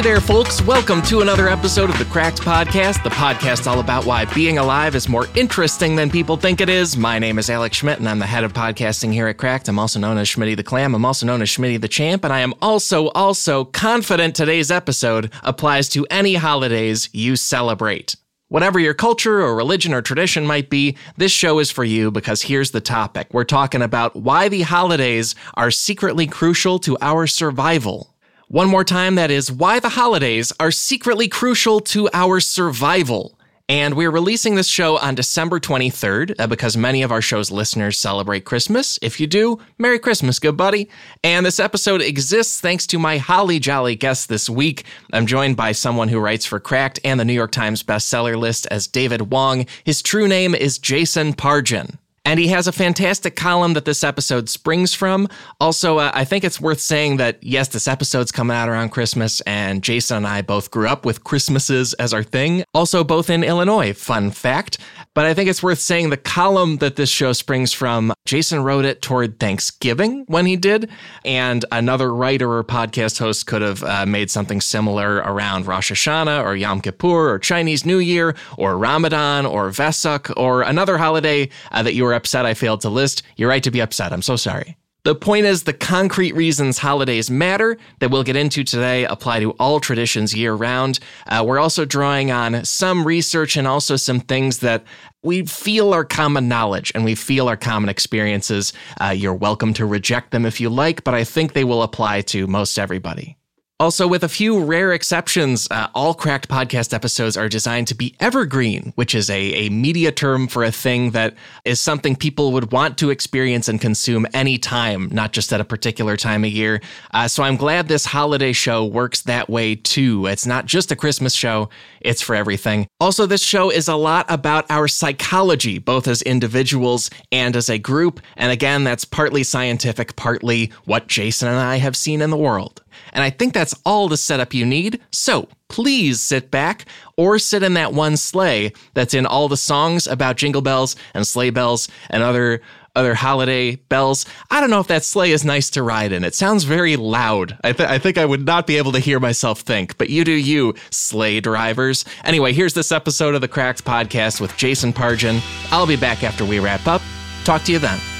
Hey 0.00 0.12
there, 0.12 0.20
folks. 0.22 0.62
Welcome 0.62 1.02
to 1.02 1.20
another 1.20 1.46
episode 1.46 1.90
of 1.90 1.98
the 1.98 2.06
Cracked 2.06 2.40
Podcast, 2.40 3.04
the 3.04 3.10
podcast 3.10 3.66
all 3.66 3.80
about 3.80 4.06
why 4.06 4.24
being 4.34 4.56
alive 4.56 4.94
is 4.94 5.10
more 5.10 5.26
interesting 5.34 5.94
than 5.94 6.08
people 6.08 6.38
think 6.38 6.62
it 6.62 6.70
is. 6.70 6.96
My 6.96 7.18
name 7.18 7.38
is 7.38 7.50
Alex 7.50 7.76
Schmidt, 7.76 7.98
and 7.98 8.08
I'm 8.08 8.18
the 8.18 8.24
head 8.24 8.42
of 8.42 8.54
podcasting 8.54 9.12
here 9.12 9.26
at 9.26 9.36
Cracked. 9.36 9.68
I'm 9.68 9.78
also 9.78 9.98
known 9.98 10.16
as 10.16 10.26
Schmitty 10.26 10.56
the 10.56 10.62
Clam. 10.62 10.94
I'm 10.94 11.04
also 11.04 11.26
known 11.26 11.42
as 11.42 11.50
Schmitty 11.50 11.78
the 11.78 11.86
Champ, 11.86 12.24
and 12.24 12.32
I 12.32 12.40
am 12.40 12.54
also, 12.62 13.08
also 13.08 13.66
confident 13.66 14.34
today's 14.34 14.70
episode 14.70 15.30
applies 15.42 15.90
to 15.90 16.06
any 16.08 16.36
holidays 16.36 17.10
you 17.12 17.36
celebrate. 17.36 18.16
Whatever 18.48 18.80
your 18.80 18.94
culture 18.94 19.42
or 19.42 19.54
religion 19.54 19.92
or 19.92 20.00
tradition 20.00 20.46
might 20.46 20.70
be, 20.70 20.96
this 21.18 21.30
show 21.30 21.58
is 21.58 21.70
for 21.70 21.84
you 21.84 22.10
because 22.10 22.40
here's 22.40 22.70
the 22.70 22.80
topic. 22.80 23.28
We're 23.34 23.44
talking 23.44 23.82
about 23.82 24.16
why 24.16 24.48
the 24.48 24.62
holidays 24.62 25.34
are 25.58 25.70
secretly 25.70 26.26
crucial 26.26 26.78
to 26.78 26.96
our 27.02 27.26
survival. 27.26 28.14
One 28.50 28.66
more 28.66 28.82
time, 28.82 29.14
that 29.14 29.30
is 29.30 29.52
why 29.52 29.78
the 29.78 29.90
holidays 29.90 30.52
are 30.58 30.72
secretly 30.72 31.28
crucial 31.28 31.78
to 31.94 32.08
our 32.12 32.40
survival. 32.40 33.38
And 33.68 33.94
we're 33.94 34.10
releasing 34.10 34.56
this 34.56 34.66
show 34.66 34.98
on 34.98 35.14
December 35.14 35.60
23rd 35.60 36.34
uh, 36.36 36.48
because 36.48 36.76
many 36.76 37.02
of 37.04 37.12
our 37.12 37.22
show's 37.22 37.52
listeners 37.52 37.96
celebrate 37.96 38.44
Christmas. 38.44 38.98
If 39.02 39.20
you 39.20 39.28
do, 39.28 39.60
Merry 39.78 40.00
Christmas, 40.00 40.40
good 40.40 40.56
buddy. 40.56 40.88
And 41.22 41.46
this 41.46 41.60
episode 41.60 42.02
exists 42.02 42.60
thanks 42.60 42.88
to 42.88 42.98
my 42.98 43.18
holly 43.18 43.60
jolly 43.60 43.94
guest 43.94 44.28
this 44.28 44.50
week. 44.50 44.82
I'm 45.12 45.26
joined 45.26 45.56
by 45.56 45.70
someone 45.70 46.08
who 46.08 46.18
writes 46.18 46.44
for 46.44 46.58
Cracked 46.58 46.98
and 47.04 47.20
the 47.20 47.24
New 47.24 47.32
York 47.32 47.52
Times 47.52 47.84
bestseller 47.84 48.36
list 48.36 48.66
as 48.68 48.88
David 48.88 49.30
Wong. 49.30 49.64
His 49.84 50.02
true 50.02 50.26
name 50.26 50.56
is 50.56 50.80
Jason 50.80 51.34
Pargin. 51.34 51.99
And 52.26 52.38
he 52.38 52.48
has 52.48 52.66
a 52.66 52.72
fantastic 52.72 53.34
column 53.34 53.72
that 53.72 53.86
this 53.86 54.04
episode 54.04 54.48
springs 54.50 54.92
from. 54.92 55.26
Also, 55.58 55.98
uh, 55.98 56.10
I 56.12 56.24
think 56.24 56.44
it's 56.44 56.60
worth 56.60 56.80
saying 56.80 57.16
that, 57.16 57.42
yes, 57.42 57.68
this 57.68 57.88
episode's 57.88 58.30
coming 58.30 58.54
out 58.54 58.68
around 58.68 58.90
Christmas, 58.90 59.40
and 59.42 59.82
Jason 59.82 60.18
and 60.18 60.26
I 60.26 60.42
both 60.42 60.70
grew 60.70 60.86
up 60.86 61.06
with 61.06 61.24
Christmases 61.24 61.94
as 61.94 62.12
our 62.12 62.22
thing. 62.22 62.62
Also, 62.74 63.02
both 63.02 63.30
in 63.30 63.42
Illinois, 63.42 63.94
fun 63.94 64.30
fact. 64.30 64.78
But 65.14 65.24
I 65.26 65.34
think 65.34 65.48
it's 65.48 65.62
worth 65.62 65.80
saying 65.80 66.10
the 66.10 66.16
column 66.16 66.76
that 66.76 66.96
this 66.96 67.10
show 67.10 67.32
springs 67.32 67.72
from, 67.72 68.12
Jason 68.26 68.62
wrote 68.62 68.84
it 68.84 69.02
toward 69.02 69.40
Thanksgiving 69.40 70.24
when 70.28 70.46
he 70.46 70.56
did. 70.56 70.90
And 71.24 71.64
another 71.72 72.14
writer 72.14 72.52
or 72.52 72.62
podcast 72.62 73.18
host 73.18 73.46
could 73.46 73.62
have 73.62 73.82
uh, 73.82 74.06
made 74.06 74.30
something 74.30 74.60
similar 74.60 75.16
around 75.16 75.66
Rosh 75.66 75.90
Hashanah 75.90 76.44
or 76.44 76.54
Yom 76.54 76.80
Kippur 76.80 77.30
or 77.30 77.38
Chinese 77.38 77.84
New 77.84 77.98
Year 77.98 78.36
or 78.56 78.78
Ramadan 78.78 79.46
or 79.46 79.70
Vesak 79.70 80.32
or 80.36 80.62
another 80.62 80.98
holiday 80.98 81.48
uh, 81.72 81.82
that 81.82 81.94
you 81.94 82.04
were 82.04 82.09
upset 82.14 82.46
I 82.46 82.54
failed 82.54 82.80
to 82.82 82.90
list. 82.90 83.22
You're 83.36 83.48
right 83.48 83.62
to 83.62 83.70
be 83.70 83.80
upset. 83.80 84.12
I'm 84.12 84.22
so 84.22 84.36
sorry. 84.36 84.76
The 85.02 85.14
point 85.14 85.46
is, 85.46 85.62
the 85.62 85.72
concrete 85.72 86.34
reasons 86.34 86.76
holidays 86.76 87.30
matter 87.30 87.78
that 88.00 88.10
we'll 88.10 88.22
get 88.22 88.36
into 88.36 88.64
today 88.64 89.06
apply 89.06 89.40
to 89.40 89.52
all 89.52 89.80
traditions 89.80 90.34
year 90.34 90.52
round. 90.52 91.00
Uh, 91.26 91.42
we're 91.46 91.58
also 91.58 91.86
drawing 91.86 92.30
on 92.30 92.66
some 92.66 93.06
research 93.06 93.56
and 93.56 93.66
also 93.66 93.96
some 93.96 94.20
things 94.20 94.58
that 94.58 94.84
we 95.22 95.46
feel 95.46 95.94
are 95.94 96.04
common 96.04 96.48
knowledge 96.48 96.92
and 96.94 97.02
we 97.02 97.14
feel 97.14 97.48
are 97.48 97.56
common 97.56 97.88
experiences. 97.88 98.74
Uh, 99.00 99.08
you're 99.08 99.32
welcome 99.32 99.72
to 99.74 99.86
reject 99.86 100.32
them 100.32 100.44
if 100.44 100.60
you 100.60 100.68
like, 100.68 101.02
but 101.02 101.14
I 101.14 101.24
think 101.24 101.54
they 101.54 101.64
will 101.64 101.82
apply 101.82 102.20
to 102.22 102.46
most 102.46 102.78
everybody. 102.78 103.38
Also, 103.80 104.06
with 104.06 104.22
a 104.22 104.28
few 104.28 104.62
rare 104.62 104.92
exceptions, 104.92 105.66
uh, 105.70 105.88
all 105.94 106.12
cracked 106.12 106.50
podcast 106.50 106.92
episodes 106.92 107.34
are 107.34 107.48
designed 107.48 107.88
to 107.88 107.94
be 107.94 108.14
evergreen, 108.20 108.92
which 108.94 109.14
is 109.14 109.30
a, 109.30 109.40
a 109.54 109.70
media 109.70 110.12
term 110.12 110.46
for 110.48 110.62
a 110.62 110.70
thing 110.70 111.12
that 111.12 111.34
is 111.64 111.80
something 111.80 112.14
people 112.14 112.52
would 112.52 112.72
want 112.72 112.98
to 112.98 113.08
experience 113.08 113.70
and 113.70 113.80
consume 113.80 114.26
anytime, 114.34 115.08
not 115.10 115.32
just 115.32 115.50
at 115.50 115.62
a 115.62 115.64
particular 115.64 116.18
time 116.18 116.44
of 116.44 116.50
year. 116.50 116.82
Uh, 117.12 117.26
so 117.26 117.42
I'm 117.42 117.56
glad 117.56 117.88
this 117.88 118.04
holiday 118.04 118.52
show 118.52 118.84
works 118.84 119.22
that 119.22 119.48
way 119.48 119.76
too. 119.76 120.26
It's 120.26 120.44
not 120.44 120.66
just 120.66 120.92
a 120.92 120.96
Christmas 120.96 121.32
show, 121.32 121.70
it's 122.02 122.20
for 122.20 122.34
everything. 122.34 122.86
Also, 123.00 123.24
this 123.24 123.42
show 123.42 123.70
is 123.70 123.88
a 123.88 123.96
lot 123.96 124.26
about 124.28 124.70
our 124.70 124.88
psychology, 124.88 125.78
both 125.78 126.06
as 126.06 126.20
individuals 126.20 127.08
and 127.32 127.56
as 127.56 127.70
a 127.70 127.78
group. 127.78 128.20
And 128.36 128.52
again, 128.52 128.84
that's 128.84 129.06
partly 129.06 129.42
scientific, 129.42 130.16
partly 130.16 130.70
what 130.84 131.06
Jason 131.06 131.48
and 131.48 131.56
I 131.56 131.76
have 131.76 131.96
seen 131.96 132.20
in 132.20 132.28
the 132.28 132.36
world. 132.36 132.82
And 133.12 133.22
I 133.22 133.30
think 133.30 133.54
that's 133.54 133.74
all 133.84 134.08
the 134.08 134.16
setup 134.16 134.54
you 134.54 134.64
need. 134.66 135.00
So 135.10 135.48
please 135.68 136.20
sit 136.20 136.50
back 136.50 136.84
or 137.16 137.38
sit 137.38 137.62
in 137.62 137.74
that 137.74 137.92
one 137.92 138.16
sleigh 138.16 138.72
that's 138.94 139.14
in 139.14 139.26
all 139.26 139.48
the 139.48 139.56
songs 139.56 140.06
about 140.06 140.36
jingle 140.36 140.62
bells 140.62 140.96
and 141.14 141.26
sleigh 141.26 141.50
bells 141.50 141.88
and 142.10 142.22
other 142.22 142.60
other 142.96 143.14
holiday 143.14 143.76
bells. 143.76 144.26
I 144.50 144.60
don't 144.60 144.70
know 144.70 144.80
if 144.80 144.88
that 144.88 145.04
sleigh 145.04 145.30
is 145.30 145.44
nice 145.44 145.70
to 145.70 145.82
ride 145.82 146.12
in. 146.12 146.24
It 146.24 146.34
sounds 146.34 146.64
very 146.64 146.96
loud. 146.96 147.56
I, 147.62 147.72
th- 147.72 147.88
I 147.88 147.98
think 147.98 148.18
I 148.18 148.24
would 148.24 148.44
not 148.44 148.66
be 148.66 148.78
able 148.78 148.92
to 148.92 148.98
hear 148.98 149.20
myself 149.20 149.60
think, 149.60 149.96
but 149.96 150.10
you 150.10 150.24
do 150.24 150.32
you, 150.32 150.74
sleigh 150.90 151.40
drivers. 151.40 152.04
Anyway, 152.24 152.52
here's 152.52 152.74
this 152.74 152.90
episode 152.90 153.36
of 153.36 153.42
the 153.42 153.48
Cracked 153.48 153.84
Podcast 153.84 154.40
with 154.40 154.56
Jason 154.56 154.92
Pargin. 154.92 155.40
I'll 155.72 155.86
be 155.86 155.96
back 155.96 156.24
after 156.24 156.44
we 156.44 156.58
wrap 156.58 156.86
up. 156.86 157.02
Talk 157.44 157.62
to 157.64 157.72
you 157.72 157.78
then. 157.78 158.19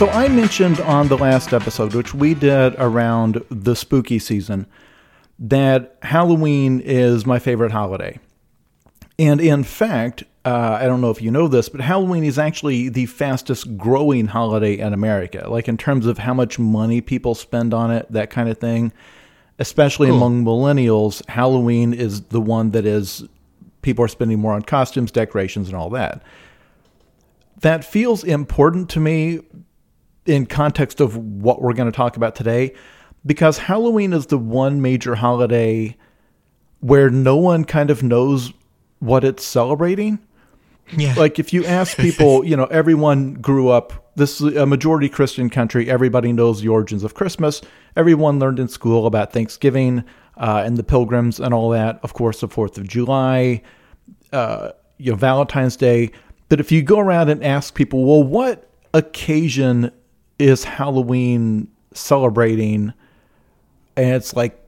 So 0.00 0.08
I 0.08 0.28
mentioned 0.28 0.80
on 0.80 1.08
the 1.08 1.18
last 1.18 1.52
episode, 1.52 1.92
which 1.92 2.14
we 2.14 2.32
did 2.32 2.74
around 2.78 3.44
the 3.50 3.76
spooky 3.76 4.18
season, 4.18 4.64
that 5.38 5.98
Halloween 6.00 6.80
is 6.80 7.26
my 7.26 7.38
favorite 7.38 7.70
holiday. 7.70 8.18
And 9.18 9.42
in 9.42 9.62
fact, 9.62 10.24
uh, 10.46 10.78
I 10.80 10.86
don't 10.86 11.02
know 11.02 11.10
if 11.10 11.20
you 11.20 11.30
know 11.30 11.48
this, 11.48 11.68
but 11.68 11.82
Halloween 11.82 12.24
is 12.24 12.38
actually 12.38 12.88
the 12.88 13.04
fastest 13.04 13.76
growing 13.76 14.28
holiday 14.28 14.78
in 14.78 14.94
America. 14.94 15.46
Like 15.50 15.68
in 15.68 15.76
terms 15.76 16.06
of 16.06 16.16
how 16.16 16.32
much 16.32 16.58
money 16.58 17.02
people 17.02 17.34
spend 17.34 17.74
on 17.74 17.90
it, 17.90 18.10
that 18.10 18.30
kind 18.30 18.48
of 18.48 18.56
thing. 18.56 18.94
Especially 19.58 20.08
cool. 20.08 20.16
among 20.16 20.46
millennials, 20.46 21.22
Halloween 21.28 21.92
is 21.92 22.22
the 22.22 22.40
one 22.40 22.70
that 22.70 22.86
is 22.86 23.24
people 23.82 24.02
are 24.02 24.08
spending 24.08 24.38
more 24.38 24.54
on 24.54 24.62
costumes, 24.62 25.10
decorations, 25.12 25.68
and 25.68 25.76
all 25.76 25.90
that. 25.90 26.22
That 27.60 27.84
feels 27.84 28.24
important 28.24 28.88
to 28.88 29.00
me 29.00 29.40
in 30.26 30.46
context 30.46 31.00
of 31.00 31.16
what 31.16 31.62
we're 31.62 31.72
going 31.72 31.90
to 31.90 31.96
talk 31.96 32.16
about 32.16 32.34
today, 32.34 32.74
because 33.24 33.58
Halloween 33.58 34.12
is 34.12 34.26
the 34.26 34.38
one 34.38 34.80
major 34.80 35.16
holiday 35.16 35.96
where 36.80 37.10
no 37.10 37.36
one 37.36 37.64
kind 37.64 37.90
of 37.90 38.02
knows 38.02 38.52
what 38.98 39.24
it's 39.24 39.44
celebrating. 39.44 40.18
Yeah. 40.96 41.14
Like 41.16 41.38
if 41.38 41.52
you 41.52 41.64
ask 41.64 41.96
people, 41.96 42.44
you 42.46 42.56
know, 42.56 42.64
everyone 42.66 43.34
grew 43.34 43.68
up 43.68 44.10
this 44.16 44.40
is 44.40 44.56
a 44.56 44.66
majority 44.66 45.08
Christian 45.08 45.50
country. 45.50 45.90
Everybody 45.90 46.32
knows 46.32 46.60
the 46.60 46.68
origins 46.68 47.04
of 47.04 47.14
Christmas. 47.14 47.62
Everyone 47.96 48.38
learned 48.38 48.58
in 48.58 48.68
school 48.68 49.06
about 49.06 49.32
Thanksgiving 49.32 50.04
uh, 50.36 50.62
and 50.64 50.76
the 50.76 50.82
Pilgrims 50.82 51.40
and 51.40 51.54
all 51.54 51.70
that. 51.70 52.00
Of 52.02 52.12
course, 52.12 52.40
the 52.40 52.48
Fourth 52.48 52.76
of 52.76 52.86
July, 52.86 53.62
uh, 54.32 54.72
you 54.98 55.12
know, 55.12 55.16
Valentine's 55.16 55.76
Day. 55.76 56.10
But 56.48 56.60
if 56.60 56.70
you 56.70 56.82
go 56.82 56.98
around 56.98 57.30
and 57.30 57.42
ask 57.42 57.74
people, 57.74 58.04
well, 58.04 58.22
what 58.22 58.68
occasion 58.92 59.92
is 60.40 60.64
Halloween 60.64 61.68
celebrating, 61.92 62.92
and 63.96 64.14
it's 64.14 64.34
like 64.34 64.58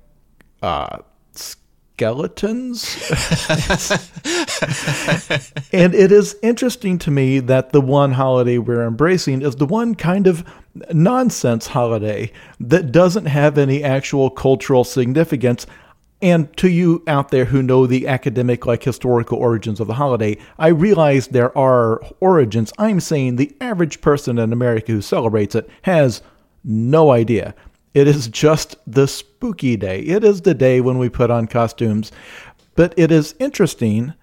uh, 0.63 0.99
skeletons. 1.35 2.85
and 5.73 5.95
it 5.95 6.11
is 6.11 6.37
interesting 6.43 6.99
to 6.99 7.11
me 7.11 7.39
that 7.41 7.71
the 7.71 7.81
one 7.81 8.13
holiday 8.13 8.59
we're 8.59 8.87
embracing 8.87 9.43
is 9.43 9.57
the 9.57 9.67
one 9.67 9.95
kind 9.95 10.27
of 10.27 10.45
nonsense 10.93 11.69
holiday 11.69 12.33
that 12.59 12.93
doesn't 12.93 13.27
have 13.27 13.59
any 13.59 13.85
actual 13.85 14.31
cultural 14.31 14.85
significance. 14.85 15.67
And 16.23 16.57
to 16.59 16.69
you 16.69 17.03
out 17.09 17.31
there 17.31 17.47
who 17.47 17.63
know 17.63 17.85
the 17.87 18.07
academic, 18.07 18.65
like 18.65 18.85
historical 18.85 19.39
origins 19.39 19.81
of 19.81 19.89
the 19.89 19.95
holiday, 19.95 20.39
I 20.57 20.69
realize 20.69 21.27
there 21.29 21.57
are 21.59 22.01
origins. 22.21 22.73
I'm 22.79 23.01
saying 23.01 23.37
the 23.37 23.55
average 23.61 24.01
person 24.01 24.39
in 24.39 24.53
America 24.53 24.93
who 24.93 25.03
celebrates 25.03 25.57
it 25.57 25.69
has 25.83 26.23
no 26.63 27.11
idea. 27.11 27.57
It 27.93 28.07
is 28.07 28.29
just 28.29 28.77
the 28.87 29.09
spooky 29.09 29.77
day. 29.77 30.01
It 30.01 30.23
is 30.23 30.43
the 30.43 30.55
day 30.55 30.81
when 30.81 30.97
we 30.99 31.09
put 31.09 31.31
on 31.31 31.49
costumes. 31.49 32.13
But 32.77 32.95
it 32.97 33.11
is 33.11 33.35
interesting 33.41 34.15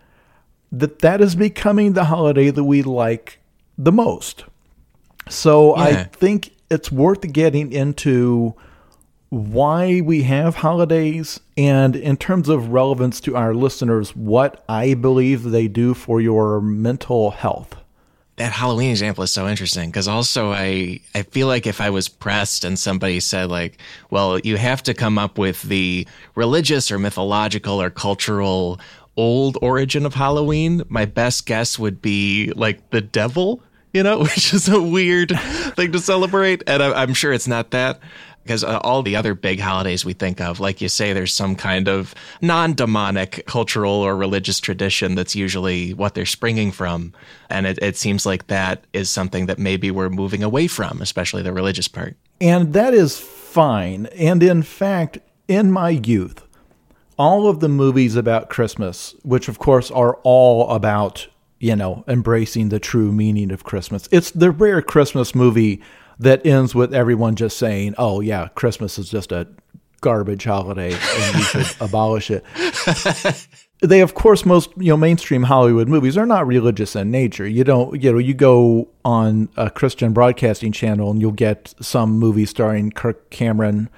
that 0.72 1.00
that 1.00 1.20
is 1.20 1.36
becoming 1.36 1.94
the 1.94 2.06
holiday 2.06 2.50
that 2.50 2.64
we 2.64 2.82
like 2.82 3.40
the 3.78 3.92
most. 3.92 4.46
So 5.28 5.76
yeah. 5.76 5.84
I 5.84 6.04
think 6.04 6.56
it's 6.72 6.92
worth 6.92 7.32
getting 7.34 7.72
into 7.72 8.56
why 9.30 10.02
we 10.02 10.24
have 10.24 10.56
holidays 10.56 11.40
and 11.56 11.96
in 11.96 12.18
terms 12.18 12.50
of 12.50 12.70
relevance 12.70 13.22
to 13.22 13.36
our 13.36 13.54
listeners, 13.54 14.16
what 14.16 14.64
I 14.68 14.96
believe 14.96 15.44
they 15.44 15.68
do 15.68 15.94
for 15.94 16.20
your 16.20 16.60
mental 16.62 17.32
health. 17.32 17.76
That 18.38 18.54
Halloween 18.54 18.90
example 18.90 19.24
is 19.24 19.32
so 19.32 19.48
interesting 19.48 19.90
because 19.90 20.08
also 20.08 20.52
I 20.52 21.02
I 21.14 21.24
feel 21.24 21.48
like 21.48 21.68
if 21.68 21.82
I 21.82 21.90
was 21.90 22.08
pressed 22.08 22.64
and 22.64 22.80
somebody 22.80 23.20
said 23.20 23.50
like, 23.50 23.78
well, 24.10 24.40
you 24.40 24.56
have 24.56 24.82
to 24.84 24.94
come 24.94 25.18
up 25.18 25.38
with 25.38 25.62
the 25.64 26.08
religious 26.36 26.90
or 26.90 26.98
mythological 26.98 27.82
or 27.82 27.90
cultural 27.90 28.80
old 29.18 29.58
origin 29.62 30.06
of 30.06 30.14
Halloween, 30.14 30.84
my 30.88 31.04
best 31.04 31.46
guess 31.46 31.78
would 31.78 32.02
be 32.02 32.54
like 32.56 32.92
the 32.92 33.02
devil, 33.02 33.62
you 33.92 34.02
know, 34.02 34.20
which 34.24 34.54
is 34.54 34.70
a 34.70 34.82
weird 34.82 35.38
thing 35.76 35.92
to 35.92 36.00
celebrate. 36.00 36.64
And 36.66 36.82
I, 36.82 37.04
am 37.04 37.14
sure 37.14 37.34
it's 37.34 37.48
not 37.48 37.72
that 37.72 38.00
because 38.50 38.64
uh, 38.64 38.80
all 38.84 39.04
the 39.04 39.16
other 39.16 39.36
big 39.36 39.60
holidays 39.60 40.04
we 40.04 40.14
think 40.14 40.42
of, 40.42 40.60
like 40.60 40.82
you 40.82 40.90
say, 40.90 41.14
there's 41.14 41.36
some 41.36 41.56
kind 41.56 41.88
of 41.88 42.16
non 42.42 42.74
demonic 42.74 43.46
cultural 43.46 43.94
or 43.94 44.18
religious 44.18 44.60
tradition 44.60 45.14
that's 45.14 45.36
usually 45.36 45.94
what 45.94 46.16
they're 46.16 46.26
springing 46.26 46.72
from. 46.72 47.14
And 47.52 47.68
it, 47.68 47.78
it 47.80 47.96
seems 47.96 48.26
like 48.26 48.48
that 48.48 48.86
is 48.92 49.12
something 49.12 49.46
that 49.46 49.60
maybe 49.60 49.92
we're 49.92 50.10
moving 50.10 50.42
away 50.42 50.66
from, 50.66 51.00
especially 51.00 51.44
the 51.44 51.54
religious 51.54 51.88
part. 51.88 52.16
And 52.42 52.74
that 52.74 52.96
is 52.96 53.20
fine. 53.20 54.08
And 54.18 54.42
in 54.42 54.64
fact, 54.64 55.20
in 55.48 55.72
my 55.72 55.92
youth, 55.92 56.42
all 57.20 57.48
of 57.48 57.60
the 57.60 57.70
movies 57.70 58.16
about 58.16 58.50
Christmas, 58.50 59.14
which 59.22 59.48
of 59.48 59.60
course 59.60 59.92
are 59.92 60.16
all 60.24 60.72
about, 60.72 61.28
you 61.60 61.76
know, 61.76 62.04
embracing 62.08 62.70
the 62.70 62.80
true 62.80 63.12
meaning 63.12 63.52
of 63.52 63.64
Christmas. 63.64 64.10
It's 64.12 64.32
the 64.32 64.50
rare 64.50 64.82
Christmas 64.82 65.36
movie 65.36 65.84
that 66.20 66.46
ends 66.46 66.76
with 66.76 66.94
everyone 66.94 67.36
just 67.36 67.58
saying, 67.58 67.96
"Oh 67.98 68.20
yeah, 68.22 68.50
Christmas 68.50 69.00
is 69.00 69.10
just 69.10 69.32
a 69.32 69.48
garbage 70.02 70.46
holiday 70.46 70.94
and 70.94 71.36
we 71.36 71.42
should 71.42 71.68
abolish 71.82 72.32
it." 72.32 72.44
they 73.82 74.02
of 74.02 74.14
course 74.14 74.46
most 74.46 74.72
you 74.78 74.90
know 74.90 74.98
mainstream 74.98 75.44
Hollywood 75.44 75.88
movies 75.88 76.18
are 76.18 76.26
not 76.26 76.46
religious 76.46 76.96
in 76.96 77.12
nature. 77.12 77.48
You 77.48 77.64
don't 77.64 78.02
you 78.02 78.12
know 78.12 78.18
you 78.18 78.34
go 78.34 78.90
on 79.06 79.50
a 79.56 79.70
Christian 79.70 80.14
broadcasting 80.14 80.72
channel 80.72 81.12
and 81.12 81.22
you'll 81.22 81.32
get 81.32 81.74
some 81.82 82.12
movie 82.20 82.46
starring 82.46 82.92
Kirk 82.92 83.30
Cameron 83.30 83.90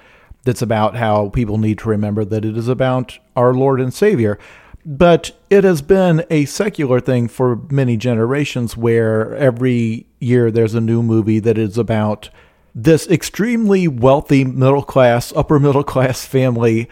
that's 0.44 0.62
about 0.62 0.96
how 0.96 1.28
people 1.28 1.58
need 1.58 1.78
to 1.78 1.88
remember 1.88 2.24
that 2.24 2.44
it 2.44 2.56
is 2.56 2.68
about 2.68 3.18
our 3.36 3.54
Lord 3.54 3.80
and 3.80 3.92
Savior. 3.92 4.38
But 4.84 5.30
it 5.48 5.62
has 5.62 5.80
been 5.80 6.24
a 6.28 6.44
secular 6.46 6.98
thing 6.98 7.28
for 7.28 7.60
many 7.70 7.96
generations 7.96 8.76
where 8.76 9.34
every 9.36 10.06
year 10.22 10.50
there's 10.50 10.74
a 10.74 10.80
new 10.80 11.02
movie 11.02 11.38
that 11.40 11.58
is 11.58 11.76
about 11.76 12.30
this 12.74 13.06
extremely 13.08 13.86
wealthy 13.86 14.44
middle 14.44 14.82
class, 14.82 15.32
upper 15.36 15.58
middle 15.58 15.84
class 15.84 16.24
family 16.24 16.88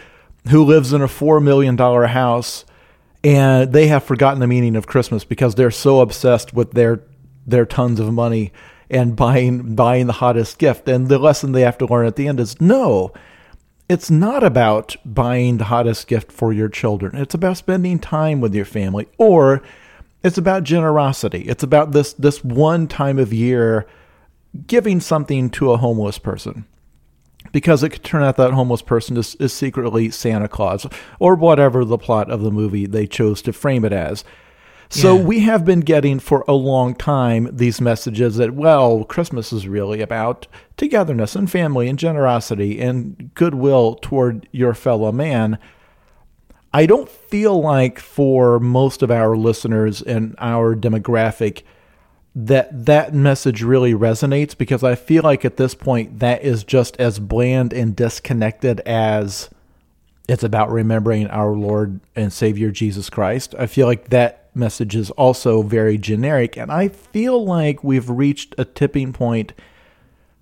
who 0.51 0.65
lives 0.65 0.93
in 0.93 1.03
a 1.03 1.07
$4 1.07 1.43
million 1.43 1.77
house 1.77 2.65
and 3.23 3.73
they 3.73 3.87
have 3.89 4.05
forgotten 4.05 4.41
the 4.41 4.47
meaning 4.47 4.77
of 4.77 4.87
Christmas 4.87 5.25
because 5.25 5.55
they're 5.55 5.71
so 5.71 6.01
obsessed 6.01 6.55
with 6.55 6.73
their 6.73 7.03
their 7.47 7.67
tons 7.67 8.01
of 8.01 8.13
money 8.13 8.53
and 8.89 9.17
buying 9.17 9.75
buying 9.75 10.07
the 10.07 10.15
hottest 10.15 10.59
gift. 10.59 10.89
And 10.89 11.09
the 11.09 11.19
lesson 11.19 11.53
they 11.53 11.63
have 11.63 11.79
to 11.79 11.87
learn 11.87 12.07
at 12.07 12.17
the 12.17 12.29
end 12.29 12.41
is 12.41 12.61
no, 12.61 13.13
it's 13.89 14.11
not 14.11 14.43
about 14.43 14.97
buying 15.05 15.59
the 15.59 15.65
hottest 15.65 16.07
gift 16.07 16.33
for 16.33 16.53
your 16.53 16.69
children. 16.69 17.17
It's 17.17 17.35
about 17.35 17.59
spending 17.59 17.99
time 17.99 18.41
with 18.41 18.55
your 18.55 18.65
family 18.65 19.09
or 19.19 19.63
it's 20.23 20.39
about 20.39 20.65
generosity. 20.65 21.43
It's 21.43 21.63
about 21.63 21.93
this 21.93 22.13
this 22.13 22.45
one 22.45 22.87
time 22.89 23.19
of 23.19 23.33
year 23.33 23.87
giving 24.67 25.01
something 25.01 25.51
to 25.51 25.73
a 25.73 25.77
homeless 25.77 26.19
person. 26.19 26.67
Because 27.53 27.83
it 27.83 27.91
could 27.91 28.05
turn 28.05 28.23
out 28.23 28.37
that 28.37 28.53
homeless 28.53 28.83
person 28.83 29.17
is, 29.17 29.35
is 29.37 29.53
secretly 29.53 30.11
Santa 30.11 30.47
Claus 30.47 30.87
or 31.19 31.35
whatever 31.35 31.85
the 31.85 31.99
plot 31.99 32.31
of 32.31 32.43
the 32.43 32.51
movie 32.51 32.87
they 32.87 33.07
chose 33.07 33.43
to 33.43 33.53
frame 33.53 33.85
it 33.85 33.93
as. 33.93 34.25
So 34.91 35.17
yeah. 35.17 35.23
we 35.23 35.41
have 35.41 35.65
been 35.65 35.81
getting 35.81 36.19
for 36.19 36.45
a 36.47 36.53
long 36.53 36.95
time 36.95 37.49
these 37.53 37.81
messages 37.81 38.37
that, 38.37 38.55
well, 38.55 39.05
Christmas 39.05 39.53
is 39.53 39.69
really 39.69 40.01
about 40.01 40.49
togetherness 40.77 41.37
and 41.37 41.51
family 41.51 41.89
and 41.89 41.99
generosity 41.99 42.81
and 42.81 43.31
goodwill 43.35 43.95
toward 43.95 44.49
your 44.51 44.75
fellow 44.75 45.13
man. 45.13 45.59
I 46.73 46.87
don't 46.87 47.09
feel 47.09 47.61
like 47.61 47.99
for 47.99 48.61
most 48.61 49.03
of 49.03 49.11
our 49.11 49.37
listeners 49.37 50.03
and 50.03 50.35
our 50.39 50.77
demographic 50.77 51.63
that 52.35 52.87
that 52.87 53.13
message 53.13 53.63
really 53.63 53.93
resonates 53.93 54.57
because 54.57 54.85
I 54.85 54.95
feel 54.95 55.25
like 55.25 55.45
at 55.45 55.57
this 55.57 55.75
point 55.75 56.21
that 56.21 56.43
is 56.45 56.63
just 56.63 56.97
as 57.01 57.19
bland 57.19 57.73
and 57.73 57.97
disconnected 57.97 58.81
as 58.81 59.51
it's 60.29 60.45
about 60.45 60.71
remembering 60.71 61.27
our 61.27 61.51
Lord 61.51 61.99
and 62.15 62.33
Savior 62.33 62.71
Jesus 62.71 63.11
Christ. 63.11 63.53
I 63.59 63.67
feel 63.67 63.89
like 63.89 64.11
that 64.11 64.49
message 64.55 64.95
is 64.95 65.11
also 65.13 65.63
very 65.63 65.99
generic. 65.99 66.57
And 66.57 66.71
I 66.71 66.87
feel 66.89 67.45
like 67.45 67.83
we've 67.83 68.09
reached 68.09 68.55
a 68.57 68.65
tipping 68.65 69.13
point. 69.13 69.53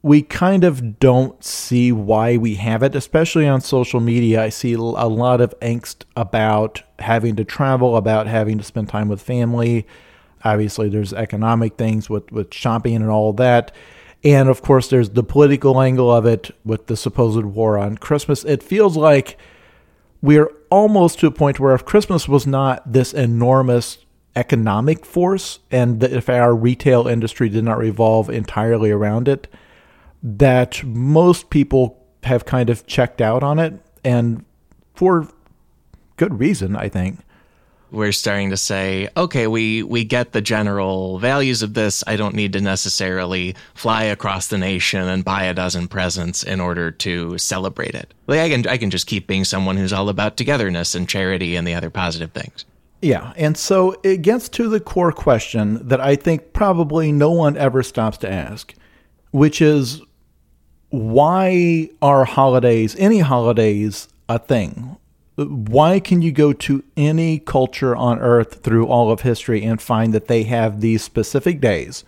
We 0.00 0.22
kind 0.22 0.62
of 0.62 1.00
don't 1.00 1.42
see 1.42 1.90
why 1.90 2.36
we 2.36 2.54
have 2.54 2.82
it, 2.82 2.94
especially 2.94 3.48
on 3.48 3.60
social 3.60 3.98
media. 3.98 4.42
I 4.42 4.48
see 4.48 4.74
a 4.74 4.78
lot 4.78 5.40
of 5.40 5.58
angst 5.60 6.04
about 6.16 6.82
having 7.00 7.34
to 7.36 7.44
travel, 7.44 7.96
about 7.96 8.26
having 8.28 8.58
to 8.58 8.64
spend 8.64 8.88
time 8.88 9.08
with 9.08 9.20
family. 9.20 9.86
Obviously, 10.44 10.88
there's 10.88 11.12
economic 11.12 11.76
things 11.76 12.08
with, 12.08 12.30
with 12.30 12.54
shopping 12.54 12.94
and 12.96 13.10
all 13.10 13.32
that. 13.34 13.74
And 14.24 14.48
of 14.48 14.62
course, 14.62 14.88
there's 14.88 15.10
the 15.10 15.22
political 15.22 15.80
angle 15.80 16.12
of 16.14 16.26
it 16.26 16.50
with 16.64 16.86
the 16.86 16.96
supposed 16.96 17.44
war 17.44 17.78
on 17.78 17.98
Christmas. 17.98 18.44
It 18.44 18.62
feels 18.62 18.96
like 18.96 19.36
we're 20.22 20.50
almost 20.70 21.20
to 21.20 21.26
a 21.26 21.30
point 21.30 21.60
where 21.60 21.74
if 21.74 21.84
Christmas 21.84 22.28
was 22.28 22.46
not 22.46 22.92
this 22.92 23.12
enormous 23.12 23.98
economic 24.34 25.04
force 25.04 25.58
and 25.70 26.02
if 26.02 26.28
our 26.28 26.54
retail 26.54 27.06
industry 27.06 27.48
did 27.48 27.64
not 27.64 27.78
revolve 27.78 28.28
entirely 28.28 28.90
around 28.90 29.28
it, 29.28 29.48
that 30.22 30.82
most 30.84 31.50
people 31.50 32.04
have 32.24 32.44
kind 32.44 32.70
of 32.70 32.86
checked 32.86 33.20
out 33.20 33.42
on 33.42 33.58
it 33.58 33.80
and 34.04 34.44
for 34.94 35.28
good 36.16 36.38
reason, 36.40 36.74
I 36.74 36.88
think 36.88 37.20
we're 37.90 38.12
starting 38.12 38.50
to 38.50 38.56
say, 38.56 39.08
okay, 39.16 39.46
we 39.46 39.82
we 39.82 40.04
get 40.04 40.32
the 40.32 40.40
general 40.40 41.18
values 41.18 41.62
of 41.62 41.74
this. 41.74 42.04
I 42.06 42.16
don't 42.16 42.34
need 42.34 42.52
to 42.52 42.60
necessarily 42.60 43.54
fly 43.74 44.04
across 44.04 44.48
the 44.48 44.58
nation 44.58 45.08
and 45.08 45.24
buy 45.24 45.44
a 45.44 45.54
dozen 45.54 45.88
presents 45.88 46.42
in 46.42 46.60
order 46.60 46.90
to 46.90 47.38
celebrate 47.38 47.94
it. 47.94 48.12
Like 48.26 48.40
I 48.40 48.48
can 48.50 48.66
I 48.66 48.76
can 48.76 48.90
just 48.90 49.06
keep 49.06 49.26
being 49.26 49.44
someone 49.44 49.76
who's 49.76 49.92
all 49.92 50.08
about 50.08 50.36
togetherness 50.36 50.94
and 50.94 51.08
charity 51.08 51.56
and 51.56 51.66
the 51.66 51.74
other 51.74 51.90
positive 51.90 52.32
things. 52.32 52.64
Yeah, 53.00 53.32
and 53.36 53.56
so 53.56 53.94
it 54.02 54.22
gets 54.22 54.48
to 54.50 54.68
the 54.68 54.80
core 54.80 55.12
question 55.12 55.86
that 55.86 56.00
I 56.00 56.16
think 56.16 56.52
probably 56.52 57.12
no 57.12 57.30
one 57.30 57.56
ever 57.56 57.84
stops 57.84 58.18
to 58.18 58.30
ask, 58.30 58.74
which 59.30 59.62
is 59.62 60.02
why 60.90 61.90
are 62.00 62.25
holidays, 62.25 62.96
any 62.99 63.19
holidays, 63.19 64.09
a 64.28 64.38
thing? 64.38 64.97
why 65.47 66.00
can 66.00 66.21
you 66.21 66.33
go 66.33 66.52
to 66.52 66.83
any 66.97 67.38
culture 67.38 67.95
on 67.95 68.18
earth 68.18 68.62
through 68.64 68.87
all 68.87 69.12
of 69.12 69.21
history 69.21 69.62
and 69.62 69.80
find 69.80 70.12
that 70.12 70.26
they 70.26 70.42
have 70.42 70.80
these 70.80 71.02
specific 71.02 71.61
days 71.61 72.04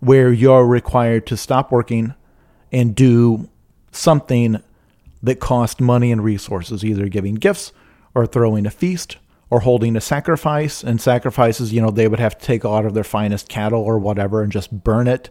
where 0.00 0.30
you're 0.30 0.66
required 0.66 1.26
to 1.26 1.36
stop 1.36 1.72
working 1.72 2.14
and 2.70 2.94
do 2.94 3.48
something 3.92 4.62
that 5.22 5.40
costs 5.40 5.80
money 5.80 6.12
and 6.12 6.22
resources, 6.22 6.84
either 6.84 7.08
giving 7.08 7.34
gifts 7.34 7.72
or 8.14 8.26
throwing 8.26 8.66
a 8.66 8.70
feast 8.70 9.16
or 9.48 9.60
holding 9.60 9.96
a 9.96 10.00
sacrifice. 10.00 10.84
And 10.84 11.00
sacrifices, 11.00 11.72
you 11.72 11.80
know, 11.80 11.90
they 11.90 12.08
would 12.08 12.20
have 12.20 12.38
to 12.38 12.44
take 12.44 12.64
a 12.64 12.68
lot 12.68 12.84
of 12.84 12.92
their 12.92 13.04
finest 13.04 13.48
cattle 13.48 13.80
or 13.80 13.98
whatever 13.98 14.42
and 14.42 14.52
just 14.52 14.84
burn 14.84 15.08
it. 15.08 15.30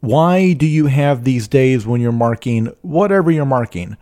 Why 0.00 0.52
do 0.52 0.66
you 0.66 0.86
have 0.86 1.24
these 1.24 1.48
days 1.48 1.86
when 1.86 2.00
you're 2.00 2.12
marking 2.12 2.72
whatever 2.82 3.30
you're 3.30 3.44
marking? 3.44 3.96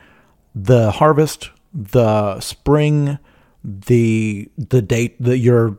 The 0.55 0.91
harvest, 0.91 1.51
the 1.73 2.41
spring, 2.41 3.19
the 3.65 4.51
the 4.57 4.83
date 4.83 5.21
that 5.21 5.39
your 5.39 5.79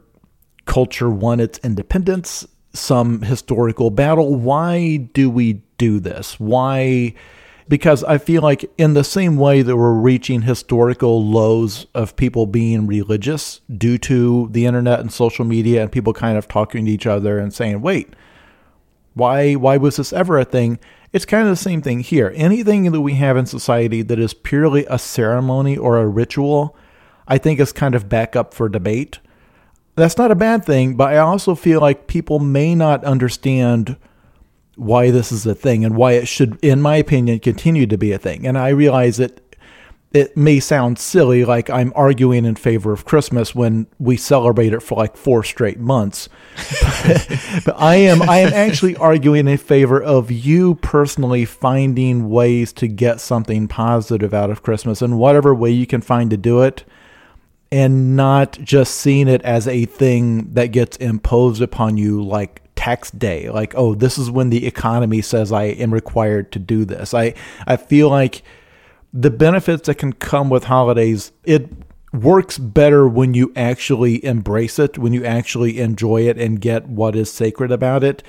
culture 0.65 1.09
won 1.09 1.39
its 1.39 1.59
independence, 1.63 2.47
some 2.73 3.21
historical 3.21 3.89
battle. 3.89 4.35
Why 4.35 4.97
do 5.13 5.29
we 5.29 5.61
do 5.77 5.99
this? 5.99 6.39
Why? 6.39 7.13
Because 7.69 8.03
I 8.05 8.17
feel 8.17 8.41
like, 8.41 8.71
in 8.77 8.93
the 8.93 9.03
same 9.03 9.35
way 9.35 9.61
that 9.61 9.75
we're 9.75 9.91
reaching 9.91 10.43
historical 10.43 11.25
lows 11.25 11.85
of 11.93 12.15
people 12.15 12.45
being 12.45 12.87
religious 12.87 13.59
due 13.77 13.97
to 13.99 14.47
the 14.51 14.65
internet 14.65 15.01
and 15.01 15.11
social 15.11 15.43
media 15.43 15.81
and 15.81 15.91
people 15.91 16.13
kind 16.13 16.37
of 16.37 16.47
talking 16.47 16.85
to 16.85 16.91
each 16.91 17.05
other 17.05 17.37
and 17.37 17.53
saying, 17.53 17.81
wait, 17.81 18.13
why, 19.17 19.53
why 19.53 19.77
was 19.77 19.97
this 19.97 20.13
ever 20.13 20.37
a 20.37 20.45
thing? 20.45 20.79
It's 21.13 21.25
kind 21.25 21.43
of 21.43 21.49
the 21.49 21.55
same 21.55 21.81
thing 21.81 22.01
here. 22.01 22.33
Anything 22.35 22.91
that 22.91 23.01
we 23.01 23.15
have 23.15 23.37
in 23.37 23.45
society 23.45 24.01
that 24.01 24.19
is 24.19 24.33
purely 24.33 24.85
a 24.89 24.99
ceremony 24.99 25.77
or 25.77 25.97
a 25.97 26.07
ritual, 26.07 26.75
I 27.27 27.37
think 27.37 27.59
is 27.59 27.71
kind 27.71 27.95
of 27.95 28.09
back 28.09 28.35
up 28.35 28.53
for 28.53 28.69
debate. 28.69 29.19
That's 29.95 30.17
not 30.17 30.31
a 30.31 30.35
bad 30.35 30.63
thing, 30.63 30.95
but 30.95 31.13
I 31.13 31.17
also 31.17 31.55
feel 31.55 31.81
like 31.81 32.07
people 32.07 32.39
may 32.39 32.75
not 32.75 33.03
understand 33.03 33.97
why 34.75 35.09
this 35.09 35.31
is 35.31 35.45
a 35.45 35.55
thing 35.55 35.83
and 35.83 35.95
why 35.95 36.13
it 36.13 36.27
should, 36.27 36.63
in 36.63 36.81
my 36.81 36.97
opinion, 36.97 37.39
continue 37.39 37.87
to 37.87 37.97
be 37.97 38.11
a 38.11 38.19
thing. 38.19 38.45
And 38.45 38.57
I 38.57 38.69
realize 38.69 39.17
that 39.17 39.41
it 40.17 40.35
may 40.35 40.59
sound 40.59 40.99
silly, 40.99 41.45
like 41.45 41.69
I'm 41.69 41.93
arguing 41.95 42.43
in 42.45 42.55
favor 42.55 42.91
of 42.91 43.05
Christmas 43.05 43.55
when 43.55 43.87
we 43.99 44.17
celebrate 44.17 44.73
it 44.73 44.81
for 44.81 44.95
like 44.97 45.15
four 45.15 45.43
straight 45.43 45.79
months. 45.79 46.27
but 47.65 47.75
I 47.77 47.95
am 47.95 48.21
I 48.27 48.39
am 48.39 48.53
actually 48.53 48.95
arguing 48.97 49.47
in 49.47 49.57
favor 49.57 50.01
of 50.01 50.31
you 50.31 50.75
personally 50.75 51.45
finding 51.45 52.29
ways 52.29 52.73
to 52.73 52.87
get 52.87 53.21
something 53.21 53.67
positive 53.67 54.33
out 54.33 54.49
of 54.49 54.63
Christmas 54.63 55.01
in 55.01 55.17
whatever 55.17 55.53
way 55.55 55.71
you 55.71 55.87
can 55.87 56.01
find 56.01 56.29
to 56.31 56.37
do 56.37 56.61
it. 56.61 56.83
and 57.71 58.15
not 58.15 58.53
just 58.63 58.95
seeing 58.95 59.27
it 59.27 59.41
as 59.43 59.67
a 59.67 59.85
thing 59.85 60.53
that 60.53 60.67
gets 60.67 60.97
imposed 60.97 61.61
upon 61.61 61.97
you 61.97 62.23
like 62.23 62.61
tax 62.75 63.11
day 63.11 63.49
like 63.49 63.73
oh 63.75 63.95
this 63.95 64.17
is 64.17 64.31
when 64.31 64.49
the 64.49 64.65
economy 64.65 65.21
says 65.21 65.51
i 65.51 65.63
am 65.63 65.93
required 65.93 66.51
to 66.51 66.59
do 66.59 66.85
this 66.85 67.13
i 67.13 67.33
i 67.65 67.75
feel 67.75 68.09
like 68.09 68.43
the 69.19 69.31
benefits 69.31 69.87
that 69.87 69.95
can 69.95 70.13
come 70.13 70.47
with 70.49 70.65
holidays 70.65 71.31
it 71.43 71.67
works 72.13 72.59
better 72.59 73.07
when 73.07 73.33
you 73.33 73.51
actually 73.55 74.23
embrace 74.23 74.77
it 74.77 74.97
when 74.97 75.11
you 75.11 75.25
actually 75.25 75.79
enjoy 75.79 76.21
it 76.21 76.37
and 76.37 76.61
get 76.61 76.87
what 76.87 77.15
is 77.15 77.31
sacred 77.31 77.71
about 77.71 78.03
it. 78.03 78.23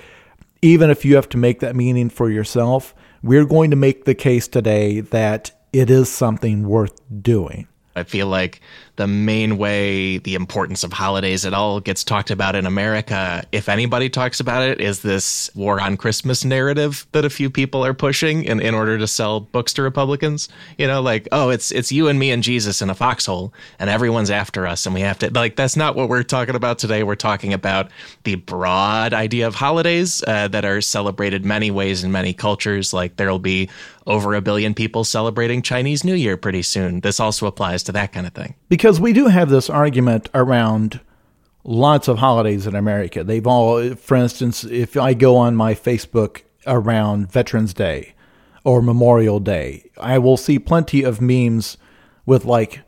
Even 0.62 0.90
if 0.90 1.04
you 1.04 1.14
have 1.14 1.28
to 1.28 1.36
make 1.36 1.60
that 1.60 1.76
meaning 1.76 2.08
for 2.08 2.30
yourself 2.30 2.94
we're 3.22 3.44
going 3.44 3.70
to 3.70 3.76
make 3.76 4.04
the 4.06 4.14
case 4.14 4.48
today 4.48 5.00
that 5.00 5.50
it 5.72 5.90
is 5.90 6.10
something 6.10 6.66
worth 6.66 7.00
doing. 7.22 7.68
I 7.94 8.04
feel 8.04 8.28
like 8.28 8.60
the 8.98 9.06
main 9.06 9.58
way 9.58 10.18
the 10.18 10.34
importance 10.34 10.82
of 10.82 10.92
holidays 10.92 11.46
at 11.46 11.54
all 11.54 11.78
gets 11.78 12.02
talked 12.02 12.32
about 12.32 12.56
in 12.56 12.66
America, 12.66 13.44
if 13.52 13.68
anybody 13.68 14.10
talks 14.10 14.40
about 14.40 14.68
it, 14.68 14.80
is 14.80 15.02
this 15.02 15.48
war 15.54 15.80
on 15.80 15.96
Christmas 15.96 16.44
narrative 16.44 17.06
that 17.12 17.24
a 17.24 17.30
few 17.30 17.48
people 17.48 17.86
are 17.86 17.94
pushing 17.94 18.42
in, 18.42 18.58
in 18.60 18.74
order 18.74 18.98
to 18.98 19.06
sell 19.06 19.38
books 19.38 19.72
to 19.74 19.82
Republicans. 19.82 20.48
You 20.78 20.88
know, 20.88 21.00
like, 21.00 21.28
oh, 21.30 21.50
it's 21.50 21.70
it's 21.70 21.92
you 21.92 22.08
and 22.08 22.18
me 22.18 22.32
and 22.32 22.42
Jesus 22.42 22.82
in 22.82 22.90
a 22.90 22.94
foxhole, 22.94 23.54
and 23.78 23.88
everyone's 23.88 24.32
after 24.32 24.66
us, 24.66 24.84
and 24.84 24.94
we 24.94 25.00
have 25.02 25.20
to 25.20 25.30
like 25.30 25.54
that's 25.54 25.76
not 25.76 25.94
what 25.94 26.08
we're 26.08 26.24
talking 26.24 26.56
about 26.56 26.80
today. 26.80 27.04
We're 27.04 27.14
talking 27.14 27.52
about 27.52 27.92
the 28.24 28.34
broad 28.34 29.14
idea 29.14 29.46
of 29.46 29.54
holidays 29.54 30.24
uh, 30.26 30.48
that 30.48 30.64
are 30.64 30.80
celebrated 30.80 31.44
many 31.44 31.70
ways 31.70 32.02
in 32.02 32.10
many 32.10 32.34
cultures. 32.34 32.92
Like 32.92 33.14
there'll 33.14 33.38
be 33.38 33.70
over 34.08 34.34
a 34.34 34.40
billion 34.40 34.72
people 34.72 35.04
celebrating 35.04 35.60
Chinese 35.60 36.02
New 36.02 36.14
Year 36.14 36.36
pretty 36.36 36.62
soon. 36.62 37.00
This 37.00 37.20
also 37.20 37.46
applies 37.46 37.82
to 37.84 37.92
that 37.92 38.12
kind 38.12 38.26
of 38.26 38.32
thing. 38.32 38.54
Because 38.70 38.87
we 38.96 39.12
do 39.12 39.26
have 39.26 39.50
this 39.50 39.68
argument 39.68 40.30
around 40.34 41.00
lots 41.64 42.08
of 42.08 42.18
holidays 42.18 42.66
in 42.66 42.74
America. 42.74 43.22
They've 43.22 43.46
all, 43.46 43.94
for 43.94 44.16
instance, 44.16 44.64
if 44.64 44.96
I 44.96 45.12
go 45.12 45.36
on 45.36 45.54
my 45.54 45.74
Facebook 45.74 46.42
around 46.66 47.30
Veterans 47.30 47.74
Day 47.74 48.14
or 48.64 48.80
Memorial 48.80 49.40
Day, 49.40 49.90
I 50.00 50.18
will 50.18 50.38
see 50.38 50.58
plenty 50.58 51.02
of 51.02 51.20
memes 51.20 51.76
with 52.24 52.44
like 52.44 52.80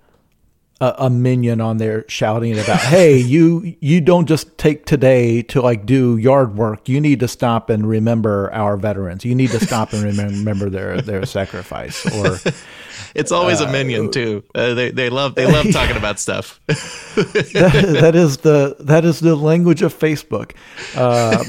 a, 0.81 0.95
a 0.99 1.11
minion 1.11 1.61
on 1.61 1.77
there 1.77 2.05
shouting 2.09 2.59
about, 2.59 2.81
"Hey, 2.81 3.17
you 3.19 3.77
you 3.81 4.01
don't 4.01 4.27
just 4.27 4.57
take 4.59 4.87
today 4.87 5.43
to 5.43 5.61
like 5.61 5.87
do 5.87 6.17
yard 6.17 6.57
work. 6.57 6.89
You 6.89 7.01
need 7.01 7.21
to 7.21 7.29
stop 7.29 7.71
and 7.71 7.89
remember 7.89 8.53
our 8.53 8.77
veterans. 8.77 9.25
You 9.25 9.35
need 9.35 9.51
to 9.51 9.61
stop 9.61 9.93
and 9.93 10.03
remember 10.03 10.71
their 10.71 11.01
their 11.01 11.27
sacrifice." 11.27 12.07
Or 12.07 12.39
it's 13.15 13.33
always 13.33 13.61
uh, 13.61 13.67
a 13.67 13.73
minion 13.73 14.11
too. 14.11 14.43
Uh, 14.55 14.75
they 14.75 14.91
they 14.91 15.11
love 15.11 15.35
they 15.35 15.47
love 15.47 15.71
talking 15.73 15.97
about 15.97 16.19
stuff. 16.19 16.61
that, 16.67 17.99
that 18.01 18.15
is 18.15 18.39
the 18.39 18.77
that 18.81 19.05
is 19.05 19.21
the 19.21 19.37
language 19.37 19.83
of 19.83 19.97
Facebook. 19.97 20.53
Um, 20.97 21.45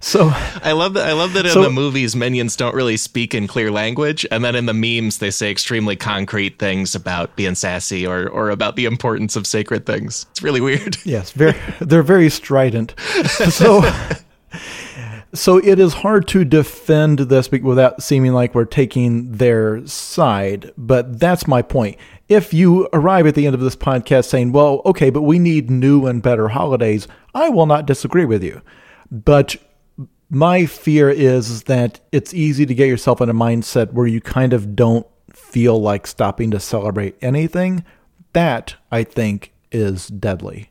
so 0.00 0.30
I 0.62 0.72
love 0.72 0.94
that. 0.94 1.08
I 1.08 1.12
love 1.12 1.32
that 1.32 1.46
in 1.46 1.52
so, 1.52 1.62
the 1.62 1.70
movies, 1.70 2.14
minions 2.14 2.56
don't 2.56 2.74
really 2.74 2.96
speak 2.96 3.34
in 3.34 3.46
clear 3.46 3.70
language, 3.70 4.26
and 4.30 4.44
then 4.44 4.54
in 4.54 4.66
the 4.66 4.74
memes, 4.74 5.18
they 5.18 5.30
say 5.30 5.50
extremely 5.50 5.96
concrete 5.96 6.58
things 6.58 6.94
about 6.94 7.36
being 7.36 7.54
sassy 7.54 8.06
or 8.06 8.28
or 8.28 8.49
about 8.50 8.76
the 8.76 8.84
importance 8.84 9.36
of 9.36 9.46
sacred 9.46 9.86
things. 9.86 10.26
It's 10.30 10.42
really 10.42 10.60
weird. 10.60 10.96
Yes, 11.04 11.32
very. 11.32 11.56
They're 11.80 12.02
very 12.02 12.30
strident. 12.30 12.94
So. 13.50 13.82
So 15.32 15.58
it 15.58 15.78
is 15.78 15.94
hard 15.94 16.26
to 16.28 16.44
defend 16.44 17.20
this 17.20 17.52
without 17.52 18.02
seeming 18.02 18.32
like 18.32 18.52
we're 18.52 18.64
taking 18.64 19.30
their 19.30 19.86
side, 19.86 20.72
but 20.76 21.20
that's 21.20 21.46
my 21.46 21.62
point. 21.62 21.98
If 22.28 22.52
you 22.52 22.88
arrive 22.92 23.28
at 23.28 23.36
the 23.36 23.46
end 23.46 23.54
of 23.54 23.60
this 23.60 23.76
podcast 23.76 24.24
saying, 24.24 24.50
well, 24.50 24.82
okay, 24.84 25.08
but 25.08 25.22
we 25.22 25.38
need 25.38 25.70
new 25.70 26.06
and 26.06 26.20
better 26.20 26.48
holidays, 26.48 27.06
I 27.32 27.48
will 27.48 27.66
not 27.66 27.86
disagree 27.86 28.24
with 28.24 28.42
you. 28.42 28.60
But 29.12 29.56
my 30.30 30.66
fear 30.66 31.10
is 31.10 31.64
that 31.64 32.00
it's 32.12 32.34
easy 32.34 32.66
to 32.66 32.74
get 32.74 32.88
yourself 32.88 33.20
in 33.20 33.28
a 33.28 33.34
mindset 33.34 33.92
where 33.92 34.06
you 34.06 34.20
kind 34.20 34.52
of 34.52 34.74
don't 34.74 35.06
feel 35.32 35.80
like 35.80 36.06
stopping 36.06 36.50
to 36.52 36.60
celebrate 36.60 37.16
anything. 37.22 37.84
That, 38.32 38.76
I 38.90 39.04
think, 39.04 39.52
is 39.72 40.08
deadly. 40.08 40.70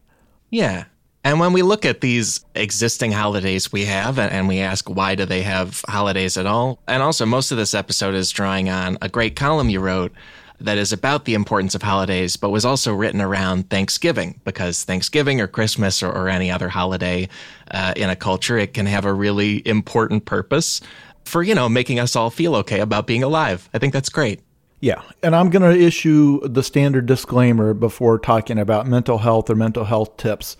Yeah. 0.49 0.85
And 1.23 1.39
when 1.39 1.53
we 1.53 1.61
look 1.61 1.85
at 1.85 2.01
these 2.01 2.45
existing 2.55 3.11
holidays 3.11 3.71
we 3.71 3.85
have 3.85 4.17
and 4.17 4.47
we 4.47 4.59
ask 4.59 4.89
why 4.89 5.15
do 5.15 5.25
they 5.25 5.41
have 5.41 5.81
holidays 5.87 6.37
at 6.37 6.45
all? 6.45 6.79
And 6.87 7.03
also 7.03 7.25
most 7.25 7.51
of 7.51 7.57
this 7.57 7.73
episode 7.73 8.15
is 8.15 8.31
drawing 8.31 8.69
on 8.69 8.97
a 9.01 9.09
great 9.09 9.35
column 9.35 9.69
you 9.69 9.81
wrote 9.81 10.13
that 10.61 10.77
is 10.77 10.91
about 10.91 11.25
the 11.25 11.33
importance 11.33 11.75
of 11.75 11.81
holidays, 11.81 12.35
but 12.35 12.49
was 12.49 12.65
also 12.65 12.93
written 12.93 13.21
around 13.21 13.69
Thanksgiving 13.69 14.39
because 14.43 14.83
Thanksgiving 14.83 15.39
or 15.39 15.47
Christmas 15.47 16.03
or, 16.03 16.11
or 16.11 16.27
any 16.27 16.51
other 16.51 16.69
holiday 16.69 17.29
uh, 17.71 17.93
in 17.95 18.09
a 18.09 18.15
culture, 18.15 18.57
it 18.57 18.73
can 18.73 18.85
have 18.85 19.05
a 19.05 19.13
really 19.13 19.65
important 19.65 20.25
purpose 20.25 20.81
for, 21.25 21.43
you 21.43 21.55
know, 21.55 21.69
making 21.69 21.99
us 21.99 22.15
all 22.15 22.29
feel 22.29 22.55
okay 22.55 22.79
about 22.79 23.07
being 23.07 23.23
alive. 23.23 23.69
I 23.73 23.77
think 23.77 23.93
that's 23.93 24.09
great. 24.09 24.41
Yeah. 24.79 25.01
And 25.21 25.35
I'm 25.35 25.49
going 25.49 25.63
to 25.63 25.77
issue 25.77 26.39
the 26.47 26.63
standard 26.63 27.05
disclaimer 27.05 27.73
before 27.73 28.17
talking 28.17 28.57
about 28.57 28.87
mental 28.87 29.17
health 29.17 29.49
or 29.49 29.55
mental 29.55 29.83
health 29.83 30.17
tips 30.17 30.55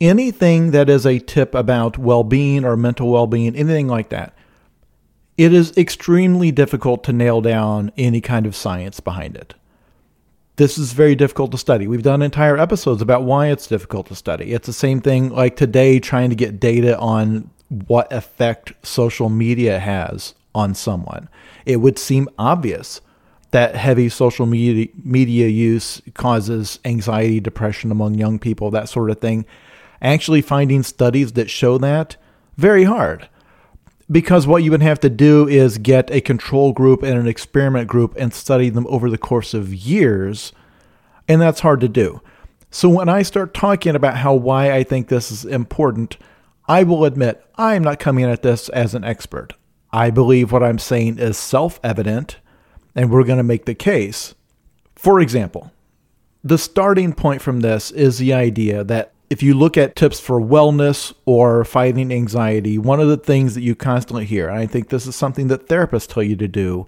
anything 0.00 0.70
that 0.70 0.88
is 0.88 1.06
a 1.06 1.18
tip 1.18 1.54
about 1.54 1.98
well 1.98 2.24
being 2.24 2.64
or 2.64 2.76
mental 2.76 3.10
well 3.10 3.26
being, 3.26 3.56
anything 3.56 3.88
like 3.88 4.10
that, 4.10 4.34
it 5.36 5.52
is 5.52 5.76
extremely 5.76 6.50
difficult 6.50 7.04
to 7.04 7.12
nail 7.12 7.40
down 7.40 7.92
any 7.96 8.20
kind 8.20 8.46
of 8.46 8.56
science 8.56 9.00
behind 9.00 9.36
it. 9.36 9.54
This 10.56 10.76
is 10.76 10.92
very 10.92 11.14
difficult 11.14 11.52
to 11.52 11.58
study. 11.58 11.86
We've 11.86 12.02
done 12.02 12.20
entire 12.20 12.58
episodes 12.58 13.00
about 13.00 13.22
why 13.22 13.46
it's 13.46 13.68
difficult 13.68 14.08
to 14.08 14.16
study. 14.16 14.52
It's 14.52 14.66
the 14.66 14.72
same 14.72 15.00
thing 15.00 15.30
like 15.30 15.54
today 15.54 16.00
trying 16.00 16.30
to 16.30 16.36
get 16.36 16.58
data 16.58 16.98
on 16.98 17.50
what 17.68 18.12
effect 18.12 18.72
social 18.84 19.28
media 19.28 19.78
has 19.78 20.34
on 20.56 20.74
someone. 20.74 21.28
It 21.64 21.76
would 21.76 21.98
seem 21.98 22.28
obvious 22.38 23.00
that 23.50 23.76
heavy 23.76 24.08
social 24.08 24.46
media, 24.46 24.88
media 25.02 25.48
use 25.48 26.02
causes 26.14 26.78
anxiety, 26.84 27.40
depression 27.40 27.90
among 27.90 28.14
young 28.14 28.38
people, 28.38 28.70
that 28.70 28.88
sort 28.88 29.10
of 29.10 29.18
thing. 29.18 29.44
Actually 30.02 30.42
finding 30.42 30.82
studies 30.82 31.32
that 31.32 31.50
show 31.50 31.78
that 31.78 32.16
very 32.56 32.84
hard. 32.84 33.28
Because 34.10 34.46
what 34.46 34.62
you 34.62 34.70
would 34.70 34.82
have 34.82 35.00
to 35.00 35.10
do 35.10 35.46
is 35.48 35.78
get 35.78 36.10
a 36.10 36.20
control 36.20 36.72
group 36.72 37.02
and 37.02 37.18
an 37.18 37.26
experiment 37.26 37.88
group 37.88 38.14
and 38.16 38.32
study 38.32 38.70
them 38.70 38.86
over 38.88 39.10
the 39.10 39.18
course 39.18 39.54
of 39.54 39.74
years 39.74 40.52
and 41.28 41.40
that's 41.40 41.60
hard 41.60 41.80
to 41.82 41.88
do. 41.88 42.20
So 42.70 42.88
when 42.88 43.08
i 43.08 43.22
start 43.22 43.54
talking 43.54 43.94
about 43.94 44.16
how 44.16 44.34
why 44.34 44.72
i 44.72 44.82
think 44.82 45.08
this 45.08 45.30
is 45.30 45.44
important 45.44 46.18
i 46.66 46.82
will 46.82 47.04
admit 47.04 47.42
i'm 47.56 47.82
not 47.82 47.98
coming 47.98 48.24
at 48.24 48.42
this 48.42 48.68
as 48.70 48.94
an 48.94 49.04
expert. 49.04 49.54
I 49.90 50.10
believe 50.10 50.52
what 50.52 50.62
i'm 50.62 50.78
saying 50.78 51.18
is 51.18 51.38
self-evident 51.38 52.36
and 52.98 53.10
we're 53.10 53.24
going 53.24 53.38
to 53.38 53.42
make 53.42 53.64
the 53.64 53.74
case 53.74 54.34
for 54.96 55.20
example 55.20 55.70
the 56.44 56.58
starting 56.58 57.12
point 57.12 57.40
from 57.40 57.60
this 57.60 57.90
is 57.90 58.18
the 58.18 58.32
idea 58.32 58.84
that 58.84 59.12
if 59.30 59.42
you 59.42 59.54
look 59.54 59.76
at 59.76 59.96
tips 59.96 60.18
for 60.18 60.40
wellness 60.40 61.12
or 61.26 61.64
fighting 61.64 62.12
anxiety, 62.12 62.78
one 62.78 63.00
of 63.00 63.08
the 63.08 63.16
things 63.16 63.54
that 63.54 63.60
you 63.60 63.74
constantly 63.74 64.24
hear, 64.24 64.48
and 64.48 64.58
I 64.58 64.66
think 64.66 64.88
this 64.88 65.06
is 65.06 65.14
something 65.14 65.48
that 65.48 65.68
therapists 65.68 66.08
tell 66.08 66.22
you 66.22 66.36
to 66.36 66.48
do, 66.48 66.86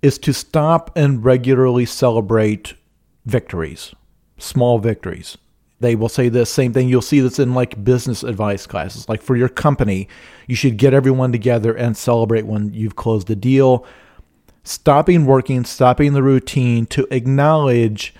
is 0.00 0.18
to 0.18 0.32
stop 0.32 0.90
and 0.96 1.24
regularly 1.24 1.84
celebrate 1.84 2.74
victories, 3.26 3.94
small 4.38 4.78
victories. 4.78 5.36
They 5.80 5.96
will 5.96 6.08
say 6.08 6.28
the 6.30 6.46
same 6.46 6.72
thing. 6.72 6.88
You'll 6.88 7.02
see 7.02 7.20
this 7.20 7.38
in 7.38 7.52
like 7.52 7.82
business 7.84 8.22
advice 8.22 8.66
classes. 8.66 9.08
Like 9.08 9.20
for 9.20 9.36
your 9.36 9.50
company, 9.50 10.08
you 10.46 10.56
should 10.56 10.78
get 10.78 10.94
everyone 10.94 11.32
together 11.32 11.74
and 11.74 11.96
celebrate 11.96 12.46
when 12.46 12.72
you've 12.72 12.96
closed 12.96 13.28
a 13.28 13.36
deal. 13.36 13.84
Stopping 14.64 15.26
working, 15.26 15.64
stopping 15.64 16.14
the 16.14 16.22
routine 16.22 16.86
to 16.86 17.06
acknowledge 17.10 18.14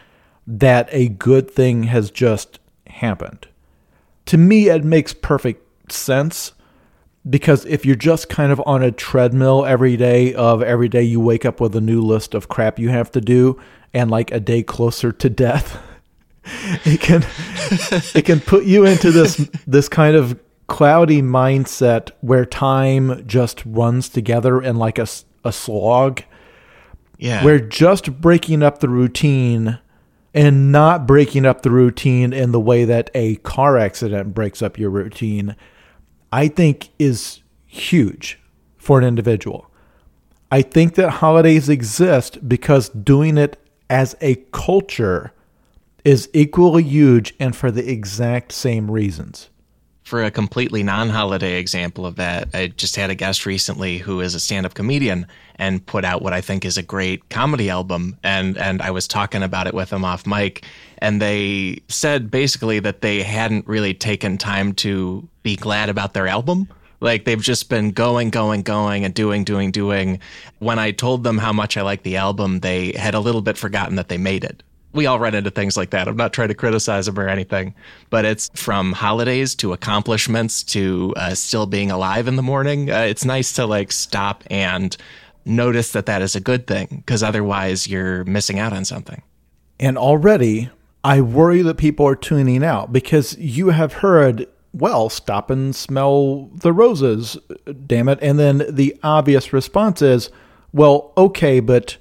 that 0.47 0.89
a 0.93 1.09
good 1.09 1.51
thing 1.51 1.85
has 1.85 2.11
just 2.11 2.59
happened. 2.87 3.49
To 4.27 4.37
me, 4.37 4.69
it 4.69 4.85
makes 4.85 5.13
perfect 5.13 5.93
sense 5.93 6.53
because 7.29 7.65
if 7.65 7.87
you're 7.87 7.97
just 7.97 8.29
kind 8.29 8.53
of 8.53 8.63
on 8.67 8.83
a 8.83 8.93
treadmill 8.93 9.65
every 9.65 9.97
day 9.97 10.35
of 10.35 10.63
every 10.63 10.89
day 10.89 11.03
you 11.03 11.21
wake 11.21 11.45
up 11.45 11.61
with 11.61 11.75
a 11.75 11.81
new 11.81 12.03
list 12.03 12.35
of 12.35 12.49
crap 12.49 12.79
you 12.79 12.91
have 12.91 13.11
to 13.11 13.21
do 13.21 13.59
and 13.93 14.11
like 14.11 14.31
a 14.31 14.41
day 14.41 14.63
closer 14.63 15.11
to 15.11 15.31
death 15.31 15.81
it 16.85 17.01
can 17.01 17.25
it 18.15 18.25
can 18.25 18.41
put 18.41 18.65
you 18.65 18.85
into 18.85 19.11
this 19.11 19.37
this 19.67 19.89
kind 19.89 20.17
of 20.17 20.39
cloudy 20.67 21.23
mindset 21.23 22.11
where 22.21 22.45
time 22.45 23.27
just 23.27 23.63
runs 23.65 24.09
together 24.09 24.61
in 24.61 24.77
like 24.77 24.99
a, 24.99 25.07
a 25.45 25.53
slog 25.53 26.23
yeah 27.19 27.45
where 27.45 27.59
just 27.59 28.21
breaking 28.21 28.63
up 28.63 28.79
the 28.79 28.89
routine 28.89 29.79
and 30.35 30.73
not 30.73 31.07
breaking 31.07 31.47
up 31.47 31.63
the 31.63 31.71
routine 31.71 32.33
in 32.33 32.51
the 32.51 32.61
way 32.61 32.85
that 32.85 33.09
a 33.15 33.37
car 33.37 33.79
accident 33.79 34.35
breaks 34.35 34.61
up 34.61 34.77
your 34.77 34.91
routine, 34.91 35.55
I 36.33 36.49
think 36.49 36.91
is 36.99 37.41
huge 37.67 38.41
for 38.77 38.99
an 38.99 39.05
individual. 39.05 39.71
I 40.51 40.63
think 40.63 40.97
that 40.97 41.11
holidays 41.11 41.69
exist 41.69 42.47
because 42.49 42.89
doing 42.89 43.39
it 43.39 43.59
as 43.89 44.17
a 44.21 44.35
culture 44.51 45.33
is 46.05 46.29
equally 46.33 46.83
huge 46.83 47.35
and 47.39 47.55
for 47.55 47.71
the 47.71 47.89
exact 47.89 48.53
same 48.53 48.91
reasons. 48.91 49.51
For 50.05 50.23
a 50.23 50.31
completely 50.31 50.83
non 50.83 51.09
holiday 51.09 51.59
example 51.59 52.05
of 52.05 52.17
that, 52.17 52.49
I 52.53 52.67
just 52.69 52.95
had 52.95 53.09
a 53.09 53.15
guest 53.15 53.47
recently 53.47 53.97
who 53.97 54.21
is 54.21 54.35
a 54.35 54.41
stand 54.41 54.67
up 54.67 54.75
comedian 54.75 55.27
and 55.57 55.85
put 55.87 56.05
out 56.05 56.21
what 56.21 56.35
I 56.35 56.43
think 56.43 56.67
is 56.67 56.77
a 56.77 56.83
great 56.83 57.31
comedy 57.31 57.71
album. 57.71 58.19
And, 58.23 58.59
and 58.59 58.83
I 58.83 58.91
was 58.91 59.09
talking 59.09 59.43
about 59.43 59.67
it 59.67 59.73
with 59.73 59.89
them 59.89 60.05
off 60.05 60.27
mic. 60.27 60.67
And 60.99 61.23
they 61.23 61.79
said 61.89 62.31
basically 62.31 62.81
that 62.81 63.01
they 63.01 63.23
hadn't 63.23 63.67
really 63.67 63.95
taken 63.95 64.37
time 64.37 64.75
to 64.75 65.27
be 65.43 65.57
glad 65.57 65.89
about 65.89 66.13
their 66.13 66.29
album. 66.29 66.69
Like 67.01 67.25
they've 67.25 67.41
just 67.41 67.71
been 67.71 67.91
going, 67.91 68.29
going, 68.29 68.61
going 68.61 69.07
and 69.07 69.15
doing, 69.15 69.43
doing, 69.43 69.71
doing. 69.71 70.21
When 70.59 70.79
I 70.79 70.91
told 70.91 71.25
them 71.25 71.39
how 71.39 71.53
much 71.53 71.79
I 71.79 71.83
like 71.83 72.03
the 72.03 72.19
album, 72.19 72.61
they 72.61 72.93
had 72.93 73.15
a 73.15 73.21
little 73.21 73.43
bit 73.43 73.57
forgotten 73.57 73.97
that 73.97 74.11
they 74.11 74.19
made 74.19 74.45
it 74.45 74.63
we 74.95 75.07
all 75.07 75.19
run 75.19 75.35
into 75.35 75.51
things 75.51 75.77
like 75.77 75.91
that. 75.91 76.09
I'm 76.09 76.17
not 76.17 76.33
trying 76.33 76.49
to 76.49 76.55
criticize 76.55 77.07
them 77.07 77.19
or 77.19 77.29
anything, 77.29 77.75
but 78.11 78.25
it's 78.25 78.51
from 78.55 78.93
holidays 78.93 79.55
to 79.57 79.73
accomplishments 79.73 80.63
to 80.65 81.13
uh, 81.17 81.35
still 81.35 81.67
being 81.67 81.91
alive 81.91 82.29
in 82.29 82.37
the 82.37 82.43
morning. 82.43 82.91
Uh, 82.91 83.01
it's 83.01 83.25
nice 83.25 83.53
to 83.55 83.67
like 83.67 83.93
stop 83.93 84.45
and 84.51 84.97
notice 85.45 85.93
that 85.93 86.07
that 86.07 86.23
is 86.23 86.35
a 86.35 86.41
good 86.41 86.67
thing 86.67 87.03
because 87.05 87.23
otherwise 87.23 87.89
you're 87.89 88.25
missing 88.25 88.59
out 88.59 88.73
on 88.73 88.85
something. 88.85 89.21
And 89.81 89.99
already 89.99 90.71
I 91.03 91.21
worry 91.21 91.61
that 91.63 91.77
people 91.77 92.07
are 92.07 92.17
tuning 92.17 92.65
out 92.65 92.93
because 92.93 93.37
you 93.37 93.69
have 93.71 93.95
heard, 93.95 94.47
well, 94.73 95.11
stop 95.11 95.51
and 95.51 95.77
smell 95.77 96.47
the 96.55 96.73
roses, 96.73 97.37
damn 97.87 98.09
it. 98.09 98.21
And 98.23 98.39
then 98.39 98.65
the 98.71 98.97
obvious 99.03 99.53
response 99.53 100.01
is, 100.01 100.31
well, 100.73 101.13
okay, 101.17 101.61
but 101.61 101.99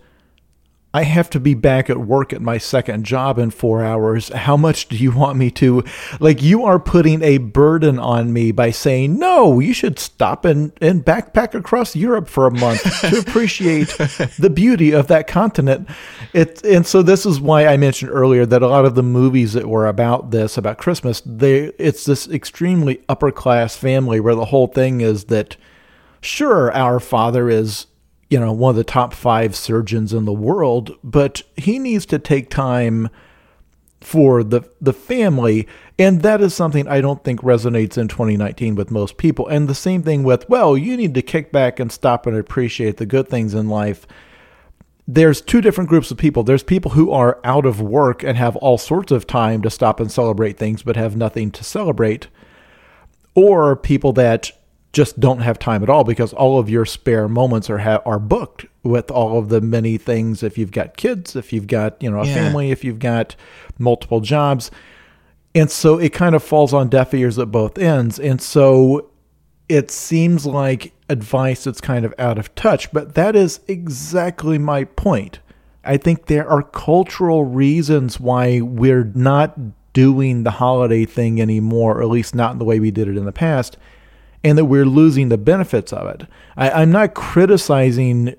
I 0.96 1.04
have 1.04 1.28
to 1.32 1.40
be 1.40 1.56
back 1.56 1.90
at 1.90 1.98
work 1.98 2.34
at 2.34 2.42
my 2.42 2.60
second 2.60 3.04
job 3.04 3.40
in 3.40 3.50
four 3.50 3.84
hours. 3.84 4.30
How 4.30 4.56
much 4.56 4.88
do 4.90 4.96
you 4.96 5.12
want 5.12 5.40
me 5.40 5.50
to? 5.52 5.84
Like, 6.20 6.44
you 6.44 6.66
are 6.66 6.78
putting 6.78 7.24
a 7.24 7.40
burden 7.40 7.98
on 7.98 8.32
me 8.32 8.52
by 8.52 8.70
saying, 8.70 9.18
no, 9.18 9.60
you 9.60 9.74
should 9.74 9.98
stop 9.98 10.46
and, 10.46 10.72
and 10.82 11.04
backpack 11.04 11.56
across 11.56 11.96
Europe 11.96 12.28
for 12.28 12.46
a 12.46 12.52
month 12.52 12.84
to 13.02 13.18
appreciate 13.28 13.88
the 14.38 14.52
beauty 14.54 14.92
of 14.92 15.08
that 15.08 15.26
continent. 15.26 15.90
It, 16.32 16.64
and 16.64 16.86
so, 16.86 17.02
this 17.02 17.26
is 17.26 17.42
why 17.42 17.66
I 17.66 17.76
mentioned 17.76 18.12
earlier 18.12 18.46
that 18.46 18.62
a 18.62 18.68
lot 18.68 18.86
of 18.86 18.94
the 18.94 19.02
movies 19.02 19.54
that 19.54 19.66
were 19.66 19.88
about 19.88 20.30
this, 20.30 20.60
about 20.60 20.78
Christmas, 20.78 21.24
they, 21.26 21.72
it's 21.80 22.06
this 22.06 22.28
extremely 22.28 23.02
upper 23.10 23.32
class 23.32 23.76
family 23.76 24.20
where 24.20 24.36
the 24.36 24.46
whole 24.46 24.68
thing 24.68 25.02
is 25.02 25.24
that, 25.26 25.58
sure, 26.22 26.72
our 26.72 27.00
father 27.00 27.50
is 27.50 27.88
you 28.34 28.40
know, 28.40 28.52
one 28.52 28.72
of 28.72 28.76
the 28.76 28.84
top 28.84 29.14
five 29.14 29.56
surgeons 29.56 30.12
in 30.12 30.26
the 30.26 30.34
world, 30.34 30.98
but 31.04 31.44
he 31.56 31.78
needs 31.78 32.04
to 32.08 32.18
take 32.18 32.50
time 32.50 33.10
for 34.02 34.44
the 34.44 34.68
the 34.82 34.92
family. 34.92 35.68
And 36.00 36.24
that 36.24 36.42
is 36.42 36.56
something 36.56 36.88
I 36.88 37.00
don't 37.00 37.24
think 37.24 37.42
resonates 37.42 37.96
in 37.96 38.08
2019 38.08 38.74
with 38.74 38.90
most 38.90 39.18
people. 39.18 39.48
And 39.48 39.68
the 39.68 39.76
same 39.76 40.02
thing 40.02 40.24
with 40.24 40.50
well 40.50 40.76
you 40.76 40.98
need 40.98 41.14
to 41.14 41.22
kick 41.22 41.52
back 41.52 41.80
and 41.80 41.92
stop 41.92 42.26
and 42.26 42.36
appreciate 42.36 42.98
the 42.98 43.06
good 43.06 43.30
things 43.30 43.54
in 43.54 43.70
life. 43.70 44.08
There's 45.08 45.40
two 45.40 45.62
different 45.62 45.92
groups 45.92 46.10
of 46.10 46.18
people. 46.18 46.42
There's 46.42 46.64
people 46.64 46.92
who 46.92 47.12
are 47.12 47.40
out 47.44 47.68
of 47.68 47.82
work 47.82 48.24
and 48.24 48.36
have 48.36 48.56
all 48.56 48.80
sorts 48.80 49.12
of 49.12 49.28
time 49.28 49.62
to 49.62 49.70
stop 49.70 50.00
and 50.00 50.12
celebrate 50.12 50.58
things 50.58 50.82
but 50.82 50.96
have 50.96 51.16
nothing 51.16 51.52
to 51.52 51.64
celebrate 51.64 52.30
or 53.36 53.76
people 53.76 54.12
that 54.14 54.52
just 54.94 55.20
don't 55.20 55.40
have 55.40 55.58
time 55.58 55.82
at 55.82 55.90
all 55.90 56.04
because 56.04 56.34
all 56.34 56.60
of 56.60 56.70
your 56.70 56.86
spare 56.86 57.28
moments 57.28 57.70
are 57.70 57.80
ha- 57.80 58.02
are 58.06 58.20
booked 58.20 58.68
with 58.84 59.10
all 59.10 59.40
of 59.40 59.50
the 59.50 59.60
many 59.60 59.98
things. 59.98 60.44
If 60.44 60.58
you've 60.58 60.72
got 60.72 60.96
kids 60.96 61.36
if 61.36 61.52
you've 61.52 61.68
got 61.68 62.02
you 62.02 62.10
know 62.10 62.22
a 62.22 62.28
yeah. 62.28 62.36
family 62.36 62.72
if 62.72 62.84
you've 62.84 63.00
got 63.00 63.36
multiple 63.78 64.22
jobs. 64.22 64.72
And 65.56 65.70
so 65.70 65.98
it 66.00 66.14
kind 66.14 66.36
of 66.36 66.44
falls 66.44 66.74
on 66.74 66.90
deaf 66.90 67.14
ears 67.14 67.38
at 67.38 67.52
both 67.52 67.78
ends. 67.78 68.20
And 68.20 68.42
so 68.42 69.10
it 69.70 69.92
seems 69.92 70.46
like 70.46 70.94
advice 71.10 71.64
that's 71.64 71.82
kind 71.82 72.06
of 72.06 72.14
out 72.18 72.38
of 72.40 72.54
touch 72.56 72.92
but 72.92 73.16
that 73.16 73.36
is 73.36 73.60
exactly 73.68 74.58
my 74.58 74.84
point. 74.84 75.40
I 75.84 75.98
think 75.98 76.28
there 76.28 76.48
are 76.48 76.64
cultural 76.64 77.44
reasons 77.44 78.20
why 78.20 78.62
we're 78.62 79.12
not 79.16 79.58
doing 79.92 80.44
the 80.44 80.52
holiday 80.52 81.06
thing 81.06 81.42
anymore 81.42 81.98
or 81.98 82.04
at 82.04 82.10
least 82.10 82.36
not 82.36 82.54
in 82.54 82.60
the 82.60 82.66
way 82.66 82.80
we 82.80 82.92
did 82.92 83.08
it 83.08 83.18
in 83.18 83.26
the 83.26 83.32
past 83.32 83.78
and 84.44 84.58
that 84.58 84.66
we're 84.66 84.86
losing 84.86 85.30
the 85.30 85.38
benefits 85.38 85.94
of 85.94 86.08
it. 86.08 86.28
I, 86.58 86.82
am 86.82 86.92
not 86.92 87.14
criticizing 87.14 88.36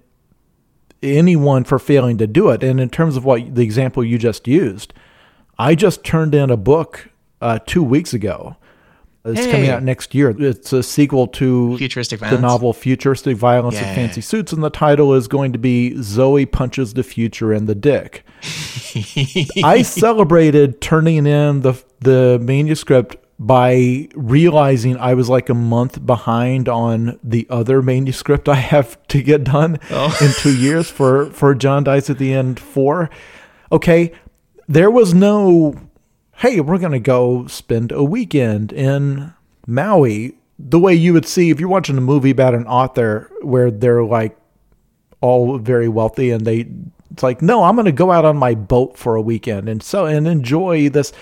anyone 1.02 1.64
for 1.64 1.78
failing 1.78 2.18
to 2.18 2.26
do 2.26 2.50
it. 2.50 2.62
And 2.62 2.80
in 2.80 2.90
terms 2.90 3.16
of 3.16 3.24
what 3.24 3.54
the 3.54 3.62
example 3.62 4.04
you 4.04 4.18
just 4.18 4.46
used, 4.46 4.92
I 5.58 5.74
just 5.74 6.04
turned 6.04 6.34
in 6.34 6.50
a 6.50 6.56
book 6.56 7.10
uh, 7.40 7.58
two 7.66 7.82
weeks 7.82 8.12
ago. 8.12 8.56
It's 9.26 9.40
hey. 9.40 9.52
coming 9.52 9.70
out 9.70 9.82
next 9.82 10.14
year. 10.14 10.34
It's 10.38 10.74
a 10.74 10.82
sequel 10.82 11.26
to 11.28 11.78
Futuristic 11.78 12.20
the 12.20 12.38
novel 12.38 12.74
Futuristic 12.74 13.38
Violence 13.38 13.76
yeah. 13.76 13.86
and 13.86 13.96
Fancy 13.96 14.20
Suits, 14.20 14.52
and 14.52 14.62
the 14.62 14.68
title 14.68 15.14
is 15.14 15.28
going 15.28 15.54
to 15.54 15.58
be 15.58 15.96
Zoe 16.02 16.44
Punches 16.44 16.92
the 16.92 17.02
Future 17.02 17.50
in 17.50 17.64
the 17.64 17.74
Dick. 17.74 18.22
I 19.64 19.80
celebrated 19.82 20.82
turning 20.82 21.26
in 21.26 21.62
the 21.62 21.82
the 22.00 22.38
manuscript 22.42 23.16
by 23.38 24.08
realizing 24.14 24.96
I 24.96 25.14
was 25.14 25.28
like 25.28 25.48
a 25.48 25.54
month 25.54 26.04
behind 26.04 26.68
on 26.68 27.18
the 27.22 27.46
other 27.50 27.82
manuscript 27.82 28.48
I 28.48 28.54
have 28.54 28.96
to 29.08 29.22
get 29.22 29.44
done 29.44 29.78
oh. 29.90 30.16
in 30.20 30.30
two 30.32 30.56
years 30.56 30.90
for, 30.90 31.30
for 31.30 31.54
John 31.54 31.84
Dies 31.84 32.08
at 32.10 32.18
the 32.18 32.32
End 32.32 32.60
4. 32.60 33.10
Okay, 33.72 34.12
there 34.68 34.90
was 34.90 35.14
no, 35.14 35.74
hey, 36.36 36.60
we're 36.60 36.78
going 36.78 36.92
to 36.92 37.00
go 37.00 37.46
spend 37.46 37.92
a 37.92 38.04
weekend 38.04 38.72
in 38.72 39.34
Maui 39.66 40.34
the 40.58 40.78
way 40.78 40.94
you 40.94 41.12
would 41.12 41.26
see 41.26 41.50
if 41.50 41.58
you're 41.58 41.68
watching 41.68 41.98
a 41.98 42.02
movie 42.02 42.30
about 42.30 42.54
an 42.54 42.66
author 42.66 43.30
where 43.42 43.70
they're 43.70 44.04
like 44.04 44.38
all 45.20 45.58
very 45.58 45.88
wealthy 45.88 46.30
and 46.30 46.46
they 46.46 46.66
it's 47.10 47.22
like 47.22 47.40
no 47.40 47.64
i'm 47.64 47.76
going 47.76 47.86
to 47.86 47.92
go 47.92 48.12
out 48.12 48.24
on 48.24 48.36
my 48.36 48.54
boat 48.54 48.96
for 48.96 49.16
a 49.16 49.22
weekend 49.22 49.68
and 49.68 49.82
so 49.82 50.06
and 50.06 50.28
enjoy 50.28 50.88
this 50.88 51.12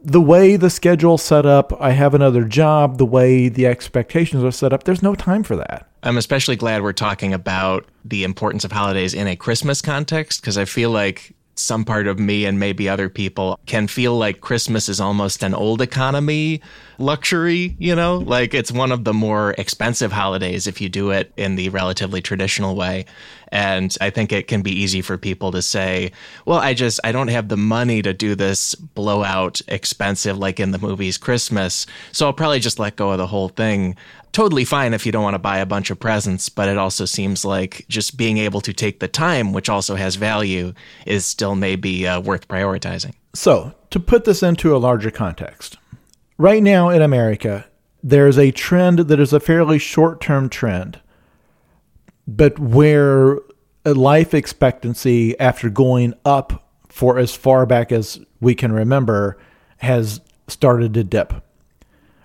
the 0.00 0.20
way 0.20 0.56
the 0.56 0.70
schedule's 0.70 1.22
set 1.22 1.46
up, 1.46 1.72
I 1.80 1.90
have 1.90 2.14
another 2.14 2.44
job, 2.44 2.98
the 2.98 3.06
way 3.06 3.48
the 3.48 3.66
expectations 3.66 4.44
are 4.44 4.50
set 4.50 4.72
up, 4.72 4.84
there's 4.84 5.02
no 5.02 5.14
time 5.14 5.42
for 5.42 5.56
that. 5.56 5.88
I'm 6.02 6.18
especially 6.18 6.56
glad 6.56 6.82
we're 6.82 6.92
talking 6.92 7.32
about 7.32 7.86
the 8.04 8.22
importance 8.24 8.64
of 8.64 8.72
holidays 8.72 9.14
in 9.14 9.26
a 9.26 9.36
Christmas 9.36 9.82
context 9.82 10.40
because 10.40 10.56
I 10.56 10.64
feel 10.64 10.90
like 10.90 11.34
some 11.58 11.84
part 11.84 12.06
of 12.06 12.18
me 12.18 12.44
and 12.44 12.60
maybe 12.60 12.88
other 12.88 13.08
people 13.08 13.58
can 13.66 13.88
feel 13.88 14.16
like 14.16 14.40
Christmas 14.40 14.88
is 14.88 15.00
almost 15.00 15.42
an 15.42 15.54
old 15.54 15.80
economy 15.80 16.60
luxury, 16.98 17.74
you 17.78 17.94
know? 17.94 18.18
Like 18.18 18.54
it's 18.54 18.70
one 18.70 18.92
of 18.92 19.04
the 19.04 19.14
more 19.14 19.54
expensive 19.58 20.12
holidays 20.12 20.66
if 20.66 20.80
you 20.80 20.88
do 20.88 21.10
it 21.10 21.32
in 21.36 21.56
the 21.56 21.70
relatively 21.70 22.20
traditional 22.20 22.76
way. 22.76 23.06
And 23.52 23.96
I 24.00 24.10
think 24.10 24.32
it 24.32 24.48
can 24.48 24.62
be 24.62 24.72
easy 24.72 25.02
for 25.02 25.16
people 25.16 25.52
to 25.52 25.62
say, 25.62 26.12
well, 26.44 26.58
I 26.58 26.74
just, 26.74 27.00
I 27.04 27.12
don't 27.12 27.28
have 27.28 27.48
the 27.48 27.56
money 27.56 28.02
to 28.02 28.12
do 28.12 28.34
this 28.34 28.74
blowout 28.74 29.60
expensive 29.68 30.38
like 30.38 30.58
in 30.58 30.72
the 30.72 30.78
movies 30.78 31.16
Christmas. 31.16 31.86
So 32.12 32.26
I'll 32.26 32.32
probably 32.32 32.60
just 32.60 32.78
let 32.78 32.96
go 32.96 33.12
of 33.12 33.18
the 33.18 33.26
whole 33.26 33.48
thing 33.48 33.96
totally 34.36 34.66
fine 34.66 34.92
if 34.92 35.06
you 35.06 35.12
don't 35.12 35.22
want 35.22 35.32
to 35.32 35.38
buy 35.38 35.56
a 35.56 35.64
bunch 35.64 35.88
of 35.88 35.98
presents, 35.98 36.50
but 36.50 36.68
it 36.68 36.76
also 36.76 37.06
seems 37.06 37.42
like 37.42 37.86
just 37.88 38.18
being 38.18 38.36
able 38.36 38.60
to 38.60 38.74
take 38.74 39.00
the 39.00 39.08
time, 39.08 39.54
which 39.54 39.70
also 39.70 39.94
has 39.94 40.16
value, 40.16 40.74
is 41.06 41.24
still 41.24 41.54
maybe 41.54 42.06
uh, 42.06 42.20
worth 42.20 42.46
prioritizing. 42.46 43.14
So, 43.32 43.72
to 43.88 43.98
put 43.98 44.24
this 44.26 44.42
into 44.42 44.76
a 44.76 44.78
larger 44.78 45.10
context, 45.10 45.78
right 46.36 46.62
now 46.62 46.90
in 46.90 47.00
America, 47.00 47.64
there's 48.02 48.36
a 48.36 48.50
trend 48.50 48.98
that 48.98 49.18
is 49.18 49.32
a 49.32 49.40
fairly 49.40 49.78
short 49.78 50.20
term 50.20 50.50
trend, 50.50 51.00
but 52.26 52.58
where 52.58 53.38
life 53.84 54.34
expectancy 54.34 55.38
after 55.38 55.70
going 55.70 56.14
up 56.24 56.68
for 56.88 57.18
as 57.18 57.34
far 57.34 57.66
back 57.66 57.92
as 57.92 58.20
we 58.40 58.54
can 58.54 58.72
remember 58.72 59.38
has 59.78 60.20
started 60.48 60.94
to 60.94 61.04
dip 61.04 61.34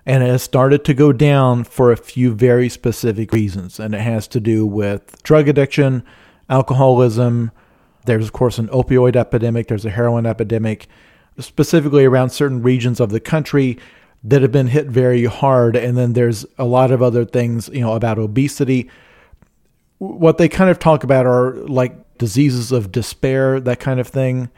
and 0.04 0.22
it 0.22 0.26
has 0.26 0.42
started 0.42 0.84
to 0.84 0.94
go 0.94 1.12
down 1.12 1.64
for 1.64 1.92
a 1.92 1.96
few 1.96 2.34
very 2.34 2.68
specific 2.68 3.32
reasons. 3.32 3.78
And 3.78 3.94
it 3.94 4.00
has 4.00 4.26
to 4.28 4.40
do 4.40 4.66
with 4.66 5.22
drug 5.22 5.48
addiction, 5.48 6.02
alcoholism. 6.48 7.52
There's, 8.06 8.26
of 8.26 8.32
course, 8.32 8.58
an 8.58 8.68
opioid 8.68 9.14
epidemic, 9.14 9.68
there's 9.68 9.84
a 9.84 9.90
heroin 9.90 10.26
epidemic, 10.26 10.88
specifically 11.38 12.04
around 12.04 12.30
certain 12.30 12.62
regions 12.62 12.98
of 12.98 13.10
the 13.10 13.20
country 13.20 13.78
that 14.24 14.42
have 14.42 14.52
been 14.52 14.68
hit 14.68 14.86
very 14.86 15.24
hard. 15.24 15.76
And 15.76 15.96
then 15.96 16.14
there's 16.14 16.44
a 16.58 16.64
lot 16.64 16.90
of 16.90 17.00
other 17.00 17.24
things, 17.24 17.68
you 17.72 17.80
know, 17.80 17.94
about 17.94 18.18
obesity. 18.18 18.90
What 20.02 20.38
they 20.38 20.48
kind 20.48 20.70
of 20.70 20.78
talk 20.78 21.04
about 21.04 21.26
are 21.26 21.54
like 21.54 22.18
diseases 22.18 22.72
of 22.72 22.90
despair, 22.90 23.60
that 23.60 23.80
kind 23.80 24.00
of 24.00 24.08
thing 24.08 24.50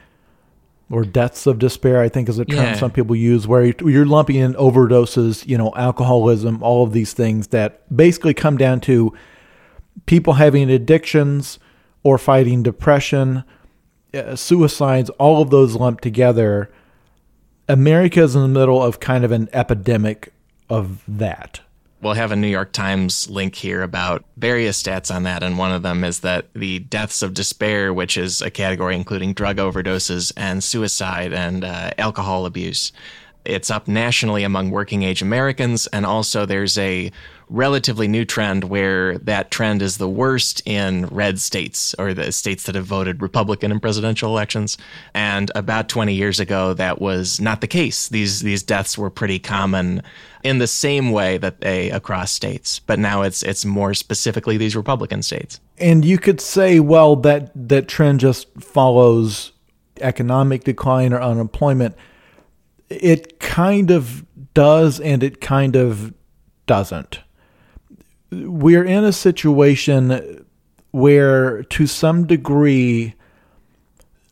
or 0.90 1.04
deaths 1.04 1.46
of 1.46 1.59
despair, 1.59 2.00
I 2.00 2.09
think 2.09 2.28
is 2.28 2.38
a 2.38 2.44
term 2.44 2.59
yeah. 2.59 2.74
some 2.74 2.90
people 2.90 3.16
use, 3.16 3.46
where 3.46 3.64
you're 3.64 4.07
lumping 4.07 4.37
in 4.37 4.54
overdoses, 4.54 5.46
you 5.46 5.57
know, 5.57 5.72
alcoholism, 5.76 6.62
all 6.62 6.85
of 6.85 6.92
these 6.92 7.14
things 7.14 7.48
that 7.48 7.83
basically 7.94 8.35
come 8.35 8.57
down 8.57 8.80
to 8.80 9.12
people 10.07 10.35
having 10.35 10.70
addictions 10.70 11.59
or 12.02 12.18
fighting 12.18 12.62
depression, 12.62 13.44
uh, 14.12 14.37
suicides, 14.37 15.11
all 15.11 15.42
of 15.42 15.50
those 15.50 15.74
lumped 15.74 16.02
together 16.02 16.70
America 17.68 18.22
is 18.22 18.35
in 18.35 18.42
the 18.42 18.48
middle 18.48 18.83
of 18.83 19.00
kind 19.00 19.24
of 19.24 19.33
an 19.33 19.48
epidemic 19.52 20.33
of 20.68 21.02
that. 21.09 21.61
We'll 22.05 22.12
have 22.12 22.33
a 22.33 22.37
New 22.37 22.49
York 22.49 22.73
Times 22.73 23.31
link 23.31 23.55
here 23.55 23.81
about 23.81 24.27
various 24.37 24.83
stats 24.83 25.12
on 25.12 25.23
that. 25.23 25.43
And 25.43 25.57
one 25.57 25.73
of 25.73 25.81
them 25.81 26.05
is 26.05 26.21
that 26.21 26.53
the 26.53 26.81
deaths 26.81 27.23
of 27.23 27.33
despair, 27.33 27.95
which 27.95 28.19
is 28.19 28.43
a 28.43 28.51
category 28.51 28.95
including 28.95 29.33
drug 29.33 29.57
overdoses 29.57 30.31
and 30.37 30.62
suicide 30.62 31.33
and 31.33 31.64
uh, 31.64 31.93
alcohol 31.97 32.45
abuse, 32.45 32.93
it's 33.47 33.71
up 33.71 33.88
nationally 33.88 34.45
among 34.45 34.71
working 34.71 35.03
age 35.03 35.23
Americans. 35.23 35.87
And 35.87 36.05
also, 36.05 36.45
there's 36.45 36.77
a 36.77 37.11
relatively 37.48 38.09
new 38.09 38.24
trend 38.24 38.64
where 38.64 39.18
that 39.18 39.50
trend 39.50 39.83
is 39.83 39.98
the 39.98 40.09
worst 40.09 40.62
in 40.66 41.07
red 41.07 41.38
states 41.38 41.94
or 41.98 42.14
the 42.14 42.33
states 42.33 42.64
that 42.64 42.74
have 42.74 42.87
voted 42.87 43.22
Republican 43.22 43.70
in 43.70 43.80
presidential 43.80 44.30
elections. 44.30 44.78
And 45.14 45.50
about 45.54 45.88
20 45.88 46.14
years 46.14 46.40
ago, 46.40 46.74
that 46.74 47.00
was 47.00 47.40
not 47.40 47.61
the 47.61 47.66
case. 47.66 48.09
These 48.09 48.40
these 48.40 48.62
deaths 48.62 48.96
were 48.96 49.11
pretty 49.11 49.38
common 49.38 50.02
in 50.42 50.59
the 50.59 50.66
same 50.66 51.11
way 51.11 51.38
that 51.38 51.61
they 51.61 51.90
across 51.90 52.33
states, 52.33 52.78
but 52.78 52.98
now 52.98 53.22
it's 53.22 53.42
it's 53.42 53.64
more 53.64 53.94
specifically 53.94 54.57
these 54.57 54.76
Republican 54.76 55.22
states. 55.22 55.61
And 55.78 56.04
you 56.04 56.18
could 56.18 56.40
say, 56.40 56.80
well, 56.80 57.16
that 57.16 57.50
that 57.54 57.88
trend 57.88 58.20
just 58.20 58.48
follows 58.61 59.52
economic 60.00 60.64
decline 60.64 61.12
or 61.12 61.20
unemployment. 61.20 61.94
It 62.88 63.40
kind 63.40 63.90
of 63.90 64.24
does, 64.54 65.00
and 65.00 65.22
it 65.22 65.40
kind 65.40 65.76
of 65.76 66.12
doesn't 66.66 67.20
we're 68.35 68.85
in 68.85 69.05
a 69.05 69.12
situation 69.12 70.44
where, 70.90 71.62
to 71.64 71.87
some 71.87 72.27
degree, 72.27 73.14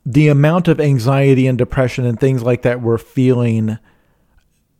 the 0.04 0.28
amount 0.28 0.68
of 0.68 0.80
anxiety 0.80 1.46
and 1.46 1.58
depression 1.58 2.04
and 2.04 2.18
things 2.18 2.42
like 2.42 2.62
that 2.62 2.80
we're 2.80 2.98
feeling 2.98 3.78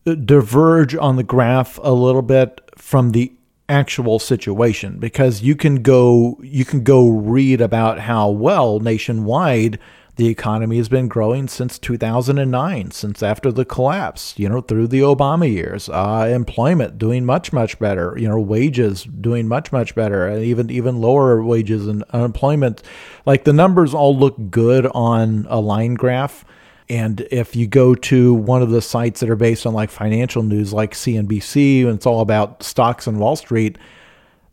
uh, 0.07 0.15
diverge 0.15 0.95
on 0.97 1.17
the 1.17 1.23
graph 1.23 1.79
a 1.83 1.93
little 1.93 2.23
bit 2.23 2.61
from 2.77 3.11
the 3.11 3.33
actual 3.69 4.19
situation 4.19 4.99
because 4.99 5.43
you 5.43 5.55
can 5.55 5.77
go 5.77 6.39
you 6.43 6.65
can 6.65 6.83
go 6.83 7.09
read 7.09 7.61
about 7.61 8.01
how 8.01 8.29
well 8.29 8.81
nationwide 8.81 9.79
the 10.17 10.29
economy 10.29 10.77
has 10.77 10.91
been 10.91 11.09
growing 11.09 11.49
since 11.49 11.79
2009, 11.79 12.91
since 12.91 13.23
after 13.23 13.51
the 13.51 13.65
collapse, 13.65 14.35
you 14.39 14.47
know, 14.47 14.61
through 14.61 14.89
the 14.89 15.01
Obama 15.01 15.51
years. 15.51 15.89
Uh, 15.89 16.29
employment 16.31 16.99
doing 16.99 17.25
much, 17.25 17.51
much 17.51 17.79
better. 17.79 18.15
You 18.19 18.29
know, 18.29 18.39
wages 18.39 19.05
doing 19.05 19.49
much, 19.49 19.73
much 19.73 19.95
better. 19.95 20.27
And 20.27 20.45
even, 20.45 20.71
even 20.71 21.01
lower 21.01 21.43
wages 21.43 21.87
and 21.87 22.05
unemployment. 22.11 22.83
Like 23.25 23.45
the 23.45 23.55
numbers 23.55 23.95
all 23.95 24.17
look 24.17 24.51
good 24.51 24.87
on 24.87 25.47
a 25.49 25.61
line 25.61 25.95
graph. 25.95 26.45
And 26.91 27.27
if 27.31 27.57
you 27.57 27.67
go 27.67 27.95
to 27.95 28.35
one 28.35 28.61
of 28.61 28.69
the 28.69 28.83
sites 28.83 29.21
that 29.21 29.31
are 29.31 29.37
based 29.37 29.65
on 29.65 29.73
like 29.73 29.89
financial 29.89 30.43
news, 30.43 30.75
like 30.75 30.93
CNBC, 30.93 31.87
and 31.87 31.95
it's 31.95 32.05
all 32.05 32.21
about 32.21 32.63
stocks 32.63 33.07
and 33.07 33.19
Wall 33.19 33.37
Street, 33.37 33.79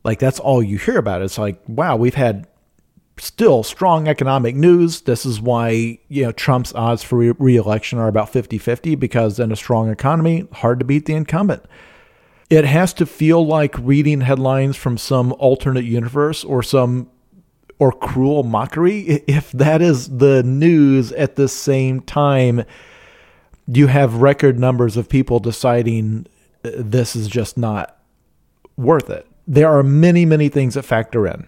like 0.06 0.20
that's 0.20 0.40
all 0.40 0.64
you 0.64 0.78
hear 0.78 0.98
about. 0.98 1.22
It's 1.22 1.38
like, 1.38 1.62
wow, 1.68 1.98
we've 1.98 2.16
had 2.16 2.48
still 3.20 3.64
strong 3.64 4.08
economic 4.08 4.56
news. 4.56 5.02
This 5.02 5.26
is 5.26 5.42
why, 5.42 6.00
you 6.08 6.24
know, 6.24 6.32
Trump's 6.32 6.74
odds 6.74 7.04
for 7.04 7.18
re- 7.18 7.34
reelection 7.38 8.00
are 8.00 8.08
about 8.08 8.32
50-50 8.32 9.00
because 9.00 9.40
in 9.40 9.52
a 9.52 9.56
strong 9.56 9.90
economy, 9.90 10.48
hard 10.54 10.80
to 10.80 10.86
beat 10.86 11.06
the 11.06 11.14
incumbent. 11.14 11.64
It 12.50 12.66
has 12.66 12.94
to 12.94 13.06
feel 13.06 13.46
like 13.46 13.76
reading 13.78 14.22
headlines 14.22 14.76
from 14.76 14.98
some 14.98 15.34
alternate 15.38 15.86
universe 15.86 16.44
or 16.44 16.64
some 16.64 17.10
or 17.78 17.92
cruel 17.94 18.44
mockery 18.44 19.24
if 19.26 19.52
that 19.54 19.82
is 19.82 20.18
the 20.18 20.44
news 20.44 21.14
at 21.14 21.38
the 21.38 21.48
same 21.48 22.02
time 22.02 22.66
you 23.72 23.88
have 23.88 24.16
record 24.16 24.60
numbers 24.60 24.98
of 24.98 25.08
people 25.08 25.40
deciding 25.40 26.26
uh, 26.66 26.72
this 26.76 27.16
is 27.16 27.28
just 27.28 27.58
not 27.58 27.98
worth 28.78 29.10
it. 29.10 29.28
There 29.48 29.70
are 29.70 29.84
many, 29.84 30.26
many 30.26 30.50
things 30.50 30.74
that 30.74 30.84
factor 30.84 31.28
in 31.28 31.48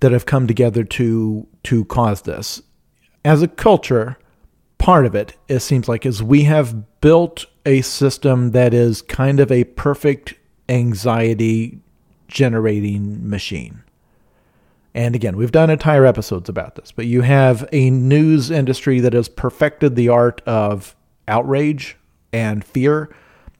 that 0.00 0.12
have 0.12 0.26
come 0.26 0.46
together 0.46 0.84
to 0.84 1.46
to 1.64 1.84
cause 1.86 2.22
this. 2.22 2.62
As 3.24 3.42
a 3.42 3.48
culture, 3.48 4.18
part 4.78 5.06
of 5.06 5.14
it, 5.14 5.36
it 5.48 5.60
seems 5.60 5.88
like, 5.88 6.04
is 6.04 6.22
we 6.22 6.44
have 6.44 7.00
built 7.00 7.46
a 7.64 7.82
system 7.82 8.50
that 8.50 8.74
is 8.74 9.02
kind 9.02 9.38
of 9.38 9.52
a 9.52 9.64
perfect 9.64 10.34
anxiety 10.68 11.78
generating 12.26 13.28
machine. 13.28 13.82
And 14.94 15.14
again, 15.14 15.36
we've 15.36 15.52
done 15.52 15.70
entire 15.70 16.04
episodes 16.04 16.48
about 16.48 16.74
this, 16.74 16.92
but 16.92 17.06
you 17.06 17.22
have 17.22 17.66
a 17.72 17.90
news 17.90 18.50
industry 18.50 19.00
that 19.00 19.12
has 19.12 19.28
perfected 19.28 19.96
the 19.96 20.08
art 20.08 20.42
of 20.46 20.94
outrage 21.28 21.96
and 22.32 22.64
fear 22.64 23.14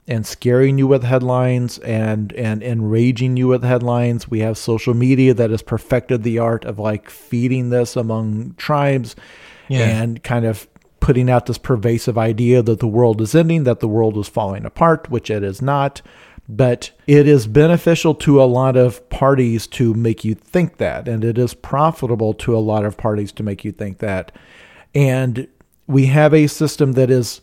and 0.09 0.27
scaring 0.27 0.79
you 0.79 0.87
with 0.87 1.05
headlines 1.05 1.79
and 1.79 2.33
and 2.33 2.63
enraging 2.63 3.37
you 3.37 3.49
with 3.49 3.63
headlines. 3.63 4.31
We 4.31 4.41
have 4.41 4.59
social 4.59 4.95
media 4.95 5.35
that 5.35 5.51
has 5.51 5.63
perfected 5.63 6.23
the 6.23 6.39
art 6.39 6.65
of 6.65 6.79
like 6.79 7.09
feeding 7.09 7.71
this 7.71 7.97
among 7.97 8.55
tribes 8.55 9.15
yeah. 9.69 10.03
and 10.03 10.23
kind 10.23 10.45
of 10.45 10.67
putting 11.01 11.29
out 11.29 11.47
this 11.47 11.59
pervasive 11.59 12.17
idea 12.17 12.63
that 12.63 12.79
the 12.79 12.87
world 12.87 13.21
is 13.21 13.35
ending, 13.35 13.65
that 13.65 13.81
the 13.81 13.89
world 13.89 14.17
is 14.17 14.29
falling 14.29 14.65
apart, 14.65 15.11
which 15.11 15.31
it 15.31 15.43
is 15.43 15.61
not. 15.61 16.01
But 16.49 16.91
it 17.07 17.27
is 17.29 17.47
beneficial 17.47 18.15
to 18.17 18.43
a 18.43 18.45
lot 18.45 18.77
of 18.77 19.09
parties 19.11 19.67
to 19.69 19.95
make 19.95 20.25
you 20.25 20.35
think 20.35 20.79
that, 20.79 21.07
and 21.07 21.25
it 21.25 21.39
is 21.39 21.55
profitable 21.55 22.35
to 22.35 22.57
a 22.57 22.59
lot 22.59 22.85
of 22.85 22.97
parties 22.97 23.31
to 23.33 23.43
make 23.43 23.65
you 23.65 23.73
think 23.73 23.99
that. 23.99 24.33
And 24.95 25.47
we 25.87 26.07
have 26.07 26.35
a 26.35 26.49
system 26.49 26.93
that 26.93 27.11
is 27.11 27.41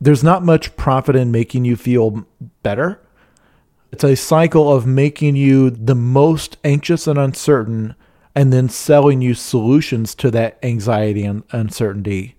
there's 0.00 0.24
not 0.24 0.44
much 0.44 0.76
profit 0.76 1.16
in 1.16 1.30
making 1.30 1.64
you 1.64 1.76
feel 1.76 2.26
better. 2.62 3.00
It's 3.92 4.04
a 4.04 4.16
cycle 4.16 4.72
of 4.72 4.86
making 4.86 5.36
you 5.36 5.70
the 5.70 5.94
most 5.94 6.58
anxious 6.64 7.06
and 7.06 7.18
uncertain 7.18 7.94
and 8.34 8.52
then 8.52 8.68
selling 8.68 9.22
you 9.22 9.32
solutions 9.32 10.14
to 10.16 10.30
that 10.30 10.58
anxiety 10.62 11.24
and 11.24 11.42
uncertainty. 11.52 12.36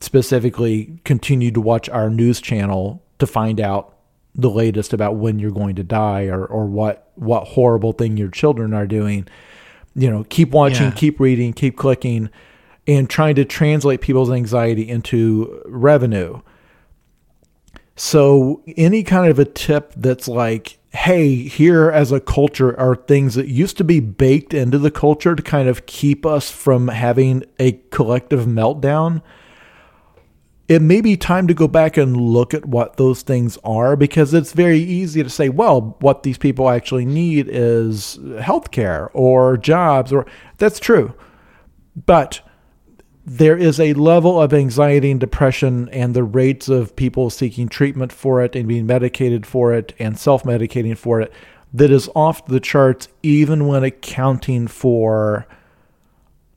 Specifically, 0.00 1.00
continue 1.04 1.50
to 1.50 1.60
watch 1.60 1.88
our 1.88 2.10
news 2.10 2.40
channel 2.40 3.02
to 3.18 3.26
find 3.26 3.60
out 3.60 3.96
the 4.34 4.50
latest 4.50 4.92
about 4.92 5.16
when 5.16 5.38
you're 5.38 5.50
going 5.50 5.76
to 5.76 5.82
die 5.82 6.26
or, 6.26 6.44
or 6.44 6.66
what 6.66 7.10
what 7.16 7.48
horrible 7.48 7.92
thing 7.92 8.16
your 8.16 8.30
children 8.30 8.72
are 8.72 8.86
doing. 8.86 9.26
You 9.94 10.10
know, 10.10 10.24
keep 10.28 10.50
watching, 10.50 10.86
yeah. 10.86 10.94
keep 10.94 11.18
reading, 11.18 11.52
keep 11.52 11.76
clicking, 11.76 12.30
and 12.86 13.08
trying 13.08 13.34
to 13.36 13.44
translate 13.44 14.00
people's 14.00 14.30
anxiety 14.30 14.88
into 14.88 15.62
revenue. 15.66 16.40
So, 18.02 18.62
any 18.78 19.02
kind 19.02 19.30
of 19.30 19.38
a 19.38 19.44
tip 19.44 19.92
that's 19.94 20.26
like, 20.26 20.78
hey, 20.88 21.34
here 21.34 21.90
as 21.90 22.12
a 22.12 22.18
culture 22.18 22.74
are 22.80 22.96
things 22.96 23.34
that 23.34 23.48
used 23.48 23.76
to 23.76 23.84
be 23.84 24.00
baked 24.00 24.54
into 24.54 24.78
the 24.78 24.90
culture 24.90 25.36
to 25.36 25.42
kind 25.42 25.68
of 25.68 25.84
keep 25.84 26.24
us 26.24 26.50
from 26.50 26.88
having 26.88 27.44
a 27.58 27.72
collective 27.90 28.46
meltdown. 28.46 29.20
It 30.66 30.80
may 30.80 31.02
be 31.02 31.18
time 31.18 31.46
to 31.48 31.52
go 31.52 31.68
back 31.68 31.98
and 31.98 32.16
look 32.16 32.54
at 32.54 32.64
what 32.64 32.96
those 32.96 33.20
things 33.20 33.58
are 33.64 33.96
because 33.96 34.32
it's 34.32 34.54
very 34.54 34.80
easy 34.80 35.22
to 35.22 35.28
say, 35.28 35.50
well, 35.50 35.98
what 36.00 36.22
these 36.22 36.38
people 36.38 36.70
actually 36.70 37.04
need 37.04 37.48
is 37.50 38.16
healthcare 38.38 39.10
or 39.12 39.58
jobs, 39.58 40.10
or 40.10 40.24
that's 40.56 40.80
true. 40.80 41.12
But 42.06 42.40
there 43.24 43.56
is 43.56 43.78
a 43.78 43.92
level 43.94 44.40
of 44.40 44.52
anxiety 44.54 45.10
and 45.10 45.20
depression, 45.20 45.88
and 45.90 46.14
the 46.14 46.24
rates 46.24 46.68
of 46.68 46.96
people 46.96 47.30
seeking 47.30 47.68
treatment 47.68 48.12
for 48.12 48.42
it 48.42 48.56
and 48.56 48.66
being 48.66 48.86
medicated 48.86 49.46
for 49.46 49.74
it 49.74 49.94
and 49.98 50.18
self 50.18 50.44
medicating 50.44 50.96
for 50.96 51.20
it 51.20 51.32
that 51.72 51.90
is 51.90 52.08
off 52.14 52.46
the 52.46 52.60
charts, 52.60 53.08
even 53.22 53.66
when 53.66 53.84
accounting 53.84 54.66
for 54.66 55.46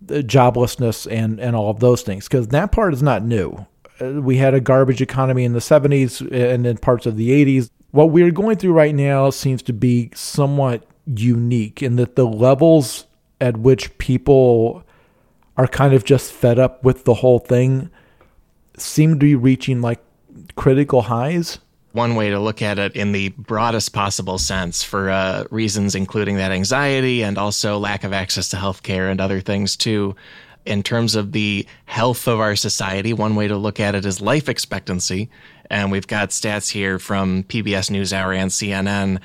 the 0.02 0.23
joblessness 0.23 1.10
and, 1.10 1.39
and 1.39 1.56
all 1.56 1.69
of 1.69 1.80
those 1.80 2.02
things, 2.02 2.28
because 2.28 2.47
that 2.49 2.71
part 2.71 2.93
is 2.93 3.04
not 3.04 3.23
new. 3.23 3.65
Uh, 4.02 4.21
we 4.21 4.38
had 4.38 4.54
a 4.54 4.60
garbage 4.60 5.02
economy 5.02 5.43
in 5.43 5.54
the 5.54 5.60
70s 5.60 6.21
and 6.32 6.65
in 6.65 6.78
parts 6.78 7.06
of 7.06 7.15
the 7.15 7.30
80s. 7.30 7.69
What 7.91 8.10
we're 8.10 8.32
going 8.32 8.58
through 8.58 8.73
right 8.73 8.95
now 8.95 9.30
seems 9.30 9.62
to 9.63 9.73
be 9.73 10.10
somewhat 10.15 10.86
unique 11.06 11.84
in 11.84 11.95
that 11.97 12.15
the 12.15 12.26
levels 12.26 13.06
at 13.39 13.58
which 13.58 13.95
people 13.97 14.84
are 15.58 15.68
kind 15.68 15.94
of 15.94 16.04
just 16.04 16.32
fed 16.32 16.60
up 16.60 16.84
with 16.84 17.04
the 17.06 17.16
whole 17.16 17.39
thing 17.39 17.89
seem 18.78 19.12
to 19.12 19.26
be 19.26 19.36
reaching 19.36 19.82
like 19.82 20.04
critical 20.56 21.04
highs. 21.04 21.60
One 21.92 22.16
way 22.16 22.32
to 22.32 22.39
look 22.39 22.63
at 22.63 22.80
it 22.80 22.96
in 22.96 23.12
the 23.12 23.30
broadest 23.30 23.94
possible 23.94 24.39
sense 24.39 24.84
for 24.84 25.12
uh, 25.12 25.44
reasons 25.52 25.94
including 25.94 26.38
that 26.38 26.52
anxiety 26.52 27.24
and 27.24 27.38
also 27.38 27.78
lack 27.78 28.04
of 28.04 28.13
access 28.13 28.50
to 28.50 28.58
healthcare 28.58 29.12
and 29.12 29.22
other 29.22 29.42
things 29.42 29.76
too. 29.78 30.16
In 30.66 30.82
terms 30.82 31.13
of 31.13 31.34
the 31.34 31.68
health 31.86 32.28
of 32.28 32.39
our 32.39 32.56
society, 32.56 33.13
one 33.13 33.36
way 33.36 33.48
to 33.48 33.58
look 33.58 33.80
at 33.80 33.96
it 33.96 34.06
is 34.06 34.22
life 34.22 34.50
expectancy. 34.50 35.30
And 35.70 35.92
we've 35.92 36.08
got 36.08 36.30
stats 36.30 36.72
here 36.72 37.00
from 37.00 37.44
PBS 37.44 37.92
NewsHour 37.92 38.36
and 38.36 38.50
CNN 38.50 39.20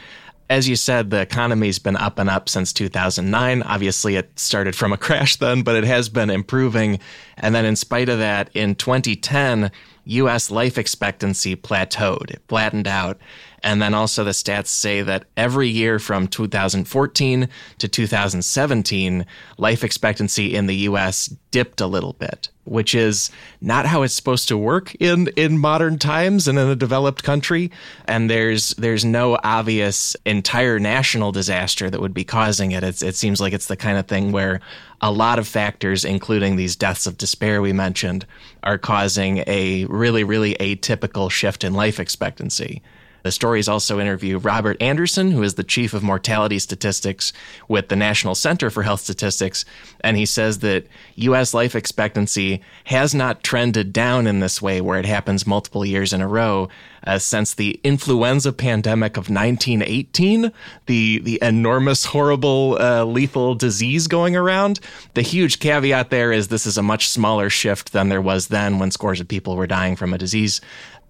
as 0.51 0.69
you 0.69 0.77
said, 0.77 1.11
the 1.11 1.21
economy's 1.21 1.79
been 1.79 1.97
up 1.97 2.19
and 2.19 2.31
up 2.31 2.49
since 2.49 2.73
2009. 2.73 3.63
Obviously, 3.63 4.17
it 4.17 4.39
started 4.39 4.75
from 4.75 4.93
a 4.93 4.97
crash 4.99 5.37
then, 5.37 5.63
but 5.63 5.77
it 5.77 5.85
has 5.85 6.09
been 6.09 6.31
improving. 6.31 6.99
And 7.37 7.55
then, 7.55 7.65
in 7.65 7.77
spite 7.77 8.09
of 8.09 8.19
that, 8.19 8.51
in 8.55 8.75
2010, 8.75 9.71
US 10.09 10.51
life 10.51 10.79
expectancy 10.79 11.55
plateaued, 11.55 12.31
it 12.31 12.43
flattened 12.49 12.89
out. 12.89 13.19
And 13.63 13.83
then 13.83 13.93
also 13.93 14.25
the 14.25 14.31
stats 14.31 14.69
say 14.69 15.03
that 15.03 15.25
every 15.37 15.69
year 15.69 15.99
from 15.99 16.29
2014 16.29 17.49
to 17.79 17.89
2017, 17.89 19.27
life 19.59 19.85
expectancy 19.85 20.55
in 20.55 20.67
the 20.67 20.77
US 20.77 21.27
dipped 21.51 21.81
a 21.81 21.87
little 21.87 22.15
bit, 22.15 22.49
which 22.71 22.95
is 22.95 23.31
not 23.61 23.87
how 23.87 24.03
it's 24.03 24.15
supposed 24.15 24.49
to 24.49 24.59
work 24.59 24.95
in, 24.97 25.29
in 25.37 25.59
modern 25.59 25.99
times 25.99 26.47
and 26.49 26.59
in 26.59 26.69
a 26.69 26.77
developed 26.77 27.23
country. 27.23 27.71
And 28.07 28.31
there's 28.31 28.71
there's 28.71 29.05
no 29.05 29.39
obvious 29.43 30.17
entire 30.25 30.79
national 30.79 31.33
disaster 31.33 31.91
that 31.91 32.01
would 32.01 32.15
be 32.15 32.25
causing 32.25 32.73
it. 32.73 32.85
It's, 32.85 33.03
it 33.03 33.17
seems 33.17 33.41
like 33.41 33.53
it's 33.53 33.67
the 33.67 33.77
kind 33.77 33.99
of 33.99 34.07
thing 34.07 34.33
where 34.33 34.61
a 35.01 35.13
lot 35.13 35.39
of 35.39 35.47
factors, 35.47 36.05
including 36.05 36.57
these 36.57 36.77
deaths 36.77 37.07
of 37.07 37.19
despair 37.19 37.63
we 37.63 37.73
mentioned, 37.73 38.27
are 38.63 38.79
causing 38.79 39.45
a 39.47 39.85
really, 39.87 40.25
really 40.25 40.55
atypical 40.55 41.31
shift 41.31 41.65
in 41.65 41.75
life 41.75 42.01
expectancy. 42.01 42.83
The 43.29 43.33
stories 43.33 43.69
also 43.69 44.01
interview 44.01 44.39
Robert 44.39 44.81
Anderson, 44.81 45.33
who 45.33 45.43
is 45.43 45.57
the 45.57 45.63
chief 45.63 45.93
of 45.93 46.03
mortality 46.03 46.59
statistics 46.59 47.35
with 47.69 47.89
the 47.89 47.95
National 47.95 48.35
Center 48.35 48.71
for 48.71 48.85
Health 48.85 49.03
Statistics, 49.03 49.67
and 50.01 50.17
he 50.17 50.25
says 50.25 50.61
that 50.61 50.87
U.S. 51.17 51.53
life 51.53 51.75
expectancy 51.75 52.63
has 52.85 53.15
not 53.15 53.43
trended 53.43 53.93
down 53.93 54.27
in 54.27 54.41
this 54.41 54.63
way, 54.63 54.81
where 54.81 54.99
it 54.99 55.05
happens 55.05 55.47
multiple 55.47 55.85
years 55.85 56.15
in 56.15 56.23
a 56.23 56.27
row, 56.27 56.71
uh, 57.07 57.19
since 57.19 57.53
the 57.53 57.79
influenza 57.85 58.51
pandemic 58.51 59.19
of 59.19 59.29
1918, 59.29 60.51
the 60.87 61.19
the 61.19 61.39
enormous, 61.43 62.07
horrible, 62.07 62.79
uh, 62.81 63.05
lethal 63.05 63.55
disease 63.55 64.07
going 64.07 64.37
around. 64.37 64.81
The 65.13 65.23
huge 65.23 65.59
caveat 65.59 66.09
there 66.09 66.33
is 66.33 66.49
this 66.49 66.65
is 66.65 66.79
a 66.79 66.83
much 66.83 67.11
smaller 67.11 67.51
shift 67.51 67.93
than 67.93 68.09
there 68.09 68.23
was 68.23 68.49
then, 68.49 68.79
when 68.79 68.91
scores 68.91 69.21
of 69.21 69.29
people 69.29 69.55
were 69.55 69.67
dying 69.67 69.97
from 69.97 70.15
a 70.15 70.19
disease 70.19 70.63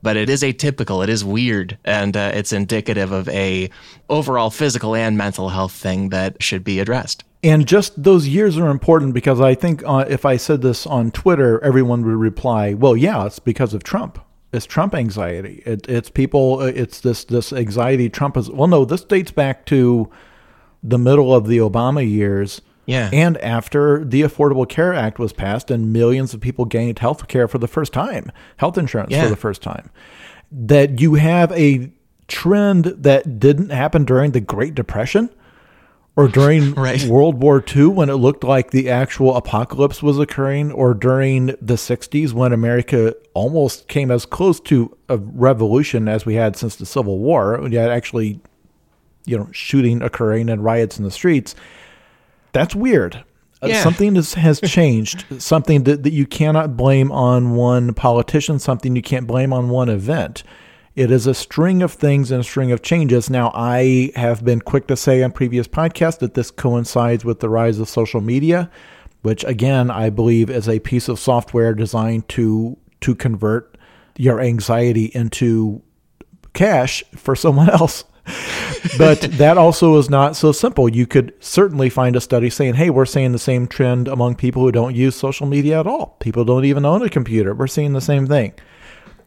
but 0.03 0.17
it 0.17 0.31
is 0.31 0.43
atypical. 0.43 1.03
It 1.03 1.09
is 1.09 1.25
weird, 1.25 1.79
and 1.85 2.17
uh, 2.17 2.33
it's 2.35 2.53
indicative 2.53 3.13
of 3.13 3.29
a 3.29 3.71
overall 4.09 4.51
physical 4.51 4.95
and 4.95 5.17
mental 5.17 5.49
health 5.49 5.73
thing 5.73 6.11
that 6.11 6.43
should 6.43 6.65
be 6.65 6.81
addressed. 6.81 7.25
And 7.43 7.67
just 7.67 8.03
those 8.03 8.27
years 8.27 8.59
are 8.59 8.69
important 8.69 9.15
because 9.15 9.41
I 9.41 9.55
think 9.55 9.83
uh, 9.87 10.05
if 10.09 10.25
I 10.25 10.37
said 10.37 10.63
this 10.63 10.87
on 10.87 11.11
Twitter, 11.11 11.63
everyone 11.63 12.05
would 12.05 12.17
reply, 12.17 12.75
"Well, 12.75 12.97
yeah, 12.97 13.27
it's 13.27 13.39
because 13.39 13.75
of 13.75 13.85
Trump. 13.85 14.19
It's 14.53 14.67
Trump 14.67 14.95
anxiety. 14.95 15.63
It, 15.67 15.89
it's 15.89 16.11
people. 16.11 16.61
Uh, 16.61 16.67
it's 16.67 17.01
this 17.01 17.25
this 17.25 17.53
anxiety. 17.53 18.09
Trump 18.09 18.37
is. 18.37 18.51
Well, 18.51 18.69
no, 18.69 18.85
this 18.85 19.05
dates 19.05 19.31
back 19.31 19.67
to 19.67 20.11
the 20.83 20.99
middle 20.99 21.35
of 21.35 21.47
the 21.47 21.59
Obama 21.59 22.09
years." 22.09 22.61
Yeah. 22.89 23.11
And 23.13 23.37
after 23.39 24.03
the 24.03 24.23
Affordable 24.23 24.67
Care 24.67 24.95
Act 24.95 25.19
was 25.19 25.35
passed 25.35 25.71
and 25.71 25.93
millions 25.93 26.33
of 26.33 26.41
people 26.41 26.65
gained 26.65 26.99
health 27.01 27.29
care 27.29 27.47
for 27.47 27.59
the 27.59 27.69
first 27.69 27.93
time, 27.93 28.33
health 28.57 28.79
insurance 28.79 29.11
yeah. 29.11 29.25
for 29.25 29.29
the 29.29 29.37
first 29.37 29.61
time, 29.61 29.91
that 30.51 30.99
you 30.99 31.15
have 31.15 31.53
a 31.53 31.93
trend 32.29 32.87
that 32.87 33.39
didn't 33.39 33.69
happen 33.69 34.07
during 34.07 34.31
the 34.31 34.41
Great 34.41 34.75
Depression 34.75 35.29
or 36.17 36.29
during 36.41 36.73
right. 36.77 37.05
World 37.05 37.43
War 37.43 37.63
II 37.77 37.89
when 37.89 38.09
it 38.09 38.15
looked 38.15 38.43
like 38.43 38.71
the 38.71 38.89
actual 38.89 39.37
apocalypse 39.37 40.03
was 40.03 40.19
occurring, 40.19 40.73
or 40.73 40.95
during 40.95 41.49
the 41.61 41.75
60s 41.75 42.33
when 42.33 42.55
America 42.55 43.15
almost 43.35 43.89
came 43.89 44.11
as 44.11 44.25
close 44.25 44.61
to 44.61 44.97
a 45.11 45.19
revolution 45.19 46.09
as 46.09 46.25
we 46.25 46.37
had 46.37 46.57
since 46.57 46.77
the 46.77 46.87
Civil 46.87 47.19
War. 47.19 47.61
When 47.61 47.71
you 47.71 47.81
had 47.81 47.91
actually, 47.91 48.41
you 49.27 49.37
know, 49.37 49.51
shooting 49.53 50.01
occurring 50.01 50.49
and 50.49 50.65
riots 50.65 50.99
in 50.99 51.05
the 51.05 51.11
streets 51.11 51.55
that's 52.53 52.75
weird. 52.75 53.25
Yeah. 53.63 53.83
Something 53.83 54.15
has, 54.15 54.35
has 54.35 54.61
changed. 54.61 55.25
something 55.43 55.85
that, 55.85 56.05
that 56.05 56.13
you 56.13 56.27
cannot 56.27 56.77
blame 56.77 57.11
on 57.11 57.55
one 57.55 57.93
politician, 57.95 58.59
something 58.59 58.95
you 58.95 59.03
can't 59.03 59.27
blame 59.27 59.53
on 59.53 59.69
one 59.69 59.89
event. 59.89 60.45
It 60.95 61.11
is 61.11 61.27
a 61.27 61.35
string 61.35 61.83
of 61.83 61.93
things 61.93 62.31
and 62.31 62.41
a 62.41 62.45
string 62.45 62.73
of 62.73 62.83
changes. 62.83 63.31
Now, 63.31 63.53
I 63.55 64.11
have 64.17 64.45
been 64.45 64.61
quick 64.61 64.89
to 64.89 64.97
say 64.97 65.23
on 65.23 65.33
previous 65.33 65.69
podcasts 65.69 66.19
that 66.19 66.35
this 66.35 66.51
coincides 66.51 67.25
with 67.25 67.41
the 67.41 67.49
rise 67.49 67.79
of 67.79 67.89
social 67.89 68.21
media, 68.21 68.71
which 69.23 69.45
again 69.45 69.91
I 69.91 70.11
believe 70.11 70.51
is 70.51 70.69
a 70.69 70.81
piece 70.81 71.09
of 71.09 71.19
software 71.19 71.75
designed 71.75 72.29
to 72.31 72.77
to 73.01 73.15
convert 73.15 73.79
your 74.17 74.41
anxiety 74.41 75.07
into 75.15 75.83
cash 76.53 77.05
for 77.15 77.37
someone 77.37 77.71
else 77.81 78.03
but 78.99 79.21
that 79.23 79.59
also 79.59 79.97
is 79.99 80.11
not 80.11 80.37
so 80.37 80.53
simple. 80.53 80.89
You 80.89 81.07
could 81.07 81.35
certainly 81.41 81.89
find 81.89 82.17
a 82.17 82.21
study 82.21 82.51
saying, 82.51 82.75
hey, 82.75 82.91
we're 82.91 83.07
seeing 83.07 83.33
the 83.33 83.39
same 83.39 83.67
trend 83.67 84.09
among 84.09 84.37
people 84.37 84.63
who 84.63 84.73
don't 84.73 84.95
use 84.95 85.17
social 85.17 85.47
media 85.47 85.81
at 85.81 85.87
all. 85.87 86.17
People 86.21 86.45
don't 86.45 86.65
even 86.65 86.85
own 86.85 87.03
a 87.03 87.09
computer. 87.09 87.55
We're 87.55 87.67
seeing 87.67 87.93
the 87.93 88.01
same 88.01 88.27
thing. 88.27 88.55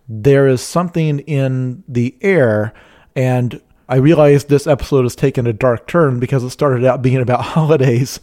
There 0.07 0.47
is 0.47 0.61
something 0.61 1.19
in 1.19 1.83
the 1.87 2.17
air, 2.21 2.73
and 3.15 3.61
I 3.87 3.97
realize 3.97 4.45
this 4.45 4.67
episode 4.67 5.03
has 5.03 5.15
taken 5.15 5.47
a 5.47 5.53
dark 5.53 5.87
turn 5.87 6.19
because 6.19 6.43
it 6.43 6.49
started 6.51 6.85
out 6.85 7.01
being 7.01 7.21
about 7.21 7.41
holidays. 7.41 8.19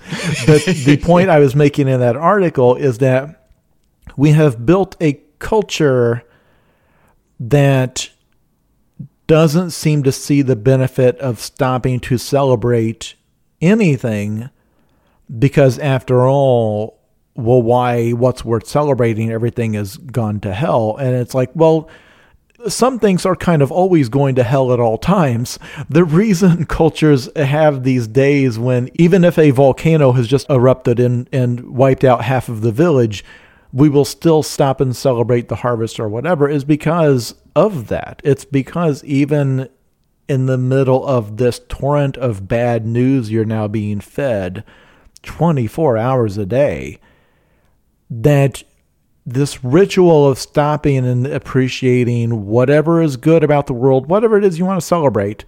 But 0.46 0.64
the 0.64 0.96
point 1.02 1.30
I 1.30 1.38
was 1.38 1.54
making 1.54 1.88
in 1.88 2.00
that 2.00 2.16
article 2.16 2.74
is 2.74 2.98
that 2.98 3.48
we 4.16 4.32
have 4.32 4.64
built 4.64 4.96
a 5.00 5.20
culture 5.38 6.24
that 7.40 8.10
doesn't 9.28 9.70
seem 9.70 10.02
to 10.02 10.10
see 10.10 10.42
the 10.42 10.56
benefit 10.56 11.16
of 11.18 11.38
stopping 11.38 12.00
to 12.00 12.18
celebrate 12.18 13.14
anything 13.60 14.50
because 15.38 15.78
after 15.78 16.26
all 16.26 16.98
well 17.36 17.62
why 17.62 18.10
what's 18.10 18.44
worth 18.44 18.66
celebrating 18.66 19.30
everything 19.30 19.74
has 19.74 19.96
gone 19.96 20.40
to 20.40 20.52
hell 20.52 20.96
and 20.96 21.14
it's 21.14 21.34
like 21.34 21.50
well 21.54 21.88
some 22.66 22.98
things 22.98 23.24
are 23.24 23.36
kind 23.36 23.62
of 23.62 23.70
always 23.70 24.08
going 24.08 24.34
to 24.34 24.42
hell 24.42 24.72
at 24.72 24.80
all 24.80 24.98
times. 24.98 25.60
The 25.88 26.04
reason 26.04 26.64
cultures 26.66 27.28
have 27.36 27.84
these 27.84 28.08
days 28.08 28.58
when 28.58 28.90
even 28.94 29.22
if 29.22 29.38
a 29.38 29.52
volcano 29.52 30.10
has 30.12 30.26
just 30.26 30.50
erupted 30.50 30.98
and, 30.98 31.28
and 31.32 31.70
wiped 31.70 32.02
out 32.02 32.24
half 32.24 32.48
of 32.48 32.62
the 32.62 32.72
village, 32.72 33.24
we 33.72 33.88
will 33.88 34.04
still 34.04 34.42
stop 34.42 34.80
and 34.80 34.94
celebrate 34.94 35.48
the 35.48 35.56
harvest 35.56 36.00
or 36.00 36.08
whatever 36.08 36.48
is 36.48 36.64
because 36.64 37.34
of 37.58 37.88
that. 37.88 38.20
It's 38.24 38.44
because 38.44 39.02
even 39.04 39.68
in 40.28 40.46
the 40.46 40.58
middle 40.58 41.06
of 41.06 41.36
this 41.38 41.60
torrent 41.68 42.16
of 42.16 42.48
bad 42.48 42.86
news 42.86 43.30
you're 43.30 43.44
now 43.44 43.66
being 43.66 44.00
fed 44.00 44.62
24 45.22 45.96
hours 45.96 46.36
a 46.36 46.46
day, 46.46 46.98
that 48.10 48.62
this 49.26 49.62
ritual 49.62 50.28
of 50.28 50.38
stopping 50.38 51.06
and 51.06 51.26
appreciating 51.26 52.46
whatever 52.46 53.02
is 53.02 53.16
good 53.16 53.44
about 53.44 53.66
the 53.66 53.74
world, 53.74 54.06
whatever 54.06 54.38
it 54.38 54.44
is 54.44 54.58
you 54.58 54.64
want 54.64 54.80
to 54.80 54.86
celebrate, 54.86 55.44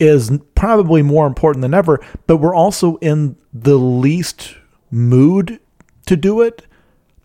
is 0.00 0.32
probably 0.54 1.02
more 1.02 1.26
important 1.26 1.62
than 1.62 1.74
ever. 1.74 2.00
But 2.26 2.38
we're 2.38 2.54
also 2.54 2.96
in 2.96 3.36
the 3.52 3.78
least 3.78 4.56
mood 4.90 5.60
to 6.06 6.16
do 6.16 6.40
it 6.40 6.66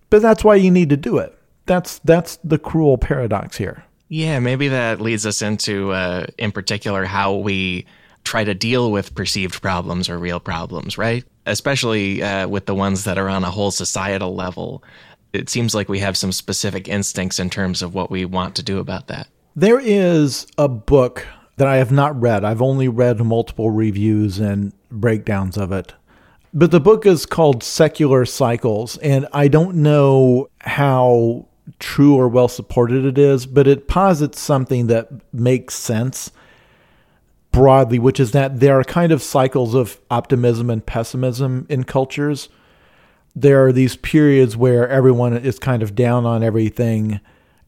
but 0.09 0.21
that's 0.21 0.43
why 0.43 0.55
you 0.55 0.71
need 0.71 0.89
to 0.91 0.97
do 0.97 1.17
it. 1.17 1.37
That's 1.65 1.99
that's 1.99 2.37
the 2.37 2.57
cruel 2.57 2.97
paradox 2.97 3.57
here. 3.57 3.83
Yeah, 4.07 4.39
maybe 4.39 4.67
that 4.67 5.01
leads 5.01 5.25
us 5.25 5.41
into, 5.41 5.91
uh, 5.91 6.27
in 6.37 6.51
particular, 6.51 7.05
how 7.05 7.35
we 7.35 7.85
try 8.23 8.43
to 8.43 8.53
deal 8.53 8.91
with 8.91 9.15
perceived 9.15 9.61
problems 9.61 10.09
or 10.09 10.17
real 10.17 10.39
problems, 10.39 10.97
right? 10.97 11.23
Especially 11.45 12.21
uh, 12.21 12.47
with 12.47 12.65
the 12.65 12.75
ones 12.75 13.03
that 13.03 13.17
are 13.17 13.29
on 13.29 13.43
a 13.43 13.51
whole 13.51 13.71
societal 13.71 14.35
level. 14.35 14.83
It 15.33 15.49
seems 15.49 15.75
like 15.75 15.89
we 15.89 15.99
have 15.99 16.17
some 16.17 16.31
specific 16.31 16.87
instincts 16.87 17.39
in 17.39 17.49
terms 17.49 17.81
of 17.81 17.93
what 17.93 18.09
we 18.09 18.25
want 18.25 18.55
to 18.55 18.63
do 18.63 18.79
about 18.79 19.07
that. 19.07 19.27
There 19.55 19.79
is 19.79 20.47
a 20.57 20.67
book 20.67 21.25
that 21.57 21.67
I 21.67 21.77
have 21.77 21.91
not 21.91 22.19
read. 22.19 22.43
I've 22.43 22.61
only 22.61 22.87
read 22.87 23.19
multiple 23.19 23.71
reviews 23.71 24.39
and 24.39 24.73
breakdowns 24.91 25.57
of 25.57 25.71
it 25.71 25.93
but 26.55 26.71
the 26.71 26.79
book 26.79 27.05
is 27.05 27.25
called 27.25 27.63
Secular 27.63 28.23
Cycles, 28.23 28.97
and 28.99 29.27
I 29.33 29.49
don't 29.49 29.75
know 29.75 30.47
how 30.61 31.47
true 31.79 32.15
or 32.15 32.27
well 32.27 32.47
supported 32.47 33.05
it 33.05 33.17
is, 33.17 33.45
but 33.45 33.67
it 33.67 33.87
posits 33.87 34.39
something 34.39 34.87
that 34.87 35.09
makes 35.33 35.75
sense 35.75 36.31
broadly, 37.51 37.97
which 37.97 38.19
is 38.19 38.31
that 38.31 38.59
there 38.59 38.77
are 38.77 38.83
kind 38.83 39.11
of 39.11 39.21
cycles 39.21 39.73
of 39.73 39.99
optimism 40.11 40.69
and 40.69 40.85
pessimism 40.85 41.65
in 41.69 41.83
cultures. 41.83 42.49
There 43.35 43.65
are 43.65 43.71
these 43.71 43.95
periods 43.95 44.57
where 44.57 44.87
everyone 44.89 45.35
is 45.37 45.57
kind 45.59 45.81
of 45.81 45.95
down 45.95 46.25
on 46.25 46.43
everything, 46.43 47.19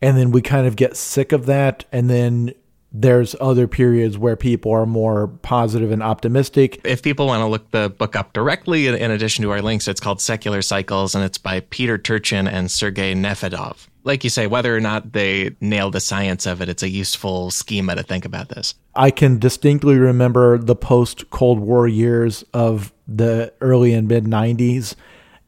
and 0.01 0.17
then 0.17 0.31
we 0.31 0.41
kind 0.41 0.67
of 0.67 0.75
get 0.75 0.97
sick 0.97 1.31
of 1.31 1.45
that, 1.45 1.86
and 1.91 2.10
then 2.10 2.53
there's 2.99 3.36
other 3.39 3.67
periods 3.67 4.17
where 4.17 4.36
people 4.36 4.71
are 4.71 4.88
more 4.88 5.27
positive 5.27 5.91
and 5.91 6.01
optimistic. 6.01 6.81
If 6.83 7.03
people 7.03 7.27
want 7.27 7.41
to 7.41 7.45
look 7.45 7.69
the 7.69 7.89
book 7.89 8.15
up 8.15 8.33
directly, 8.33 8.88
in 8.88 9.12
addition 9.12 9.43
to 9.43 9.51
our 9.51 9.62
links, 9.62 9.88
it's 9.88 9.99
called 9.99 10.19
Secular 10.19 10.63
Cycles 10.63 11.13
and 11.13 11.23
it's 11.23 11.38
by 11.38 11.60
Peter 11.60 11.97
Turchin 11.97 12.47
and 12.47 12.71
Sergei 12.71 13.13
Nefedov. 13.13 13.88
Like 14.03 14.23
you 14.23 14.29
say, 14.29 14.47
whether 14.47 14.75
or 14.75 14.79
not 14.79 15.13
they 15.13 15.55
nail 15.62 15.91
the 15.91 15.99
science 15.99 16.45
of 16.45 16.62
it, 16.62 16.69
it's 16.69 16.81
a 16.81 16.89
useful 16.89 17.51
schema 17.51 17.95
to 17.95 18.03
think 18.03 18.25
about 18.25 18.49
this. 18.49 18.73
I 18.95 19.12
can 19.12 19.38
distinctly 19.38 19.97
remember 19.97 20.57
the 20.57 20.75
post 20.75 21.29
Cold 21.29 21.60
War 21.60 21.88
years 21.88 22.43
of 22.53 22.93
the 23.07 23.53
early 23.62 23.93
and 23.93 24.07
mid 24.07 24.23
90s, 24.23 24.95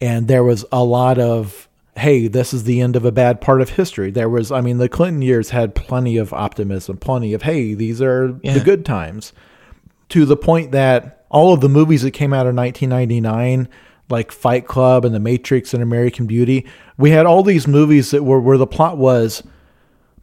and 0.02 0.28
there 0.28 0.44
was 0.44 0.66
a 0.72 0.84
lot 0.84 1.18
of 1.18 1.69
hey, 2.00 2.28
this 2.28 2.54
is 2.54 2.64
the 2.64 2.82
end 2.82 2.96
of 2.96 3.06
a 3.06 3.12
bad 3.12 3.42
part 3.42 3.62
of 3.62 3.70
history. 3.70 4.12
There 4.12 4.30
was, 4.30 4.52
I 4.52 4.62
mean, 4.62 4.78
the 4.78 4.90
Clinton 4.90 5.22
years 5.22 5.52
had 5.52 5.76
plenty 5.76 6.18
of 6.18 6.34
optimism, 6.34 6.98
plenty 6.98 7.34
of, 7.34 7.44
hey, 7.44 7.74
these 7.74 8.02
are 8.02 8.40
yeah. 8.42 8.54
the 8.54 8.60
good 8.60 8.86
times, 8.86 9.34
to 10.10 10.26
the 10.26 10.38
point 10.38 10.72
that 10.72 11.26
all 11.30 11.54
of 11.54 11.62
the 11.62 11.70
movies 11.70 12.02
that 12.02 12.12
came 12.12 12.34
out 12.34 12.48
in 12.48 12.56
1999, 12.56 13.70
like 14.10 14.32
Fight 14.32 14.66
Club 14.66 15.06
and 15.06 15.14
The 15.14 15.20
Matrix 15.20 15.74
and 15.74 15.84
American 15.84 16.26
Beauty, 16.26 16.66
we 16.98 17.12
had 17.12 17.26
all 17.26 17.44
these 17.44 17.68
movies 17.68 18.12
that 18.12 18.24
were 18.24 18.40
where 18.40 18.58
the 18.58 18.66
plot 18.66 18.98
was, 18.98 19.44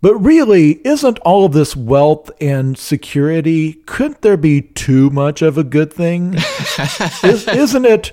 but 0.03 0.15
really, 0.17 0.87
isn't 0.87 1.19
all 1.21 1.47
of 1.47 1.53
this 1.53 1.75
wealth 1.75 2.31
and 2.41 2.77
security, 2.77 3.75
couldn't 3.87 4.23
there 4.23 4.37
be 4.37 4.61
too 4.61 5.11
much 5.11 5.43
of 5.43 5.57
a 5.57 5.65
good 5.65 5.93
thing? 5.93 6.35
Is, 7.23 7.49
isn't 7.49 7.85
it? 7.85 8.13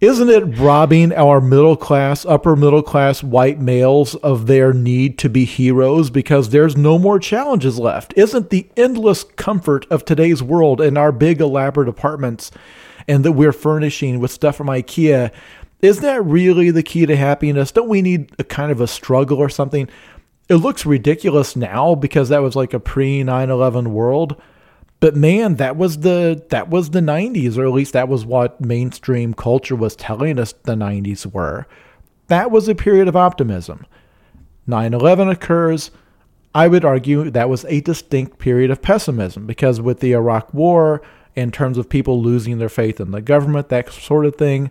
Isn't 0.00 0.30
it 0.30 0.58
robbing 0.58 1.12
our 1.12 1.42
middle 1.42 1.76
class, 1.76 2.24
upper 2.24 2.56
middle 2.56 2.82
class 2.82 3.22
white 3.22 3.60
males 3.60 4.14
of 4.14 4.46
their 4.46 4.72
need 4.72 5.18
to 5.18 5.28
be 5.28 5.44
heroes 5.44 6.08
because 6.08 6.48
there's 6.48 6.74
no 6.74 6.98
more 6.98 7.18
challenges 7.18 7.78
left? 7.78 8.14
Isn't 8.16 8.48
the 8.48 8.66
endless 8.78 9.24
comfort 9.24 9.84
of 9.90 10.06
today's 10.06 10.42
world 10.42 10.80
and 10.80 10.96
our 10.96 11.12
big 11.12 11.42
elaborate 11.42 11.86
apartments 11.86 12.50
and 13.06 13.26
that 13.26 13.32
we're 13.32 13.52
furnishing 13.52 14.20
with 14.20 14.30
stuff 14.30 14.56
from 14.56 14.68
IKEA, 14.68 15.30
isn't 15.82 16.02
that 16.02 16.24
really 16.24 16.70
the 16.70 16.82
key 16.82 17.04
to 17.04 17.14
happiness? 17.14 17.70
Don't 17.70 17.90
we 17.90 18.00
need 18.00 18.32
a 18.38 18.44
kind 18.44 18.72
of 18.72 18.80
a 18.80 18.86
struggle 18.86 19.36
or 19.36 19.50
something? 19.50 19.86
It 20.48 20.56
looks 20.56 20.86
ridiculous 20.86 21.56
now 21.56 21.94
because 21.94 22.30
that 22.30 22.40
was 22.40 22.56
like 22.56 22.72
a 22.72 22.80
pre 22.80 23.22
9 23.22 23.50
11 23.50 23.92
world 23.92 24.40
but 25.00 25.16
man, 25.16 25.56
that 25.56 25.76
was 25.76 25.98
the 26.00 26.44
that 26.50 26.68
was 26.68 26.90
the 26.90 27.00
90s 27.00 27.56
or 27.56 27.64
at 27.64 27.72
least 27.72 27.94
that 27.94 28.08
was 28.08 28.24
what 28.24 28.60
mainstream 28.60 29.34
culture 29.34 29.74
was 29.74 29.96
telling 29.96 30.38
us 30.38 30.52
the 30.52 30.74
90s 30.74 31.26
were. 31.26 31.66
That 32.28 32.50
was 32.50 32.68
a 32.68 32.74
period 32.74 33.08
of 33.08 33.16
optimism. 33.16 33.86
9/11 34.68 35.30
occurs, 35.30 35.90
I 36.54 36.68
would 36.68 36.84
argue 36.84 37.30
that 37.30 37.48
was 37.48 37.64
a 37.64 37.80
distinct 37.80 38.38
period 38.38 38.70
of 38.70 38.82
pessimism 38.82 39.46
because 39.46 39.80
with 39.80 40.00
the 40.00 40.12
Iraq 40.12 40.52
war 40.52 41.00
in 41.34 41.50
terms 41.50 41.78
of 41.78 41.88
people 41.88 42.20
losing 42.22 42.58
their 42.58 42.68
faith 42.68 43.00
in 43.00 43.10
the 43.10 43.22
government, 43.22 43.70
that 43.70 43.90
sort 43.90 44.26
of 44.26 44.36
thing. 44.36 44.70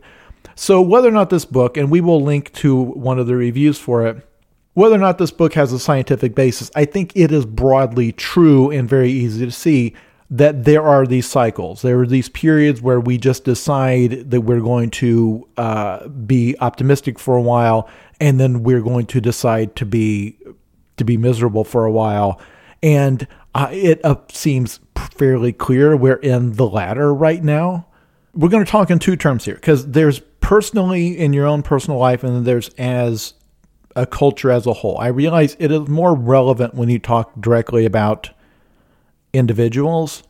So 0.56 0.82
whether 0.82 1.08
or 1.08 1.12
not 1.12 1.30
this 1.30 1.46
book 1.46 1.76
and 1.76 1.90
we 1.90 2.02
will 2.02 2.22
link 2.22 2.54
to 2.54 2.76
one 2.76 3.18
of 3.18 3.28
the 3.28 3.36
reviews 3.36 3.80
for 3.80 4.06
it 4.06 4.26
whether 4.74 4.96
or 4.96 5.00
not 5.00 5.18
this 5.18 5.32
book 5.32 5.56
has 5.56 5.74
a 5.74 5.80
scientific 5.80 6.34
basis, 6.36 6.72
I 6.74 6.86
think 6.86 7.12
it 7.14 7.34
is 7.34 7.46
broadly 7.46 8.14
true 8.14 8.72
and 8.72 8.88
very 8.88 9.12
easy 9.12 9.46
to 9.46 9.52
see 9.52 9.94
that 10.32 10.64
there 10.64 10.84
are 10.84 11.08
these 11.08 11.28
cycles. 11.28 11.82
There 11.82 12.00
are 12.00 12.06
these 12.08 12.30
periods 12.30 12.82
where 12.82 13.00
we 13.00 13.18
just 13.18 13.44
decide 13.44 14.30
that 14.30 14.42
we're 14.42 14.62
going 14.62 14.92
to 14.92 15.48
uh, 15.58 16.08
be 16.08 16.56
optimistic 16.60 17.18
for 17.18 17.36
a 17.36 17.42
while, 17.42 17.90
and 18.20 18.40
then 18.40 18.62
we're 18.64 18.82
going 18.82 19.08
to 19.08 19.22
decide 19.22 19.76
to 19.78 19.86
be 19.86 20.38
to 20.98 21.04
be 21.04 21.18
miserable 21.18 21.64
for 21.64 21.86
a 21.86 21.92
while. 21.92 22.40
And 22.84 23.28
uh, 23.56 23.70
it 23.72 24.04
uh, 24.06 24.18
seems 24.30 24.80
fairly 25.16 25.54
clear 25.54 25.96
we're 25.96 26.16
in 26.16 26.54
the 26.54 26.68
latter 26.68 27.14
right 27.14 27.44
now. 27.44 27.88
We're 28.34 28.50
going 28.50 28.64
to 28.64 28.72
talk 28.72 28.92
in 28.92 29.00
two 29.00 29.16
terms 29.16 29.46
here 29.46 29.56
because 29.56 29.88
there's 29.88 30.20
personally 30.42 31.18
in 31.18 31.34
your 31.34 31.48
own 31.48 31.64
personal 31.64 31.98
life, 31.98 32.24
and 32.24 32.36
then 32.36 32.44
there's 32.44 32.70
as 32.78 33.34
a 33.96 34.06
culture 34.06 34.52
as 34.52 34.68
a 34.68 34.74
whole. 34.74 34.98
I 35.00 35.08
realize 35.08 35.56
it 35.60 35.72
is 35.72 35.88
more 35.88 36.14
relevant 36.14 36.76
when 36.76 36.90
you 36.90 37.00
talk 37.00 37.32
directly 37.40 37.86
about 37.86 38.30
individuals 39.34 40.24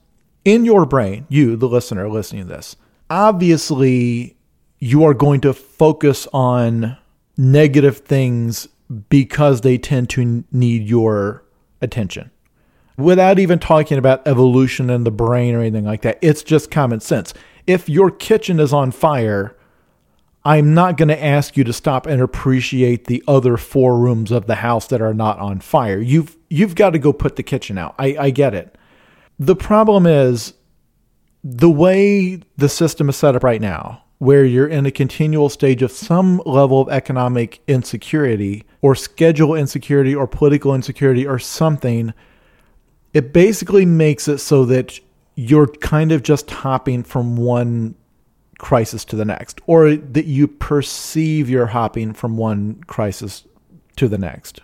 in 0.45 0.65
your 0.65 0.85
brain, 0.85 1.25
you, 1.29 1.55
the 1.55 1.67
listener 1.67 2.09
listening 2.09 2.47
to 2.47 2.53
this, 2.55 2.75
obviously 3.09 4.38
you 4.79 5.03
are 5.03 5.13
going 5.13 5.41
to 5.41 5.53
focus 5.53 6.27
on 6.33 6.97
negative 7.38 7.99
things 7.99 8.67
because 9.09 9.62
they 9.62 9.77
tend 9.77 10.09
to 10.09 10.43
need 10.51 10.88
your 10.88 11.43
attention. 11.81 12.31
Without 12.97 13.39
even 13.39 13.59
talking 13.59 13.97
about 13.97 14.27
evolution 14.27 14.89
in 14.89 15.03
the 15.03 15.12
brain 15.12 15.55
or 15.55 15.59
anything 15.59 15.85
like 15.85 16.01
that, 16.01 16.17
it's 16.21 16.43
just 16.43 16.71
common 16.71 16.99
sense. 16.99 17.33
If 17.67 17.88
your 17.88 18.12
kitchen 18.12 18.59
is 18.59 18.73
on 18.73 18.91
fire, 18.91 19.55
I'm 20.43 20.73
not 20.73 20.97
going 20.97 21.09
to 21.09 21.23
ask 21.23 21.55
you 21.55 21.63
to 21.65 21.73
stop 21.73 22.07
and 22.07 22.21
appreciate 22.21 23.05
the 23.05 23.23
other 23.27 23.57
four 23.57 23.97
rooms 23.99 24.31
of 24.31 24.47
the 24.47 24.55
house 24.55 24.88
that 24.88 25.01
are 25.01 25.13
not 25.13 25.38
on 25.39 25.59
fire. 25.59 25.99
You've 25.99 26.35
you've 26.49 26.75
got 26.75 26.91
to 26.91 26.99
go 26.99 27.13
put 27.13 27.35
the 27.35 27.43
kitchen 27.43 27.77
out. 27.77 27.95
I, 27.99 28.15
I 28.19 28.29
get 28.31 28.53
it. 28.53 28.75
The 29.39 29.56
problem 29.56 30.06
is 30.06 30.54
the 31.43 31.69
way 31.69 32.41
the 32.58 32.67
system 32.67 33.08
is 33.08 33.15
set 33.15 33.36
up 33.36 33.43
right 33.43 33.62
now, 33.62 34.04
where 34.17 34.43
you're 34.43 34.67
in 34.67 34.86
a 34.86 34.91
continual 34.91 35.47
stage 35.47 35.82
of 35.82 35.93
some 35.93 36.41
level 36.45 36.82
of 36.82 36.89
economic 36.89 37.62
insecurity 37.65 38.65
or 38.82 38.95
schedule 38.95 39.56
insecurity 39.56 40.13
or 40.13 40.28
political 40.28 40.75
insecurity 40.75 41.25
or 41.25 41.39
something, 41.39 42.13
it 43.13 43.32
basically 43.32 43.86
makes 43.86 44.28
it 44.28 44.39
so 44.39 44.65
that 44.65 44.99
you're 45.36 45.67
kind 45.67 46.12
of 46.12 46.21
just 46.21 46.52
hopping 46.52 47.02
from 47.02 47.38
one 47.38 47.95
crisis 48.58 49.06
to 49.06 49.15
the 49.15 49.23
next, 49.23 49.62
or 49.67 49.95
that 49.95 50.25
you 50.25 50.49
perceive 50.49 51.49
you're 51.49 51.67
hopping 51.67 52.12
from 52.12 52.36
one 52.36 52.84
crisis 52.88 53.45
to 53.95 54.10
the 54.10 54.17
next. 54.17 54.60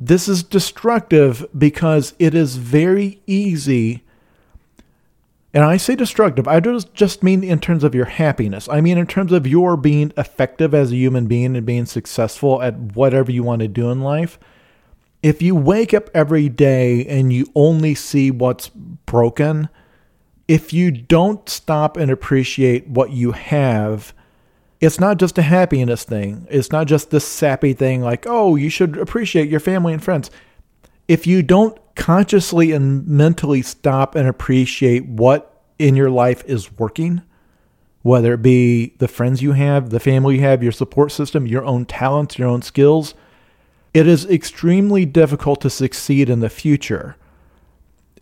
This 0.00 0.26
is 0.26 0.42
destructive 0.42 1.46
because 1.56 2.14
it 2.18 2.34
is 2.34 2.56
very 2.56 3.20
easy 3.26 4.04
and 5.56 5.64
I 5.64 5.78
say 5.78 5.96
destructive, 5.96 6.46
I 6.46 6.60
don't 6.60 6.92
just 6.92 7.22
mean 7.22 7.42
in 7.42 7.60
terms 7.60 7.82
of 7.82 7.94
your 7.94 8.04
happiness. 8.04 8.68
I 8.68 8.82
mean 8.82 8.98
in 8.98 9.06
terms 9.06 9.32
of 9.32 9.46
your 9.46 9.78
being 9.78 10.12
effective 10.18 10.74
as 10.74 10.92
a 10.92 10.96
human 10.96 11.28
being 11.28 11.56
and 11.56 11.64
being 11.64 11.86
successful 11.86 12.60
at 12.60 12.76
whatever 12.94 13.32
you 13.32 13.42
want 13.42 13.62
to 13.62 13.68
do 13.68 13.90
in 13.90 14.02
life. 14.02 14.38
If 15.22 15.40
you 15.40 15.54
wake 15.54 15.94
up 15.94 16.10
every 16.12 16.50
day 16.50 17.06
and 17.06 17.32
you 17.32 17.46
only 17.54 17.94
see 17.94 18.30
what's 18.30 18.68
broken, 18.68 19.70
if 20.46 20.74
you 20.74 20.90
don't 20.90 21.48
stop 21.48 21.96
and 21.96 22.10
appreciate 22.10 22.86
what 22.86 23.12
you 23.12 23.32
have, 23.32 24.12
it's 24.82 25.00
not 25.00 25.16
just 25.16 25.38
a 25.38 25.42
happiness 25.42 26.04
thing. 26.04 26.46
It's 26.50 26.70
not 26.70 26.86
just 26.86 27.08
this 27.08 27.26
sappy 27.26 27.72
thing 27.72 28.02
like, 28.02 28.26
oh, 28.28 28.56
you 28.56 28.68
should 28.68 28.98
appreciate 28.98 29.48
your 29.48 29.60
family 29.60 29.94
and 29.94 30.04
friends. 30.04 30.30
If 31.08 31.26
you 31.26 31.42
don't 31.42 31.78
consciously 31.96 32.72
and 32.72 33.06
mentally 33.08 33.62
stop 33.62 34.14
and 34.14 34.28
appreciate 34.28 35.06
what 35.06 35.62
in 35.78 35.96
your 35.96 36.10
life 36.10 36.44
is 36.46 36.78
working, 36.78 37.22
whether 38.02 38.34
it 38.34 38.42
be 38.42 38.94
the 38.98 39.08
friends 39.08 39.42
you 39.42 39.52
have, 39.52 39.90
the 39.90 39.98
family 39.98 40.36
you 40.36 40.42
have, 40.42 40.62
your 40.62 40.72
support 40.72 41.10
system, 41.10 41.46
your 41.46 41.64
own 41.64 41.84
talents, 41.84 42.38
your 42.38 42.48
own 42.48 42.62
skills, 42.62 43.14
it 43.92 44.06
is 44.06 44.26
extremely 44.26 45.04
difficult 45.04 45.60
to 45.62 45.70
succeed 45.70 46.28
in 46.28 46.40
the 46.40 46.50
future 46.50 47.16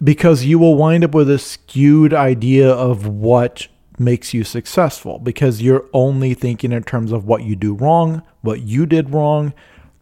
because 0.03 0.45
you 0.45 0.59
will 0.59 0.77
wind 0.77 1.05
up 1.05 1.15
with 1.15 1.31
a 1.31 1.39
skewed 1.39 2.15
idea 2.15 2.71
of 2.71 3.07
what 3.07 3.69
makes 3.99 4.35
you 4.35 4.43
successful 4.43 5.19
because 5.19 5.63
you're 5.63 5.87
only 5.93 6.35
thinking 6.35 6.73
in 6.73 6.83
terms 6.83 7.13
of 7.13 7.27
what 7.27 7.43
you 7.43 7.55
do 7.55 7.75
wrong, 7.75 8.23
what 8.41 8.63
you 8.63 8.87
did 8.87 9.11
wrong, 9.11 9.53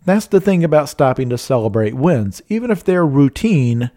that's 0.04 0.26
the 0.26 0.40
thing 0.40 0.64
about 0.64 0.88
stopping 0.88 1.28
to 1.30 1.38
celebrate 1.38 1.94
wins. 1.94 2.42
Even 2.48 2.70
if 2.70 2.82
they're 2.84 3.06
routine, 3.06 3.90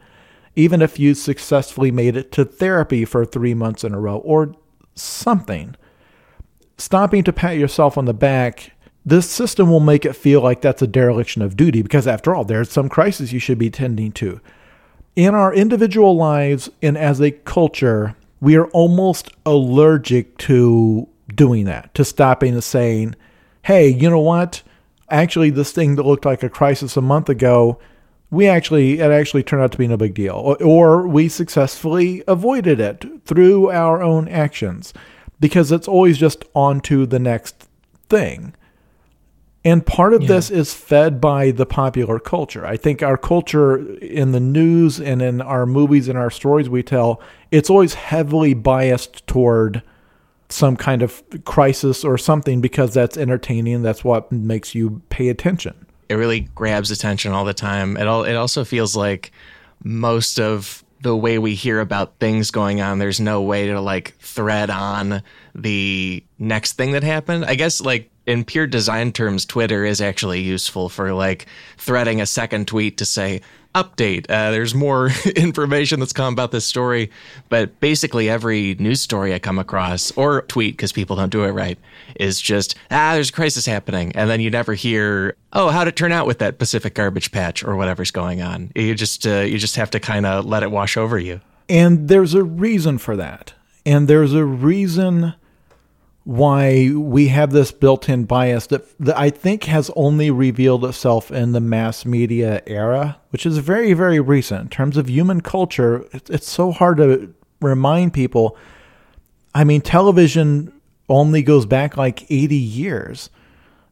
even 0.56 0.82
if 0.82 1.00
you 1.00 1.14
successfully 1.14 1.92
made 1.92 2.16
it 2.16 2.32
to 2.34 2.46
therapy 2.46 3.06
for 3.06 3.26
three 3.26 3.54
months 3.54 3.84
in 3.84 3.94
a 3.94 4.00
row 4.00 4.18
or 4.18 4.56
something, 4.94 5.76
stopping 6.78 7.24
to 7.24 7.34
pat 7.34 7.58
yourself 7.58 7.98
on 7.98 8.06
the 8.06 8.14
back, 8.14 8.72
this 9.06 9.30
system 9.30 9.70
will 9.70 9.80
make 9.80 10.06
it 10.06 10.16
feel 10.16 10.42
like 10.42 10.62
that's 10.62 10.82
a 10.82 10.88
dereliction 10.88 11.42
of 11.42 11.56
duty 11.56 11.82
because, 11.82 12.08
after 12.08 12.34
all, 12.34 12.44
there's 12.44 12.72
some 12.72 12.90
crisis 12.90 13.32
you 13.32 13.40
should 13.40 13.60
be 13.60 13.70
tending 13.70 14.12
to. 14.14 14.40
In 15.16 15.36
our 15.36 15.54
individual 15.54 16.16
lives 16.16 16.70
and 16.82 16.98
as 16.98 17.22
a 17.22 17.32
culture, 17.32 18.16
we 18.42 18.56
are 18.56 18.68
almost 18.68 19.32
allergic 19.46 20.38
to 20.40 21.08
doing 21.34 21.66
that, 21.66 21.94
to 21.94 22.04
stopping 22.04 22.54
and 22.54 22.64
saying, 22.64 23.16
hey, 23.64 23.88
you 23.88 24.10
know 24.10 24.20
what? 24.20 24.62
Actually 25.10 25.50
this 25.50 25.72
thing 25.72 25.96
that 25.96 26.06
looked 26.06 26.26
like 26.26 26.44
a 26.44 26.50
crisis 26.50 26.98
a 26.98 27.02
month 27.02 27.30
ago 27.30 27.80
we 28.32 28.48
actually 28.48 29.00
it 29.00 29.12
actually 29.12 29.44
turned 29.44 29.62
out 29.62 29.72
to 29.72 29.78
be 29.78 29.88
no 29.88 29.98
big 29.98 30.14
deal 30.14 30.36
or, 30.36 30.64
or 30.64 31.08
we 31.08 31.30
successfully 31.30 32.24
avoided 32.28 32.80
it 32.80 33.06
through 33.26 33.70
our 33.72 34.02
own 34.02 34.28
actions 34.28 34.94
because 35.40 35.72
it's 35.72 35.88
always 35.88 36.18
just 36.18 36.44
on 36.54 36.80
to 36.82 37.06
the 37.06 37.20
next 37.20 37.68
thing 38.10 38.54
and 39.66 39.84
part 39.84 40.14
of 40.14 40.22
yeah. 40.22 40.28
this 40.28 40.52
is 40.52 40.76
fed 40.76 41.20
by 41.20 41.50
the 41.50 41.66
popular 41.66 42.20
culture. 42.20 42.68
I 42.68 42.78
think 42.78 43.02
our 43.02 43.18
culture 43.18 43.98
in 43.98 44.32
the 44.32 44.40
news 44.40 45.02
and 45.02 45.24
in 45.24 45.42
our 45.42 45.66
movies 45.66 46.08
and 46.08 46.20
our 46.20 46.30
stories 46.30 46.70
we 46.70 46.84
tell, 46.84 47.20
it's 47.50 47.68
always 47.68 47.96
heavily 47.96 48.54
biased 48.54 49.26
toward 49.26 49.82
some 50.50 50.76
kind 50.78 51.02
of 51.02 51.24
crisis 51.46 52.04
or 52.04 52.18
something 52.18 52.62
because 52.62 52.94
that's 52.94 53.18
entertaining. 53.18 53.82
That's 53.82 54.04
what 54.04 54.32
makes 54.32 54.76
you 54.76 55.02
pay 55.10 55.30
attention. 55.30 55.86
It 56.08 56.16
really 56.16 56.42
grabs 56.42 56.92
attention 56.92 57.32
all 57.32 57.46
the 57.46 57.54
time. 57.54 57.98
It 57.98 58.08
all 58.08 58.24
it 58.24 58.36
also 58.36 58.64
feels 58.64 58.96
like 58.96 59.32
most 59.84 60.40
of 60.40 60.84
the 61.02 61.16
way 61.16 61.38
we 61.38 61.54
hear 61.54 61.80
about 61.80 62.18
things 62.20 62.50
going 62.52 62.82
on, 62.82 62.98
there's 62.98 63.20
no 63.20 63.42
way 63.42 63.68
to 63.68 63.80
like 63.80 64.16
thread 64.18 64.70
on 64.70 65.22
the 65.54 66.24
next 66.40 66.74
thing 66.74 66.94
that 66.94 67.04
happened. 67.04 67.46
I 67.46 67.56
guess 67.56 67.82
like 67.82 68.10
in 68.26 68.44
pure 68.44 68.66
design 68.66 69.12
terms, 69.12 69.46
Twitter 69.46 69.86
is 69.86 70.02
actually 70.02 70.42
useful 70.42 70.90
for 70.90 71.14
like 71.14 71.46
threading 71.78 72.22
a 72.22 72.26
second 72.26 72.68
tweet 72.68 72.98
to 72.98 73.06
say, 73.06 73.42
update. 73.76 74.26
Uh, 74.30 74.50
there's 74.52 74.74
more 74.74 75.12
information 75.36 76.00
that's 76.00 76.14
come 76.14 76.34
about 76.34 76.52
this 76.52 76.66
story, 76.66 77.12
but 77.50 77.80
basically 77.80 78.30
every 78.30 78.76
news 78.76 79.02
story 79.02 79.34
I 79.34 79.40
come 79.40 79.60
across 79.60 80.12
or 80.12 80.42
tweet 80.44 80.76
because 80.78 80.92
people 80.92 81.16
don't 81.16 81.30
do 81.30 81.44
it 81.44 81.52
right 81.52 81.78
is 82.16 82.42
just 82.42 82.76
ah, 82.90 83.14
there's 83.14 83.30
a 83.30 83.34
crisis 83.34 83.66
happening, 83.66 84.14
and 84.16 84.30
then 84.30 84.40
you 84.40 84.50
never 84.50 84.74
hear 84.74 85.36
oh 85.54 85.70
how'd 85.70 85.88
it 85.88 85.96
turn 85.96 86.12
out 86.12 86.26
with 86.26 86.40
that 86.40 86.58
Pacific 86.58 86.96
garbage 86.96 87.32
patch 87.32 87.64
or 87.64 87.76
whatever's 87.76 88.12
going 88.12 88.42
on. 88.42 88.72
You 88.76 88.96
just 88.96 89.28
uh, 89.28 89.42
you 89.42 89.58
just 89.58 89.76
have 89.76 89.92
to 89.92 90.00
kind 90.00 90.26
of 90.26 90.46
let 90.46 90.64
it 90.64 90.72
wash 90.72 90.98
over 90.98 91.20
you. 91.20 91.42
And 91.68 92.08
there's 92.08 92.34
a 92.34 92.44
reason 92.44 92.98
for 92.98 93.16
that, 93.18 93.54
and 93.86 94.08
there's 94.08 94.34
a 94.34 94.46
reason 94.46 95.36
why 96.26 96.92
we 96.92 97.28
have 97.28 97.52
this 97.52 97.72
built-in 97.72 98.26
bias 98.26 98.66
that, 98.68 98.84
that 99.00 99.18
I 99.18 99.30
think 99.30 99.66
has 99.66 99.92
only 99.96 100.32
revealed 100.32 100.84
itself 100.84 101.32
in 101.32 101.52
the 101.52 101.60
mass 101.60 102.04
media 102.04 102.64
era, 102.66 103.22
which 103.30 103.46
is 103.46 103.60
very, 103.60 103.94
very 103.94 104.20
recent 104.20 104.62
in 104.62 104.70
terms 104.70 104.98
of 104.98 105.08
human 105.08 105.42
culture. 105.42 106.04
It's, 106.12 106.30
it's 106.32 106.50
so 106.50 106.72
hard 106.72 106.98
to 106.98 107.32
remind 107.62 108.14
people. 108.14 108.58
I 109.54 109.64
mean, 109.64 109.82
television 109.82 110.74
only 111.08 111.44
goes 111.44 111.68
back 111.68 111.96
like 111.96 112.30
80 112.32 112.56
years. 112.56 113.30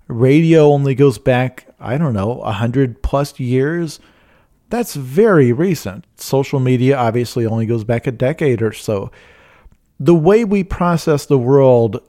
Radio 0.07 0.71
only 0.71 0.95
goes 0.95 1.19
back, 1.19 1.67
I 1.79 1.99
don't 1.99 2.13
know, 2.13 2.29
100 2.29 3.03
plus 3.03 3.39
years. 3.39 3.99
That's 4.69 4.95
very 4.95 5.53
recent. 5.53 6.05
Social 6.15 6.59
media 6.59 6.97
obviously 6.97 7.45
only 7.45 7.67
goes 7.67 7.83
back 7.83 8.07
a 8.07 8.11
decade 8.11 8.63
or 8.63 8.73
so. 8.73 9.11
The 9.99 10.15
way 10.15 10.43
we 10.43 10.63
process 10.63 11.27
the 11.27 11.37
world 11.37 12.01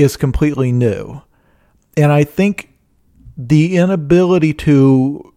is 0.00 0.16
completely 0.16 0.72
new. 0.72 1.22
And 1.96 2.12
I 2.12 2.24
think 2.24 2.72
the 3.36 3.76
inability 3.76 4.54
to 4.54 5.32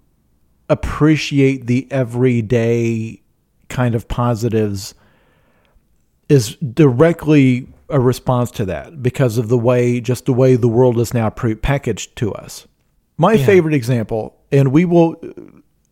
appreciate 0.70 1.68
the 1.68 1.88
everyday 1.92 3.22
kind 3.70 3.96
of 3.96 4.08
positives 4.08 4.94
is 6.30 6.56
directly 6.56 7.68
a 7.90 8.00
response 8.00 8.50
to 8.52 8.66
that 8.66 9.04
because 9.04 9.38
of 9.38 9.50
the 9.50 9.58
way, 9.58 10.00
just 10.00 10.26
the 10.26 10.34
way 10.34 10.56
the 10.56 10.68
world 10.68 11.00
is 11.00 11.14
now 11.14 11.30
pre-packaged 11.30 12.16
to 12.18 12.34
us. 12.34 12.68
My 13.18 13.34
yeah. 13.34 13.46
favorite 13.46 13.76
example, 13.76 14.36
and 14.52 14.72
we 14.72 14.86
will 14.86 15.16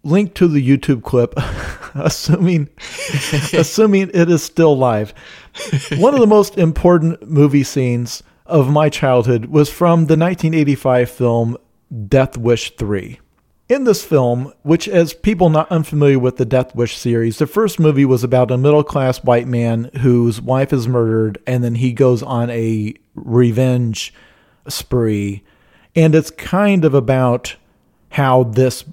link 0.04 0.34
to 0.36 0.48
the 0.48 0.66
YouTube 0.66 1.04
clip, 1.04 1.34
assuming 1.96 2.70
assuming 3.54 4.10
it 4.14 4.30
is 4.30 4.44
still 4.44 4.78
live. 4.78 5.14
One 5.98 6.14
of 6.14 6.20
the 6.20 6.28
most 6.28 6.58
important 6.58 7.30
movie 7.30 7.64
scenes 7.64 8.24
of 8.52 8.70
my 8.70 8.90
childhood 8.90 9.46
was 9.46 9.70
from 9.70 10.06
the 10.06 10.18
1985 10.18 11.10
film 11.10 11.58
Death 12.08 12.38
Wish 12.38 12.76
3. 12.76 13.20
In 13.70 13.86
this 13.86 14.04
film, 14.04 14.52
which, 14.64 14.90
as 14.90 15.14
people 15.14 15.50
not 15.50 15.72
unfamiliar 15.72 16.20
with 16.20 16.36
the 16.36 16.46
Death 16.46 16.76
Wish 16.76 16.98
series, 16.98 17.38
the 17.38 17.48
first 17.48 17.80
movie 17.80 18.04
was 18.04 18.24
about 18.24 18.52
a 18.52 18.58
middle 18.58 18.84
class 18.84 19.24
white 19.24 19.48
man 19.48 19.90
whose 20.02 20.42
wife 20.42 20.74
is 20.74 20.90
murdered, 20.90 21.38
and 21.48 21.64
then 21.64 21.76
he 21.76 21.94
goes 21.94 22.22
on 22.22 22.50
a 22.50 22.94
revenge 23.16 24.14
spree. 24.68 25.44
And 25.96 26.14
it's 26.14 26.32
kind 26.32 26.84
of 26.84 26.94
about 26.94 27.56
how 28.10 28.44
this 28.44 28.84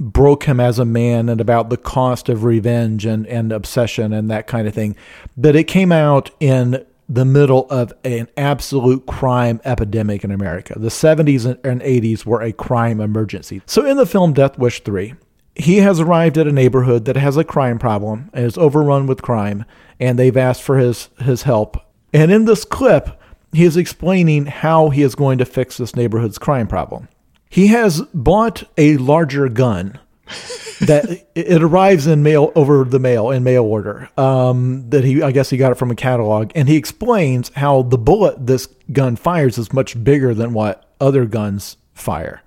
broke 0.00 0.44
him 0.44 0.58
as 0.58 0.80
a 0.80 0.84
man 0.84 1.28
and 1.28 1.40
about 1.40 1.70
the 1.70 1.76
cost 1.76 2.28
of 2.28 2.42
revenge 2.42 3.06
and, 3.06 3.24
and 3.28 3.52
obsession 3.52 4.12
and 4.12 4.28
that 4.30 4.48
kind 4.48 4.66
of 4.66 4.74
thing. 4.74 4.96
But 5.36 5.54
it 5.54 5.64
came 5.64 5.92
out 5.92 6.30
in 6.40 6.84
the 7.08 7.24
middle 7.24 7.66
of 7.70 7.92
an 8.04 8.28
absolute 8.36 9.06
crime 9.06 9.60
epidemic 9.64 10.24
in 10.24 10.30
America. 10.30 10.78
The 10.78 10.88
70s 10.88 11.44
and 11.64 11.80
80s 11.80 12.24
were 12.24 12.42
a 12.42 12.52
crime 12.52 13.00
emergency. 13.00 13.62
So 13.66 13.84
in 13.84 13.96
the 13.96 14.06
film 14.06 14.32
Death 14.32 14.58
Wish 14.58 14.82
3, 14.82 15.14
he 15.56 15.78
has 15.78 16.00
arrived 16.00 16.38
at 16.38 16.46
a 16.46 16.52
neighborhood 16.52 17.04
that 17.04 17.16
has 17.16 17.36
a 17.36 17.44
crime 17.44 17.78
problem 17.78 18.30
and 18.32 18.44
is 18.44 18.58
overrun 18.58 19.06
with 19.06 19.22
crime, 19.22 19.64
and 20.00 20.18
they've 20.18 20.36
asked 20.36 20.62
for 20.62 20.78
his, 20.78 21.10
his 21.20 21.42
help. 21.42 21.76
And 22.12 22.32
in 22.32 22.44
this 22.44 22.64
clip, 22.64 23.20
he 23.52 23.64
is 23.64 23.76
explaining 23.76 24.46
how 24.46 24.90
he 24.90 25.02
is 25.02 25.14
going 25.14 25.38
to 25.38 25.44
fix 25.44 25.76
this 25.76 25.94
neighborhood's 25.94 26.38
crime 26.38 26.66
problem. 26.66 27.08
He 27.48 27.68
has 27.68 28.02
bought 28.12 28.64
a 28.76 28.96
larger 28.96 29.48
gun 29.48 30.00
that 30.80 31.26
it 31.34 31.62
arrives 31.62 32.06
in 32.06 32.22
mail 32.22 32.52
over 32.54 32.84
the 32.84 32.98
mail 32.98 33.30
in 33.30 33.44
mail 33.44 33.64
order. 33.64 34.08
Um, 34.16 34.88
that 34.90 35.04
he, 35.04 35.22
I 35.22 35.32
guess, 35.32 35.50
he 35.50 35.56
got 35.56 35.72
it 35.72 35.76
from 35.76 35.90
a 35.90 35.94
catalog, 35.94 36.50
and 36.54 36.68
he 36.68 36.76
explains 36.76 37.50
how 37.56 37.82
the 37.82 37.98
bullet 37.98 38.46
this 38.46 38.68
gun 38.92 39.16
fires 39.16 39.58
is 39.58 39.72
much 39.72 40.02
bigger 40.02 40.34
than 40.34 40.52
what 40.52 40.90
other 41.00 41.26
guns 41.26 41.76
fire. 41.92 42.42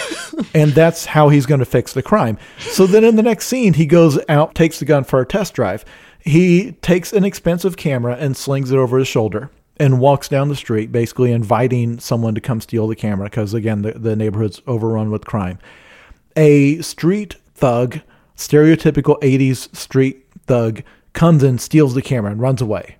and 0.54 0.72
that's 0.72 1.06
how 1.06 1.28
he's 1.28 1.46
going 1.46 1.60
to 1.60 1.66
fix 1.66 1.92
the 1.92 2.02
crime. 2.02 2.38
So 2.58 2.86
then 2.86 3.04
in 3.04 3.16
the 3.16 3.22
next 3.22 3.46
scene, 3.46 3.74
he 3.74 3.86
goes 3.86 4.18
out, 4.28 4.54
takes 4.54 4.78
the 4.78 4.84
gun 4.84 5.04
for 5.04 5.20
a 5.20 5.26
test 5.26 5.54
drive. 5.54 5.84
He 6.20 6.72
takes 6.82 7.12
an 7.12 7.24
expensive 7.24 7.76
camera 7.76 8.16
and 8.18 8.36
slings 8.36 8.70
it 8.70 8.76
over 8.76 8.98
his 8.98 9.08
shoulder 9.08 9.50
and 9.78 10.00
walks 10.00 10.28
down 10.28 10.48
the 10.48 10.56
street, 10.56 10.92
basically 10.92 11.32
inviting 11.32 11.98
someone 11.98 12.34
to 12.34 12.40
come 12.40 12.60
steal 12.60 12.86
the 12.86 12.96
camera 12.96 13.28
because, 13.28 13.54
again, 13.54 13.82
the, 13.82 13.92
the 13.92 14.16
neighborhood's 14.16 14.62
overrun 14.66 15.10
with 15.10 15.24
crime 15.24 15.58
a 16.36 16.80
street 16.80 17.36
thug, 17.54 18.00
stereotypical 18.36 19.20
80s 19.20 19.74
street 19.74 20.26
thug, 20.46 20.82
comes 21.12 21.42
and 21.42 21.60
steals 21.60 21.94
the 21.94 22.02
camera, 22.02 22.32
and 22.32 22.40
runs 22.40 22.60
away. 22.60 22.96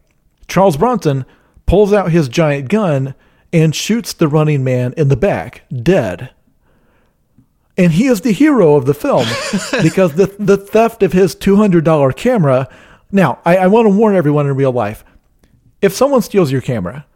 Charles 0.49 0.77
Bronson 0.77 1.25
pulls 1.67 1.93
out 1.93 2.13
his 2.13 2.29
giant 2.29 2.69
gun 2.69 3.15
and 3.53 3.75
shoots 3.75 4.13
the 4.13 4.29
running 4.29 4.65
man 4.65 4.95
in 4.97 5.09
the 5.09 5.17
back, 5.17 5.63
dead. 5.71 6.31
And 7.77 7.93
he 7.93 8.07
is 8.07 8.21
the 8.21 8.33
hero 8.33 8.77
of 8.77 8.87
the 8.87 8.95
film 8.95 9.27
because 9.83 10.15
the, 10.15 10.35
the 10.39 10.57
theft 10.57 11.03
of 11.03 11.13
his 11.13 11.35
$200 11.35 12.17
camera. 12.17 12.69
Now, 13.11 13.41
I, 13.45 13.57
I 13.59 13.67
want 13.67 13.87
to 13.87 13.91
warn 13.91 14.15
everyone 14.15 14.47
in 14.47 14.55
real 14.57 14.73
life 14.73 15.05
if 15.81 15.93
someone 15.93 16.23
steals 16.23 16.53
your 16.53 16.61
camera, 16.61 17.07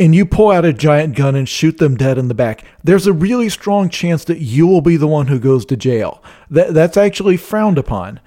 and 0.00 0.14
you 0.14 0.24
pull 0.24 0.50
out 0.50 0.64
a 0.64 0.72
giant 0.72 1.14
gun 1.14 1.36
and 1.36 1.46
shoot 1.46 1.76
them 1.76 1.94
dead 1.94 2.16
in 2.16 2.28
the 2.28 2.34
back, 2.34 2.64
there's 2.82 3.06
a 3.06 3.12
really 3.12 3.50
strong 3.50 3.90
chance 3.90 4.24
that 4.24 4.38
you 4.38 4.66
will 4.66 4.80
be 4.80 4.96
the 4.96 5.06
one 5.06 5.26
who 5.26 5.38
goes 5.38 5.66
to 5.66 5.76
jail. 5.76 6.24
That 6.48 6.72
that's 6.72 6.96
actually 6.96 7.36
frowned 7.36 7.76
upon. 7.76 8.18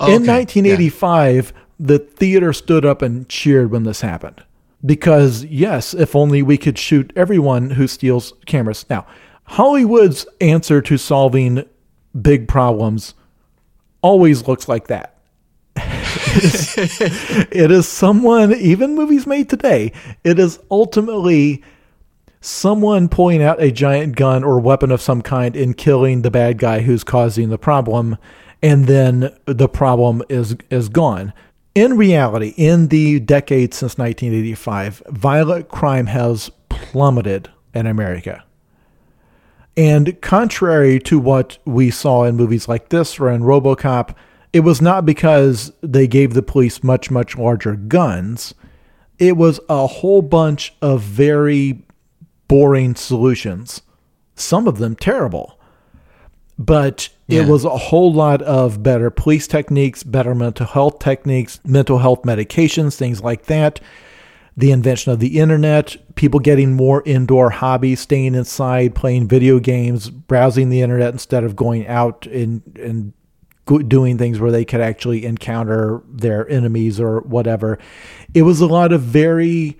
Oh, 0.00 0.06
okay. 0.06 0.16
In 0.16 0.26
1985, 0.26 1.52
yeah. 1.54 1.62
the 1.78 1.98
theater 2.00 2.52
stood 2.52 2.84
up 2.84 3.00
and 3.00 3.28
cheered 3.28 3.70
when 3.70 3.84
this 3.84 4.00
happened. 4.00 4.42
Because 4.84 5.44
yes, 5.44 5.94
if 5.94 6.16
only 6.16 6.42
we 6.42 6.58
could 6.58 6.78
shoot 6.78 7.12
everyone 7.14 7.70
who 7.70 7.86
steals 7.86 8.34
cameras. 8.44 8.84
Now, 8.90 9.06
Hollywood's 9.44 10.26
answer 10.40 10.82
to 10.82 10.98
solving 10.98 11.64
big 12.20 12.48
problems 12.48 13.14
always 14.02 14.46
looks 14.48 14.68
like 14.68 14.88
that 14.88 15.13
it, 16.14 16.44
is, 16.44 16.74
it 17.52 17.70
is 17.70 17.88
someone, 17.88 18.54
even 18.54 18.94
movies 18.94 19.26
made 19.26 19.48
today, 19.48 19.92
it 20.22 20.38
is 20.38 20.58
ultimately 20.70 21.62
someone 22.40 23.08
pulling 23.08 23.42
out 23.42 23.62
a 23.62 23.70
giant 23.70 24.16
gun 24.16 24.44
or 24.44 24.60
weapon 24.60 24.90
of 24.90 25.00
some 25.00 25.22
kind 25.22 25.56
and 25.56 25.76
killing 25.76 26.22
the 26.22 26.30
bad 26.30 26.58
guy 26.58 26.80
who's 26.80 27.02
causing 27.02 27.48
the 27.48 27.58
problem, 27.58 28.18
and 28.62 28.86
then 28.86 29.34
the 29.46 29.68
problem 29.68 30.22
is 30.28 30.56
is 30.70 30.88
gone. 30.88 31.32
In 31.74 31.96
reality, 31.96 32.54
in 32.56 32.88
the 32.88 33.18
decades 33.18 33.78
since 33.78 33.98
1985, 33.98 35.02
violent 35.08 35.68
crime 35.68 36.06
has 36.06 36.50
plummeted 36.68 37.50
in 37.74 37.86
America. 37.86 38.44
And 39.76 40.20
contrary 40.20 41.00
to 41.00 41.18
what 41.18 41.58
we 41.64 41.90
saw 41.90 42.24
in 42.24 42.36
movies 42.36 42.68
like 42.68 42.90
this 42.90 43.18
or 43.18 43.28
in 43.30 43.42
Robocop, 43.42 44.14
it 44.54 44.60
was 44.60 44.80
not 44.80 45.04
because 45.04 45.72
they 45.80 46.06
gave 46.06 46.32
the 46.32 46.42
police 46.42 46.84
much, 46.84 47.10
much 47.10 47.36
larger 47.36 47.74
guns. 47.74 48.54
It 49.18 49.36
was 49.36 49.58
a 49.68 49.88
whole 49.88 50.22
bunch 50.22 50.72
of 50.80 51.02
very 51.02 51.82
boring 52.46 52.94
solutions, 52.94 53.82
some 54.36 54.68
of 54.68 54.78
them 54.78 54.94
terrible. 54.94 55.58
But 56.56 57.08
yeah. 57.26 57.42
it 57.42 57.48
was 57.48 57.64
a 57.64 57.76
whole 57.76 58.12
lot 58.12 58.42
of 58.42 58.80
better 58.80 59.10
police 59.10 59.48
techniques, 59.48 60.04
better 60.04 60.36
mental 60.36 60.66
health 60.66 61.00
techniques, 61.00 61.58
mental 61.64 61.98
health 61.98 62.22
medications, 62.22 62.94
things 62.94 63.20
like 63.20 63.46
that. 63.46 63.80
The 64.56 64.70
invention 64.70 65.10
of 65.10 65.18
the 65.18 65.40
internet, 65.40 65.96
people 66.14 66.38
getting 66.38 66.74
more 66.74 67.02
indoor 67.04 67.50
hobbies, 67.50 67.98
staying 67.98 68.36
inside, 68.36 68.94
playing 68.94 69.26
video 69.26 69.58
games, 69.58 70.10
browsing 70.10 70.68
the 70.68 70.80
internet 70.80 71.12
instead 71.12 71.42
of 71.42 71.56
going 71.56 71.88
out 71.88 72.28
and, 72.28 72.62
and 72.80 73.14
doing 73.66 74.18
things 74.18 74.40
where 74.40 74.50
they 74.50 74.64
could 74.64 74.80
actually 74.80 75.24
encounter 75.24 76.02
their 76.08 76.48
enemies 76.48 77.00
or 77.00 77.20
whatever. 77.20 77.78
It 78.34 78.42
was 78.42 78.60
a 78.60 78.66
lot 78.66 78.92
of 78.92 79.00
very 79.00 79.78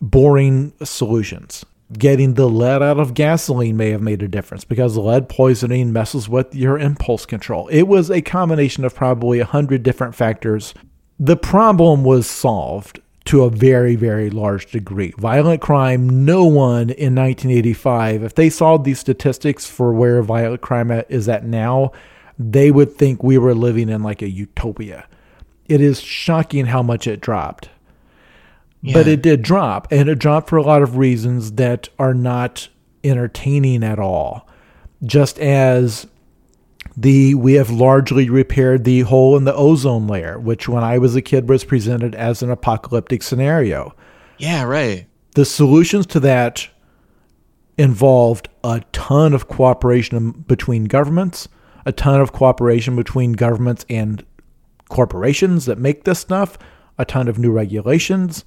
boring 0.00 0.72
solutions. 0.82 1.64
Getting 1.92 2.34
the 2.34 2.48
lead 2.48 2.82
out 2.82 2.98
of 2.98 3.14
gasoline 3.14 3.76
may 3.76 3.90
have 3.90 4.00
made 4.00 4.22
a 4.22 4.28
difference 4.28 4.64
because 4.64 4.96
lead 4.96 5.28
poisoning 5.28 5.92
messes 5.92 6.28
with 6.28 6.54
your 6.54 6.78
impulse 6.78 7.26
control. 7.26 7.68
It 7.68 7.82
was 7.82 8.10
a 8.10 8.22
combination 8.22 8.84
of 8.84 8.94
probably 8.94 9.40
a 9.40 9.44
hundred 9.44 9.82
different 9.82 10.14
factors. 10.14 10.74
The 11.18 11.36
problem 11.36 12.02
was 12.02 12.26
solved 12.26 13.00
to 13.26 13.44
a 13.44 13.50
very, 13.50 13.96
very 13.96 14.28
large 14.30 14.70
degree. 14.70 15.14
Violent 15.18 15.60
crime, 15.60 16.24
no 16.24 16.44
one 16.44 16.90
in 16.90 17.14
1985, 17.14 18.22
if 18.22 18.34
they 18.34 18.50
saw 18.50 18.76
these 18.76 18.98
statistics 18.98 19.66
for 19.66 19.94
where 19.94 20.22
violent 20.22 20.60
crime 20.60 20.90
is 21.08 21.28
at 21.28 21.44
now, 21.44 21.92
they 22.38 22.70
would 22.70 22.96
think 22.96 23.22
we 23.22 23.38
were 23.38 23.54
living 23.54 23.88
in 23.88 24.02
like 24.02 24.22
a 24.22 24.28
utopia. 24.28 25.06
It 25.66 25.80
is 25.80 26.00
shocking 26.00 26.66
how 26.66 26.82
much 26.82 27.06
it 27.06 27.20
dropped. 27.20 27.70
Yeah. 28.82 28.94
But 28.94 29.08
it 29.08 29.22
did 29.22 29.40
drop, 29.40 29.88
and 29.90 30.08
it 30.10 30.18
dropped 30.18 30.50
for 30.50 30.56
a 30.56 30.62
lot 30.62 30.82
of 30.82 30.98
reasons 30.98 31.52
that 31.52 31.88
are 31.98 32.12
not 32.12 32.68
entertaining 33.02 33.82
at 33.82 33.98
all. 33.98 34.46
Just 35.02 35.38
as 35.38 36.06
the 36.96 37.34
we 37.34 37.54
have 37.54 37.70
largely 37.70 38.28
repaired 38.28 38.84
the 38.84 39.00
hole 39.00 39.36
in 39.36 39.44
the 39.44 39.54
ozone 39.54 40.06
layer, 40.06 40.38
which 40.38 40.68
when 40.68 40.84
I 40.84 40.98
was 40.98 41.16
a 41.16 41.22
kid 41.22 41.48
was 41.48 41.64
presented 41.64 42.14
as 42.14 42.42
an 42.42 42.50
apocalyptic 42.50 43.22
scenario. 43.22 43.94
Yeah, 44.38 44.64
right. 44.64 45.06
The 45.34 45.44
solutions 45.44 46.06
to 46.06 46.20
that 46.20 46.68
involved 47.76 48.48
a 48.62 48.82
ton 48.92 49.32
of 49.32 49.48
cooperation 49.48 50.30
between 50.30 50.84
governments, 50.84 51.48
a 51.86 51.92
ton 51.92 52.20
of 52.20 52.32
cooperation 52.32 52.96
between 52.96 53.32
governments 53.32 53.84
and 53.88 54.24
corporations 54.88 55.66
that 55.66 55.78
make 55.78 56.04
this 56.04 56.18
stuff, 56.18 56.58
a 56.98 57.04
ton 57.04 57.28
of 57.28 57.38
new 57.38 57.52
regulations. 57.52 58.44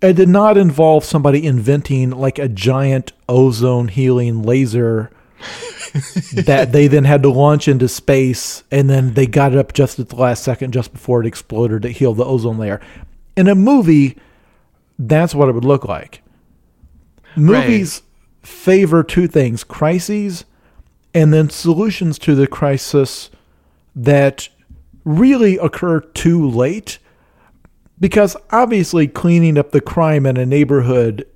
It 0.00 0.14
did 0.14 0.28
not 0.28 0.56
involve 0.56 1.04
somebody 1.04 1.46
inventing 1.46 2.10
like 2.10 2.38
a 2.38 2.48
giant 2.48 3.12
ozone 3.28 3.88
healing 3.88 4.42
laser 4.42 5.10
that 6.34 6.70
they 6.72 6.86
then 6.86 7.04
had 7.04 7.22
to 7.22 7.30
launch 7.30 7.68
into 7.68 7.88
space 7.88 8.64
and 8.70 8.90
then 8.90 9.14
they 9.14 9.26
got 9.26 9.52
it 9.52 9.58
up 9.58 9.72
just 9.72 9.98
at 9.98 10.08
the 10.08 10.16
last 10.16 10.42
second 10.42 10.72
just 10.72 10.92
before 10.92 11.20
it 11.20 11.26
exploded 11.26 11.82
to 11.82 11.88
heal 11.88 12.14
the 12.14 12.24
ozone 12.24 12.58
layer. 12.58 12.80
In 13.36 13.48
a 13.48 13.54
movie, 13.54 14.16
that's 14.98 15.34
what 15.34 15.48
it 15.48 15.52
would 15.52 15.64
look 15.64 15.84
like. 15.84 16.22
Movies 17.36 18.02
right. 18.02 18.48
favor 18.48 19.02
two 19.02 19.26
things 19.26 19.64
crises 19.64 20.44
and 21.14 21.32
then 21.32 21.48
solutions 21.48 22.18
to 22.18 22.34
the 22.34 22.48
crisis 22.48 23.30
that 23.94 24.48
really 25.04 25.56
occur 25.58 26.00
too 26.00 26.46
late. 26.46 26.98
Because 28.00 28.36
obviously, 28.50 29.06
cleaning 29.06 29.56
up 29.56 29.70
the 29.70 29.80
crime 29.80 30.26
in 30.26 30.36
a 30.36 30.44
neighborhood, 30.44 31.26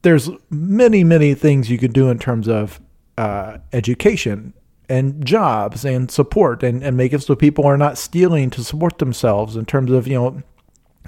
there's 0.00 0.30
many, 0.48 1.04
many 1.04 1.34
things 1.34 1.70
you 1.70 1.76
could 1.76 1.92
do 1.92 2.08
in 2.08 2.18
terms 2.18 2.48
of 2.48 2.80
uh, 3.18 3.58
education 3.72 4.54
and 4.88 5.24
jobs 5.24 5.84
and 5.84 6.10
support 6.10 6.62
and, 6.62 6.82
and 6.82 6.96
make 6.96 7.12
it 7.12 7.22
so 7.22 7.34
people 7.34 7.66
are 7.66 7.76
not 7.76 7.98
stealing 7.98 8.50
to 8.50 8.64
support 8.64 8.98
themselves 8.98 9.56
in 9.56 9.66
terms 9.66 9.90
of, 9.90 10.06
you 10.06 10.14
know, 10.14 10.42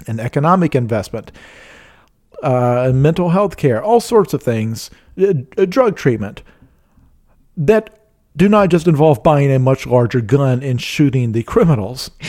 an 0.05 0.19
economic 0.19 0.75
investment, 0.75 1.31
uh, 2.43 2.91
mental 2.93 3.29
health 3.29 3.57
care, 3.57 3.83
all 3.83 3.99
sorts 3.99 4.33
of 4.33 4.43
things, 4.43 4.91
uh, 5.19 5.33
drug 5.65 5.95
treatment 5.95 6.43
that 7.57 7.99
do 8.35 8.47
not 8.47 8.69
just 8.69 8.87
involve 8.87 9.23
buying 9.23 9.51
a 9.51 9.59
much 9.59 9.87
larger 9.87 10.21
gun 10.21 10.61
and 10.61 10.81
shooting 10.81 11.31
the 11.31 11.43
criminals. 11.43 12.11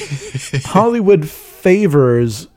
Hollywood 0.65 1.29
favors 1.29 2.49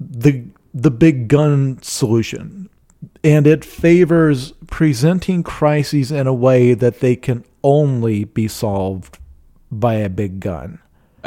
the 0.00 0.44
the 0.74 0.90
big 0.90 1.28
gun 1.28 1.78
solution 1.82 2.68
and 3.24 3.46
it 3.46 3.64
favors 3.64 4.52
presenting 4.66 5.42
crises 5.42 6.12
in 6.12 6.26
a 6.26 6.34
way 6.34 6.74
that 6.74 7.00
they 7.00 7.16
can 7.16 7.44
only 7.62 8.24
be 8.24 8.48
solved 8.48 9.18
by 9.70 9.94
a 9.94 10.08
big 10.08 10.40
gun. 10.40 10.78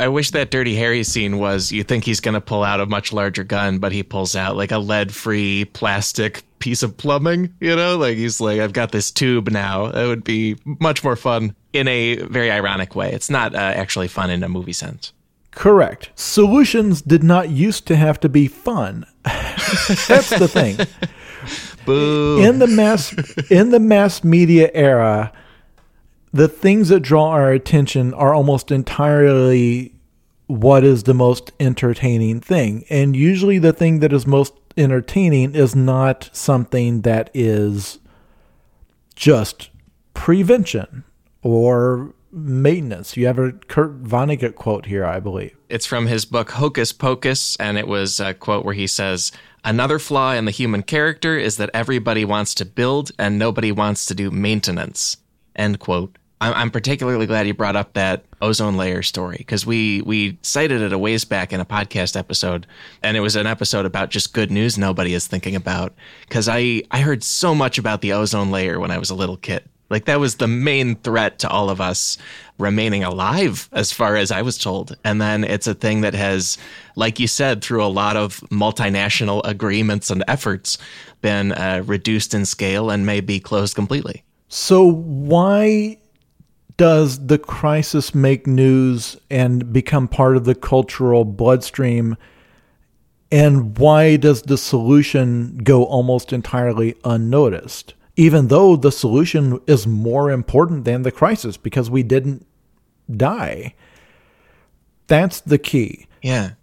I 0.02 0.08
wish 0.08 0.32
that 0.32 0.50
Dirty 0.50 0.76
Harry 0.78 1.04
scene 1.04 1.38
was 1.38 1.72
you 1.72 1.84
think 1.84 2.04
he's 2.04 2.20
going 2.20 2.34
to 2.34 2.42
pull 2.42 2.64
out 2.64 2.80
a 2.80 2.88
much 2.88 3.14
larger 3.14 3.44
gun, 3.44 3.78
but 3.78 3.92
he 3.92 4.02
pulls 4.02 4.36
out 4.36 4.56
like 4.58 4.72
a 4.72 4.80
lead 4.80 5.14
free 5.14 5.66
plastic 5.66 6.42
piece 6.58 6.82
of 6.82 6.98
plumbing, 6.98 7.54
you 7.60 7.76
know? 7.76 7.98
Like 7.98 8.18
he's 8.18 8.42
like, 8.42 8.60
I've 8.60 8.74
got 8.74 8.92
this 8.92 9.12
tube 9.12 9.52
now. 9.52 9.86
It 9.86 10.08
would 10.08 10.24
be 10.24 10.58
much 10.66 11.04
more 11.04 11.16
fun 11.16 11.56
in 11.72 11.88
a 11.88 12.16
very 12.16 12.50
ironic 12.50 12.96
way. 12.96 13.12
It's 13.12 13.30
not 13.30 13.54
uh, 13.54 13.60
actually 13.60 14.08
fun 14.08 14.32
in 14.32 14.42
a 14.42 14.50
movie 14.50 14.74
sense. 14.74 15.14
Correct. 15.52 16.10
Solutions 16.16 17.04
did 17.04 17.24
not 17.24 17.50
used 17.50 17.86
to 17.88 17.96
have 17.96 18.20
to 18.22 18.30
be 18.30 18.48
fun. 18.48 19.06
That's 19.24 20.30
the 20.30 20.48
thing. 20.48 20.80
Boo. 21.86 22.42
In 22.42 22.58
the 22.58 22.68
mass 22.68 23.14
in 23.50 23.70
the 23.70 23.80
mass 23.80 24.24
media 24.24 24.72
era, 24.74 25.32
the 26.34 26.48
things 26.48 26.90
that 26.90 27.02
draw 27.02 27.30
our 27.30 27.52
attention 27.52 28.14
are 28.14 28.34
almost 28.34 28.72
entirely 28.72 29.94
what 30.48 30.84
is 30.84 31.04
the 31.04 31.14
most 31.14 31.52
entertaining 31.60 32.40
thing. 32.40 32.86
And 32.90 33.16
usually 33.16 33.60
the 33.60 33.74
thing 33.74 34.00
that 34.00 34.14
is 34.14 34.28
most 34.28 34.54
entertaining 34.78 35.56
is 35.56 35.76
not 35.76 36.30
something 36.34 37.02
that 37.02 37.30
is 37.34 38.00
just 39.16 39.70
prevention 40.14 41.04
or 41.42 42.14
maintenance. 42.32 43.18
You 43.18 43.28
have 43.28 43.40
a 43.40 43.52
Kurt 43.52 44.04
Vonnegut 44.04 44.56
quote 44.56 44.86
here, 44.86 45.06
I 45.06 45.20
believe. 45.20 45.56
It's 45.70 45.86
from 45.86 46.08
his 46.08 46.26
book 46.26 46.52
Hocus 46.52 46.94
Pocus, 46.94 47.56
and 47.58 47.78
it 47.78 47.88
was 47.88 48.20
a 48.20 48.34
quote 48.34 48.66
where 48.66 48.74
he 48.74 48.88
says, 48.88 49.32
Another 49.64 50.00
flaw 50.00 50.34
in 50.34 50.46
the 50.46 50.52
human 50.52 50.82
character 50.82 51.38
is 51.38 51.58
that 51.58 51.70
everybody 51.74 52.26
wants 52.26 52.56
to 52.56 52.66
build 52.66 53.12
and 53.20 53.38
nobody 53.38 53.72
wants 53.72 54.06
to 54.08 54.16
do 54.16 54.32
maintenance. 54.32 55.18
End 55.56 55.80
quote. 55.80 56.18
I'm 56.42 56.72
particularly 56.72 57.28
glad 57.28 57.46
you 57.46 57.54
brought 57.54 57.76
up 57.76 57.94
that 57.94 58.26
ozone 58.42 58.76
layer 58.76 59.04
story 59.04 59.38
because 59.38 59.64
we 59.64 60.02
we 60.02 60.40
cited 60.42 60.82
it 60.82 60.92
a 60.92 60.98
ways 60.98 61.24
back 61.24 61.54
in 61.54 61.60
a 61.60 61.66
podcast 61.66 62.18
episode, 62.18 62.66
and 63.04 63.16
it 63.16 63.20
was 63.20 63.36
an 63.36 63.46
episode 63.46 63.86
about 63.86 64.10
just 64.10 64.34
good 64.34 64.50
news 64.50 64.76
nobody 64.76 65.14
is 65.14 65.28
thinking 65.28 65.56
about. 65.56 65.94
Because 66.28 66.50
I 66.50 66.82
I 66.90 67.02
heard 67.02 67.24
so 67.24 67.54
much 67.54 67.78
about 67.78 68.02
the 68.02 68.14
ozone 68.14 68.50
layer 68.50 68.80
when 68.80 68.90
I 68.90 68.98
was 68.98 69.12
a 69.12 69.16
little 69.16 69.38
kid. 69.38 69.64
Like 69.92 70.06
that 70.06 70.20
was 70.20 70.36
the 70.38 70.48
main 70.48 70.96
threat 70.96 71.38
to 71.40 71.50
all 71.50 71.70
of 71.70 71.80
us 71.80 72.18
remaining 72.58 73.04
alive, 73.04 73.70
as 73.72 73.92
far 73.92 74.16
as 74.16 74.32
I 74.32 74.42
was 74.42 74.58
told. 74.58 74.98
And 75.04 75.22
then 75.22 75.44
it's 75.44 75.68
a 75.68 75.74
thing 75.76 76.02
that 76.02 76.16
has, 76.16 76.58
like 76.96 77.20
you 77.20 77.28
said, 77.28 77.62
through 77.62 77.84
a 77.84 77.88
lot 77.88 78.16
of 78.16 78.40
multinational 78.50 79.42
agreements 79.44 80.10
and 80.10 80.24
efforts, 80.28 80.78
been 81.22 81.52
uh, 81.52 81.84
reduced 81.86 82.34
in 82.34 82.46
scale 82.46 82.90
and 82.90 83.06
may 83.06 83.20
be 83.20 83.40
closed 83.40 83.76
completely. 83.76 84.24
So 84.48 84.86
why 84.86 85.98
does 86.82 87.28
the 87.28 87.38
crisis 87.38 88.16
make 88.16 88.48
news 88.48 89.16
and 89.30 89.72
become 89.72 90.08
part 90.08 90.36
of 90.36 90.46
the 90.46 90.56
cultural 90.56 91.24
bloodstream? 91.24 92.18
And 93.32 93.78
why 93.78 94.16
does 94.16 94.42
the 94.42 94.58
solution 94.58 95.60
go 95.60 95.84
almost 95.84 96.34
entirely 96.34 96.96
unnoticed? 97.06 97.94
Even 98.16 98.48
though 98.48 98.76
the 98.76 98.92
solution 98.92 99.60
is 99.68 99.86
more 99.86 100.32
important 100.32 100.86
than 100.86 101.04
the 101.04 101.12
crisis 101.12 101.56
because 101.56 101.92
we 101.92 102.02
didn't 102.02 102.48
die. 103.16 103.76
That's 105.06 105.40
the 105.40 105.60
key. 105.60 106.08
Yeah. 106.24 106.54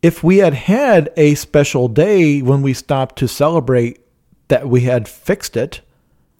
If 0.00 0.24
we 0.24 0.38
had 0.38 0.54
had 0.54 1.12
a 1.14 1.34
special 1.34 1.88
day 1.88 2.40
when 2.40 2.62
we 2.62 2.72
stopped 2.72 3.16
to 3.16 3.28
celebrate 3.28 4.00
that 4.48 4.66
we 4.66 4.80
had 4.80 5.06
fixed 5.06 5.58
it, 5.58 5.82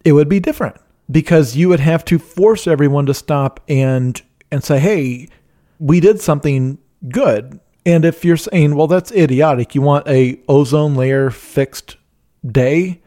it 0.03 0.13
would 0.13 0.29
be 0.29 0.39
different 0.39 0.77
because 1.09 1.55
you 1.55 1.69
would 1.69 1.79
have 1.79 2.05
to 2.05 2.19
force 2.19 2.67
everyone 2.67 3.05
to 3.07 3.13
stop 3.13 3.59
and 3.67 4.21
and 4.51 4.63
say, 4.63 4.79
"Hey, 4.79 5.27
we 5.79 5.99
did 5.99 6.19
something 6.21 6.77
good." 7.07 7.59
And 7.85 8.05
if 8.05 8.23
you're 8.25 8.37
saying, 8.37 8.75
"Well, 8.75 8.87
that's 8.87 9.11
idiotic. 9.11 9.75
You 9.75 9.81
want 9.81 10.07
a 10.07 10.39
ozone 10.47 10.95
layer 10.95 11.29
fixed 11.29 11.97
day?" 12.45 13.01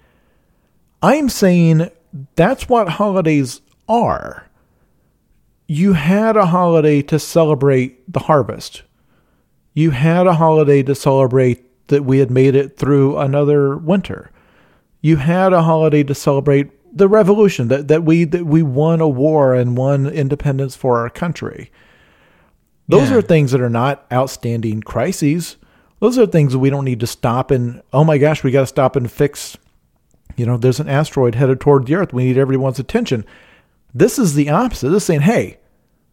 I'm 1.03 1.29
saying 1.29 1.91
that's 2.37 2.69
what 2.69 2.89
holidays 2.89 3.61
are. 3.89 4.47
You 5.67 5.95
had 5.95 6.37
a 6.37 6.47
holiday 6.47 7.03
to 7.03 7.19
celebrate 7.19 8.13
the 8.13 8.21
harvest. 8.21 8.83
You 9.75 9.91
had 9.91 10.27
a 10.27 10.35
holiday 10.35 10.83
to 10.83 10.95
celebrate 10.95 11.65
that 11.89 12.05
we 12.05 12.19
had 12.19 12.31
made 12.31 12.55
it 12.55 12.77
through 12.77 13.19
another 13.19 13.77
winter. 13.77 14.31
You 15.01 15.17
had 15.17 15.53
a 15.53 15.63
holiday 15.63 16.03
to 16.05 16.15
celebrate 16.15 16.71
the 16.93 17.09
revolution 17.09 17.69
that, 17.69 17.89
that 17.89 18.05
we 18.05 18.25
that 18.25 18.45
we 18.47 18.63
won 18.63 19.01
a 19.01 19.09
war 19.09 19.55
and 19.55 19.77
won 19.77 20.07
independence 20.07 20.77
for 20.77 20.99
our 20.99 21.11
country. 21.11 21.71
Those 22.89 23.11
yeah. 23.11 23.17
are 23.17 23.23
things 23.23 23.53
that 23.53 23.61
are 23.61 23.71
not 23.71 24.07
outstanding 24.13 24.83
crises. 24.83 25.57
Those 26.01 26.19
are 26.19 26.27
things 26.27 26.53
that 26.53 26.59
we 26.59 26.71
don't 26.71 26.85
need 26.85 27.01
to 27.01 27.07
stop 27.07 27.51
and 27.51 27.83
oh 27.93 28.05
my 28.05 28.19
gosh, 28.19 28.45
we 28.45 28.51
got 28.51 28.61
to 28.61 28.67
stop 28.67 28.97
and 28.97 29.11
fix. 29.11 29.57
You 30.37 30.47
know, 30.47 30.57
there's 30.57 30.81
an 30.81 30.89
asteroid 30.89 31.35
headed 31.35 31.61
toward 31.61 31.87
the 31.87 31.95
Earth. 31.95 32.13
We 32.13 32.25
need 32.25 32.39
everyone's 32.39 32.79
attention. 32.79 33.25
This 33.95 34.19
is 34.19 34.35
the 34.35 34.51
opposite. 34.51 34.89
This 34.89 35.03
is 35.03 35.07
saying, 35.07 35.21
hey, 35.23 35.59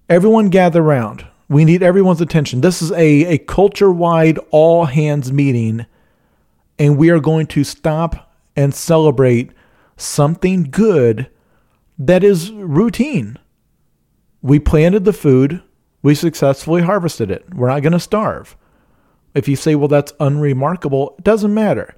everyone 0.09 0.49
gather 0.49 0.81
around. 0.81 1.25
We 1.47 1.65
need 1.65 1.81
everyone's 1.81 2.21
attention. 2.21 2.61
This 2.61 2.81
is 2.81 2.91
a, 2.91 3.25
a 3.25 3.37
culture 3.39 3.91
wide, 3.91 4.37
all 4.51 4.85
hands 4.85 5.31
meeting, 5.31 5.85
and 6.77 6.97
we 6.97 7.09
are 7.09 7.19
going 7.19 7.47
to 7.47 7.63
stop 7.63 8.31
and 8.55 8.75
celebrate 8.75 9.51
something 10.01 10.63
good 10.63 11.29
that 11.97 12.23
is 12.23 12.51
routine. 12.51 13.37
We 14.41 14.59
planted 14.59 15.05
the 15.05 15.13
food, 15.13 15.61
we 16.01 16.15
successfully 16.15 16.81
harvested 16.81 17.29
it. 17.29 17.53
We're 17.53 17.67
not 17.67 17.81
going 17.81 17.93
to 17.93 17.99
starve. 17.99 18.55
If 19.35 19.47
you 19.47 19.55
say, 19.55 19.75
well, 19.75 19.87
that's 19.87 20.13
unremarkable, 20.19 21.15
it 21.17 21.23
doesn't 21.23 21.53
matter. 21.53 21.95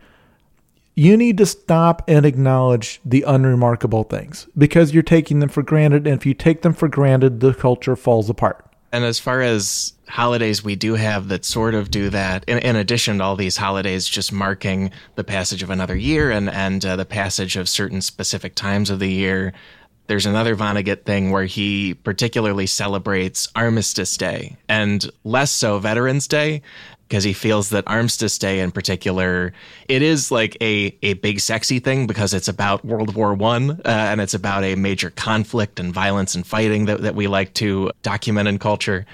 You 0.96 1.16
need 1.16 1.38
to 1.38 1.46
stop 1.46 2.04
and 2.08 2.26
acknowledge 2.26 3.00
the 3.06 3.24
unremarkable 3.24 4.04
things 4.04 4.48
because 4.58 4.94
you're 4.94 5.04
taking 5.04 5.40
them 5.40 5.50
for 5.50 5.64
granted. 5.64 6.06
And 6.06 6.18
if 6.18 6.26
you 6.26 6.34
take 6.34 6.64
them 6.64 6.74
for 6.74 6.90
granted, 6.90 7.40
the 7.40 7.54
culture 7.54 7.96
falls 7.96 8.30
apart. 8.30 8.66
And 8.92 9.06
as 9.06 9.20
far 9.20 9.42
as 9.42 9.94
holidays 10.12 10.64
we 10.64 10.76
do 10.76 10.96
have 10.96 11.30
that 11.30 11.46
sort 11.46 11.74
of 11.74 11.90
do 11.90 12.10
that, 12.10 12.44
in, 12.48 12.58
in 12.60 12.76
addition 12.76 13.18
to 13.18 13.24
all 13.24 13.36
these 13.36 13.58
holidays 13.58 14.08
just 14.08 14.32
marking 14.32 14.92
the 15.16 15.24
passage 15.24 15.64
of 15.64 15.70
another 15.70 15.96
year 15.96 16.30
and, 16.32 16.50
and 16.50 16.86
uh, 16.86 16.96
the 16.96 17.06
passage 17.06 17.56
of 17.56 17.70
certain 17.70 18.02
specific 18.02 18.54
times 18.54 18.90
of 18.90 19.00
the 19.00 19.10
year, 19.10 19.54
there's 20.08 20.26
another 20.26 20.56
Vonnegut 20.56 21.06
thing 21.06 21.32
where 21.32 21.46
he 21.46 21.94
particularly 21.94 22.68
celebrates 22.68 23.48
Armistice 23.56 24.18
Day 24.18 24.58
and 24.68 25.10
less 25.24 25.52
so 25.52 25.80
Veterans 25.80 26.28
Day 26.28 26.62
because 27.08 27.24
he 27.26 27.34
feels 27.34 27.70
that 27.70 27.84
Armistice 27.88 28.38
Day 28.38 28.62
in 28.62 28.72
particular, 28.72 29.52
it 29.90 30.02
is 30.02 30.32
like 30.32 30.56
a, 30.62 30.98
a 31.02 31.14
big 31.16 31.42
sexy 31.42 31.80
thing 31.80 32.08
because 32.08 32.34
it's 32.34 32.48
about 32.48 32.86
World 32.86 33.16
War 33.16 33.34
One 33.34 33.72
uh, 33.72 33.80
and 33.84 34.22
it's 34.22 34.34
about 34.34 34.64
a 34.64 34.76
major 34.76 35.10
conflict 35.10 35.78
and 35.80 35.94
violence 35.94 36.36
and 36.36 36.48
fighting 36.48 36.86
that, 36.86 37.02
that 37.02 37.16
we 37.16 37.28
like 37.28 37.54
to 37.56 37.92
document 38.02 38.48
in 38.48 38.60
culture. 38.60 39.06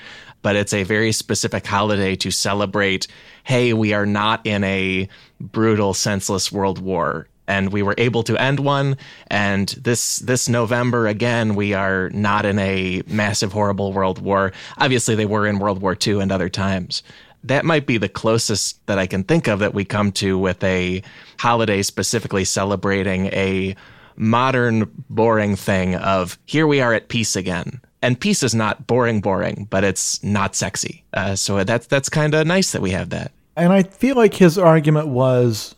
But 0.42 0.56
it's 0.56 0.74
a 0.74 0.84
very 0.84 1.12
specific 1.12 1.66
holiday 1.66 2.16
to 2.18 2.32
celebrate, 2.32 3.08
hey, 3.44 3.74
we 3.74 3.94
are 3.94 4.06
not 4.06 4.46
in 4.46 4.64
a 4.64 5.10
brutal, 5.40 5.94
senseless 5.94 6.52
world 6.52 6.80
war. 6.80 7.28
And 7.50 7.72
we 7.72 7.82
were 7.82 7.96
able 7.98 8.24
to 8.24 8.36
end 8.42 8.60
one. 8.60 8.98
And 9.28 9.70
this 9.70 10.20
this 10.20 10.50
november 10.50 11.08
again 11.08 11.56
we 11.56 11.74
are 11.74 12.10
not 12.10 12.46
in 12.46 12.60
a 12.60 13.02
massive 13.08 13.54
horrible 13.54 13.94
world 13.94 14.20
war. 14.20 14.52
Obviously 14.78 15.16
they 15.16 15.26
were 15.26 15.48
in 15.48 15.60
world 15.60 15.82
war 15.82 15.98
ii 16.06 16.20
and 16.20 16.32
other 16.32 16.50
times. 16.50 17.04
That 17.44 17.64
might 17.64 17.86
be 17.86 17.98
the 17.98 18.10
closest 18.10 18.86
that 18.88 19.00
I 19.00 19.08
can 19.08 19.24
think 19.24 19.48
of 19.48 19.60
that 19.60 19.74
we 19.74 19.86
come 19.86 20.12
to 20.14 20.38
with 20.38 20.62
a 20.62 21.02
holiday 21.40 21.84
specifically 21.84 22.44
celebrating 22.44 23.28
a 23.28 23.78
modern, 24.18 24.92
boring 25.10 25.56
thing 25.56 25.96
of 25.96 26.38
here 26.46 26.68
we 26.68 26.82
are 26.82 26.94
at 26.94 27.08
peace 27.08 27.38
again. 27.38 27.80
And 28.02 28.20
peace 28.20 28.44
is 28.44 28.54
not 28.54 28.86
boring, 28.86 29.22
boring, 29.22 29.68
but 29.70 29.84
it's 29.84 30.24
not 30.24 30.56
sexy. 30.56 31.04
Uh, 31.14 31.36
so 31.36 31.64
that's 31.64 31.88
that's 31.88 32.10
kind 32.10 32.34
of 32.36 32.46
nice 32.46 32.72
that 32.72 32.82
we 32.82 32.92
have 32.92 33.10
that. 33.10 33.32
And 33.56 33.74
I 33.74 33.84
feel 33.84 34.16
like 34.16 34.36
his 34.36 34.58
argument 34.58 35.08
was 35.08 35.76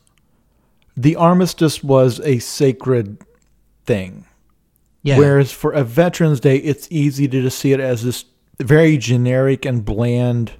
the 0.97 1.15
armistice 1.15 1.82
was 1.82 2.20
a 2.22 2.39
sacred 2.39 3.20
thing. 3.86 4.26
Yeah. 5.01 5.17
Whereas 5.17 5.53
for 5.53 5.72
a 5.72 5.86
Veterans 5.86 6.41
Day, 6.41 6.57
it's 6.57 6.89
easy 6.91 7.28
to 7.30 7.41
just 7.41 7.57
see 7.57 7.72
it 7.72 7.80
as 7.80 8.03
this 8.03 8.26
very 8.59 8.97
generic 8.97 9.65
and 9.65 9.86
bland 9.86 10.51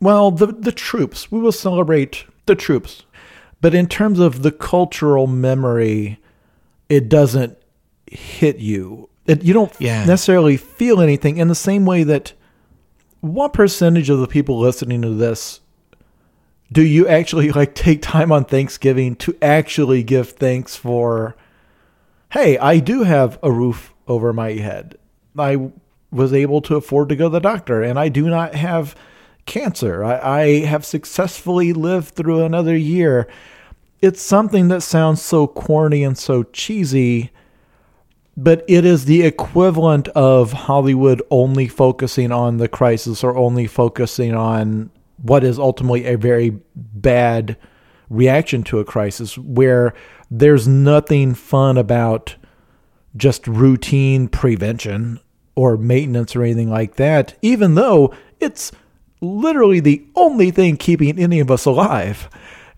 well, 0.00 0.30
the 0.30 0.46
the 0.46 0.72
troops. 0.72 1.30
We 1.30 1.40
will 1.40 1.52
celebrate 1.52 2.24
the 2.46 2.54
troops. 2.54 3.04
But 3.60 3.74
in 3.74 3.86
terms 3.86 4.18
of 4.18 4.42
the 4.42 4.50
cultural 4.50 5.26
memory, 5.26 6.18
it 6.88 7.08
doesn't 7.08 7.58
hit 8.06 8.58
you. 8.58 9.09
It, 9.30 9.44
you 9.44 9.54
don't 9.54 9.72
yeah. 9.78 10.04
necessarily 10.04 10.56
feel 10.56 11.00
anything 11.00 11.36
in 11.36 11.46
the 11.46 11.54
same 11.54 11.86
way 11.86 12.02
that 12.02 12.32
what 13.20 13.52
percentage 13.52 14.10
of 14.10 14.18
the 14.18 14.26
people 14.26 14.58
listening 14.58 15.02
to 15.02 15.10
this 15.10 15.60
do 16.72 16.82
you 16.82 17.06
actually 17.06 17.52
like 17.52 17.74
take 17.74 18.02
time 18.02 18.32
on 18.32 18.44
Thanksgiving 18.44 19.14
to 19.16 19.36
actually 19.40 20.02
give 20.02 20.30
thanks 20.30 20.74
for 20.74 21.36
hey, 22.30 22.58
I 22.58 22.78
do 22.78 23.02
have 23.04 23.38
a 23.42 23.52
roof 23.52 23.92
over 24.06 24.32
my 24.32 24.52
head. 24.52 24.96
I 25.38 25.70
was 26.10 26.32
able 26.32 26.60
to 26.62 26.76
afford 26.76 27.08
to 27.10 27.16
go 27.16 27.24
to 27.24 27.30
the 27.30 27.40
doctor 27.40 27.82
and 27.82 27.98
I 27.98 28.08
do 28.08 28.28
not 28.28 28.54
have 28.56 28.96
cancer. 29.46 30.02
I, 30.04 30.18
I 30.18 30.64
have 30.64 30.84
successfully 30.84 31.72
lived 31.72 32.14
through 32.14 32.44
another 32.44 32.76
year. 32.76 33.28
It's 34.00 34.22
something 34.22 34.68
that 34.68 34.82
sounds 34.82 35.22
so 35.22 35.46
corny 35.46 36.02
and 36.02 36.16
so 36.18 36.42
cheesy, 36.44 37.30
but 38.36 38.64
it 38.68 38.84
is 38.84 39.04
the 39.04 39.22
equivalent 39.22 40.08
of 40.08 40.52
Hollywood 40.52 41.22
only 41.30 41.68
focusing 41.68 42.32
on 42.32 42.58
the 42.58 42.68
crisis 42.68 43.22
or 43.24 43.36
only 43.36 43.66
focusing 43.66 44.34
on 44.34 44.90
what 45.22 45.44
is 45.44 45.58
ultimately 45.58 46.06
a 46.06 46.16
very 46.16 46.58
bad 46.76 47.56
reaction 48.08 48.62
to 48.64 48.78
a 48.78 48.84
crisis, 48.84 49.36
where 49.36 49.94
there's 50.30 50.66
nothing 50.66 51.34
fun 51.34 51.76
about 51.76 52.36
just 53.16 53.46
routine 53.46 54.28
prevention 54.28 55.20
or 55.54 55.76
maintenance 55.76 56.34
or 56.34 56.42
anything 56.42 56.70
like 56.70 56.96
that, 56.96 57.34
even 57.42 57.74
though 57.74 58.14
it's 58.38 58.72
literally 59.20 59.80
the 59.80 60.04
only 60.14 60.50
thing 60.50 60.76
keeping 60.76 61.18
any 61.18 61.40
of 61.40 61.50
us 61.50 61.66
alive. 61.66 62.28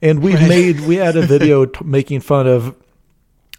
And 0.00 0.22
we've 0.22 0.34
right. 0.34 0.48
made, 0.48 0.80
we 0.80 0.96
had 0.96 1.16
a 1.16 1.22
video 1.26 1.64
t- 1.66 1.84
making 1.84 2.20
fun 2.20 2.46
of 2.46 2.74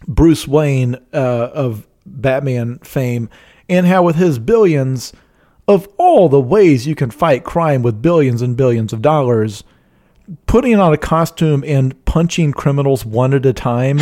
Bruce 0.06 0.46
Wayne 0.46 0.96
uh, 1.12 1.50
of 1.52 1.86
Batman 2.06 2.78
fame 2.80 3.28
and 3.68 3.86
how, 3.86 4.02
with 4.02 4.16
his 4.16 4.38
billions, 4.38 5.12
of 5.66 5.88
all 5.96 6.28
the 6.28 6.40
ways 6.40 6.86
you 6.86 6.94
can 6.94 7.10
fight 7.10 7.44
crime 7.44 7.82
with 7.82 8.02
billions 8.02 8.42
and 8.42 8.56
billions 8.56 8.92
of 8.92 9.00
dollars, 9.00 9.64
putting 10.46 10.78
on 10.78 10.92
a 10.92 10.98
costume 10.98 11.64
and 11.66 12.04
punching 12.04 12.52
criminals 12.52 13.04
one 13.04 13.32
at 13.32 13.46
a 13.46 13.52
time 13.52 14.00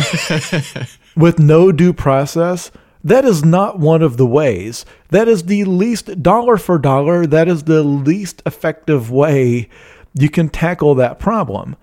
with 1.15 1.39
no 1.39 1.71
due 1.71 1.93
process 1.93 2.71
that 3.03 3.25
is 3.25 3.43
not 3.43 3.79
one 3.79 4.01
of 4.01 4.17
the 4.17 4.25
ways. 4.25 4.85
That 5.09 5.27
is 5.27 5.43
the 5.43 5.65
least 5.65 6.23
dollar 6.23 6.57
for 6.57 6.77
dollar, 6.77 7.27
that 7.27 7.47
is 7.47 7.63
the 7.63 7.83
least 7.83 8.41
effective 8.45 9.11
way 9.11 9.67
you 10.13 10.29
can 10.29 10.47
tackle 10.49 10.95
that 10.95 11.19
problem. 11.19 11.75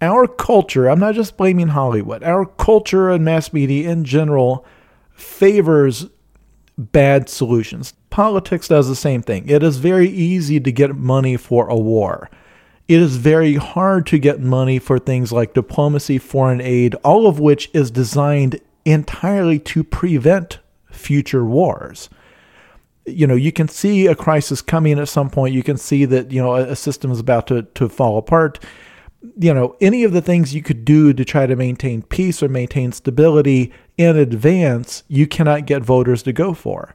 Our 0.00 0.28
culture, 0.28 0.88
I'm 0.88 1.00
not 1.00 1.14
just 1.14 1.36
blaming 1.36 1.68
Hollywood, 1.68 2.22
our 2.22 2.46
culture 2.46 3.10
and 3.10 3.24
mass 3.24 3.52
media 3.52 3.90
in 3.90 4.04
general 4.04 4.64
favors 5.12 6.06
bad 6.76 7.28
solutions. 7.28 7.94
Politics 8.10 8.68
does 8.68 8.88
the 8.88 8.94
same 8.94 9.22
thing. 9.22 9.48
It 9.48 9.62
is 9.62 9.78
very 9.78 10.08
easy 10.08 10.60
to 10.60 10.70
get 10.70 10.94
money 10.94 11.36
for 11.36 11.68
a 11.68 11.76
war. 11.76 12.30
It 12.86 13.00
is 13.00 13.16
very 13.16 13.56
hard 13.56 14.06
to 14.06 14.18
get 14.18 14.40
money 14.40 14.78
for 14.78 14.98
things 14.98 15.32
like 15.32 15.52
diplomacy, 15.52 16.18
foreign 16.18 16.60
aid, 16.60 16.94
all 16.96 17.26
of 17.26 17.38
which 17.38 17.68
is 17.74 17.90
designed 17.90 18.60
entirely 18.84 19.58
to 19.58 19.84
prevent 19.84 20.60
future 20.90 21.44
wars. 21.44 22.08
You 23.04 23.26
know, 23.26 23.34
you 23.34 23.52
can 23.52 23.68
see 23.68 24.06
a 24.06 24.14
crisis 24.14 24.62
coming 24.62 24.98
at 24.98 25.08
some 25.08 25.28
point. 25.28 25.54
You 25.54 25.62
can 25.62 25.76
see 25.76 26.04
that, 26.06 26.30
you 26.30 26.40
know, 26.40 26.54
a, 26.54 26.76
system 26.76 27.10
is 27.10 27.20
about 27.20 27.46
to, 27.48 27.62
to 27.62 27.88
fall 27.88 28.16
apart. 28.16 28.58
You 29.38 29.52
know, 29.52 29.76
any 29.80 30.04
of 30.04 30.12
the 30.12 30.22
things 30.22 30.54
you 30.54 30.62
could 30.62 30.84
do 30.84 31.12
to 31.12 31.24
try 31.24 31.46
to 31.46 31.56
maintain 31.56 32.02
peace 32.02 32.42
or 32.42 32.48
maintain 32.48 32.92
stability 32.92 33.72
in 33.96 34.16
advance, 34.16 35.02
you 35.08 35.26
cannot 35.26 35.66
get 35.66 35.82
voters 35.82 36.22
to 36.24 36.32
go 36.32 36.54
for. 36.54 36.94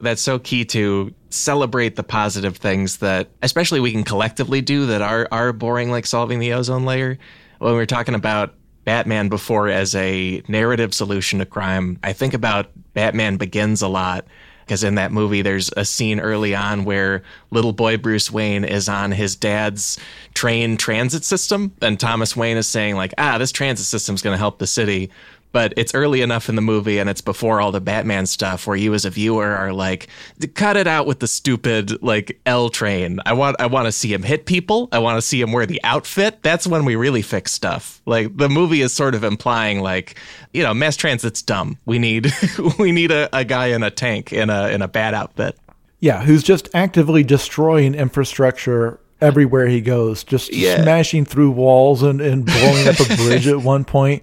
That's 0.00 0.22
so 0.22 0.38
key 0.38 0.64
to 0.66 1.14
celebrate 1.28 1.96
the 1.96 2.02
positive 2.02 2.56
things 2.56 2.96
that, 2.98 3.28
especially 3.42 3.80
we 3.80 3.92
can 3.92 4.02
collectively 4.02 4.60
do 4.60 4.86
that 4.86 5.02
are, 5.02 5.28
are 5.30 5.52
boring, 5.52 5.90
like 5.90 6.06
solving 6.06 6.38
the 6.38 6.52
ozone 6.54 6.84
layer. 6.84 7.18
When 7.58 7.74
we 7.74 7.80
are 7.80 7.86
talking 7.86 8.14
about 8.14 8.54
Batman 8.84 9.28
before 9.28 9.68
as 9.68 9.94
a 9.94 10.42
narrative 10.48 10.94
solution 10.94 11.38
to 11.38 11.46
crime. 11.46 11.98
I 12.02 12.12
think 12.12 12.34
about 12.34 12.70
Batman 12.94 13.36
Begins 13.36 13.82
a 13.82 13.88
lot 13.88 14.26
because 14.70 14.84
in 14.84 14.94
that 14.94 15.10
movie 15.10 15.42
there's 15.42 15.68
a 15.76 15.84
scene 15.84 16.20
early 16.20 16.54
on 16.54 16.84
where 16.84 17.24
little 17.50 17.72
boy 17.72 17.96
Bruce 17.96 18.30
Wayne 18.30 18.62
is 18.62 18.88
on 18.88 19.10
his 19.10 19.34
dad's 19.34 19.98
train 20.32 20.76
transit 20.76 21.24
system 21.24 21.72
and 21.82 21.98
Thomas 21.98 22.36
Wayne 22.36 22.56
is 22.56 22.68
saying 22.68 22.94
like 22.94 23.12
ah 23.18 23.36
this 23.36 23.50
transit 23.50 23.86
system's 23.86 24.22
going 24.22 24.32
to 24.32 24.38
help 24.38 24.60
the 24.60 24.68
city 24.68 25.10
but 25.52 25.74
it's 25.76 25.94
early 25.94 26.22
enough 26.22 26.48
in 26.48 26.54
the 26.54 26.62
movie 26.62 26.98
and 26.98 27.10
it's 27.10 27.20
before 27.20 27.60
all 27.60 27.72
the 27.72 27.80
Batman 27.80 28.26
stuff 28.26 28.66
where 28.66 28.76
you 28.76 28.94
as 28.94 29.04
a 29.04 29.10
viewer 29.10 29.48
are 29.48 29.72
like, 29.72 30.08
cut 30.54 30.76
it 30.76 30.86
out 30.86 31.06
with 31.06 31.20
the 31.20 31.26
stupid 31.26 32.02
like 32.02 32.40
L 32.46 32.68
train. 32.68 33.20
I 33.26 33.32
want 33.32 33.56
I 33.60 33.66
want 33.66 33.86
to 33.86 33.92
see 33.92 34.12
him 34.12 34.22
hit 34.22 34.46
people. 34.46 34.88
I 34.92 34.98
want 34.98 35.16
to 35.16 35.22
see 35.22 35.40
him 35.40 35.52
wear 35.52 35.66
the 35.66 35.80
outfit. 35.82 36.42
That's 36.42 36.66
when 36.66 36.84
we 36.84 36.96
really 36.96 37.22
fix 37.22 37.52
stuff. 37.52 38.00
Like 38.06 38.36
the 38.36 38.48
movie 38.48 38.80
is 38.80 38.92
sort 38.92 39.14
of 39.14 39.24
implying 39.24 39.80
like, 39.80 40.16
you 40.52 40.62
know, 40.62 40.74
mass 40.74 40.96
transit's 40.96 41.42
dumb. 41.42 41.78
We 41.84 41.98
need 41.98 42.32
we 42.78 42.92
need 42.92 43.10
a, 43.10 43.28
a 43.36 43.44
guy 43.44 43.68
in 43.68 43.82
a 43.82 43.90
tank 43.90 44.32
in 44.32 44.50
a 44.50 44.68
in 44.68 44.82
a 44.82 44.88
bad 44.88 45.14
outfit. 45.14 45.58
Yeah, 45.98 46.22
who's 46.22 46.42
just 46.42 46.68
actively 46.72 47.22
destroying 47.22 47.94
infrastructure 47.94 48.98
everywhere 49.20 49.66
he 49.66 49.82
goes, 49.82 50.24
just 50.24 50.50
yeah. 50.50 50.82
smashing 50.82 51.26
through 51.26 51.50
walls 51.50 52.02
and, 52.02 52.22
and 52.22 52.46
blowing 52.46 52.88
up 52.88 52.98
a 53.00 53.04
bridge 53.16 53.46
at 53.46 53.60
one 53.60 53.84
point 53.84 54.22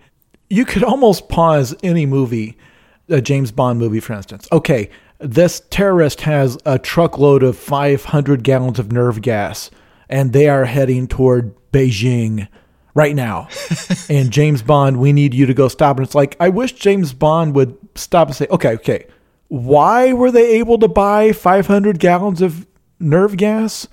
you 0.49 0.65
could 0.65 0.83
almost 0.83 1.29
pause 1.29 1.75
any 1.83 2.05
movie, 2.05 2.57
a 3.09 3.21
James 3.21 3.51
Bond 3.51 3.79
movie, 3.79 3.99
for 3.99 4.13
instance. 4.13 4.47
Okay, 4.51 4.89
this 5.19 5.61
terrorist 5.69 6.21
has 6.21 6.57
a 6.65 6.77
truckload 6.77 7.43
of 7.43 7.57
500 7.57 8.43
gallons 8.43 8.79
of 8.79 8.91
nerve 8.91 9.21
gas, 9.21 9.71
and 10.09 10.33
they 10.33 10.47
are 10.47 10.65
heading 10.65 11.07
toward 11.07 11.53
Beijing 11.71 12.47
right 12.93 13.15
now. 13.15 13.47
and 14.09 14.31
James 14.31 14.61
Bond, 14.61 14.99
we 14.99 15.13
need 15.13 15.33
you 15.33 15.45
to 15.45 15.53
go 15.53 15.67
stop. 15.67 15.97
And 15.97 16.05
it's 16.05 16.15
like, 16.15 16.35
I 16.39 16.49
wish 16.49 16.73
James 16.73 17.13
Bond 17.13 17.55
would 17.55 17.77
stop 17.95 18.27
and 18.27 18.35
say, 18.35 18.47
okay, 18.49 18.73
okay, 18.75 19.07
why 19.49 20.13
were 20.13 20.31
they 20.31 20.57
able 20.57 20.77
to 20.79 20.87
buy 20.87 21.31
500 21.31 21.99
gallons 21.99 22.41
of 22.41 22.67
nerve 22.99 23.37
gas? 23.37 23.87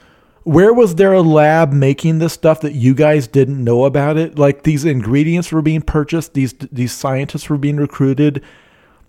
Where 0.44 0.72
was 0.72 0.94
there 0.94 1.12
a 1.12 1.22
lab 1.22 1.72
making 1.72 2.18
this 2.18 2.34
stuff 2.34 2.60
that 2.60 2.74
you 2.74 2.94
guys 2.94 3.26
didn't 3.26 3.62
know 3.62 3.84
about 3.84 4.16
it? 4.16 4.38
Like 4.38 4.62
these 4.62 4.84
ingredients 4.84 5.50
were 5.50 5.62
being 5.62 5.82
purchased, 5.82 6.34
these 6.34 6.52
these 6.52 6.92
scientists 6.92 7.48
were 7.48 7.58
being 7.58 7.76
recruited. 7.76 8.42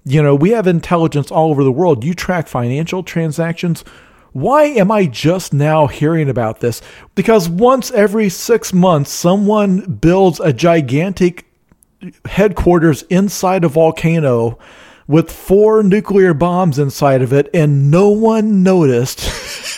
You 0.06 0.24
know, 0.24 0.36
we 0.36 0.52
have 0.52 0.68
intelligence 0.68 1.32
all 1.32 1.50
over 1.50 1.64
the 1.64 1.72
world. 1.72 2.04
You 2.04 2.14
track 2.14 2.48
financial 2.48 3.04
transactions. 3.04 3.84
Why 4.32 4.66
am 4.66 4.92
I 4.92 5.06
just 5.06 5.54
now 5.54 5.88
hearing 5.88 6.30
about 6.30 6.60
this? 6.60 6.82
Because 7.16 7.50
once 7.50 7.92
every 7.92 8.30
six 8.30 8.74
months, 8.74 9.10
someone 9.12 9.80
builds 9.80 10.40
a 10.40 10.54
gigantic 10.54 11.46
headquarters 12.26 13.04
inside 13.04 13.64
a 13.64 13.70
volcano 13.70 14.60
with 15.08 15.32
four 15.32 15.84
nuclear 15.84 16.34
bombs 16.34 16.80
inside 16.80 17.22
of 17.22 17.32
it, 17.32 17.50
and 17.54 17.92
no 17.92 18.10
one 18.10 18.64
noticed 18.64 19.20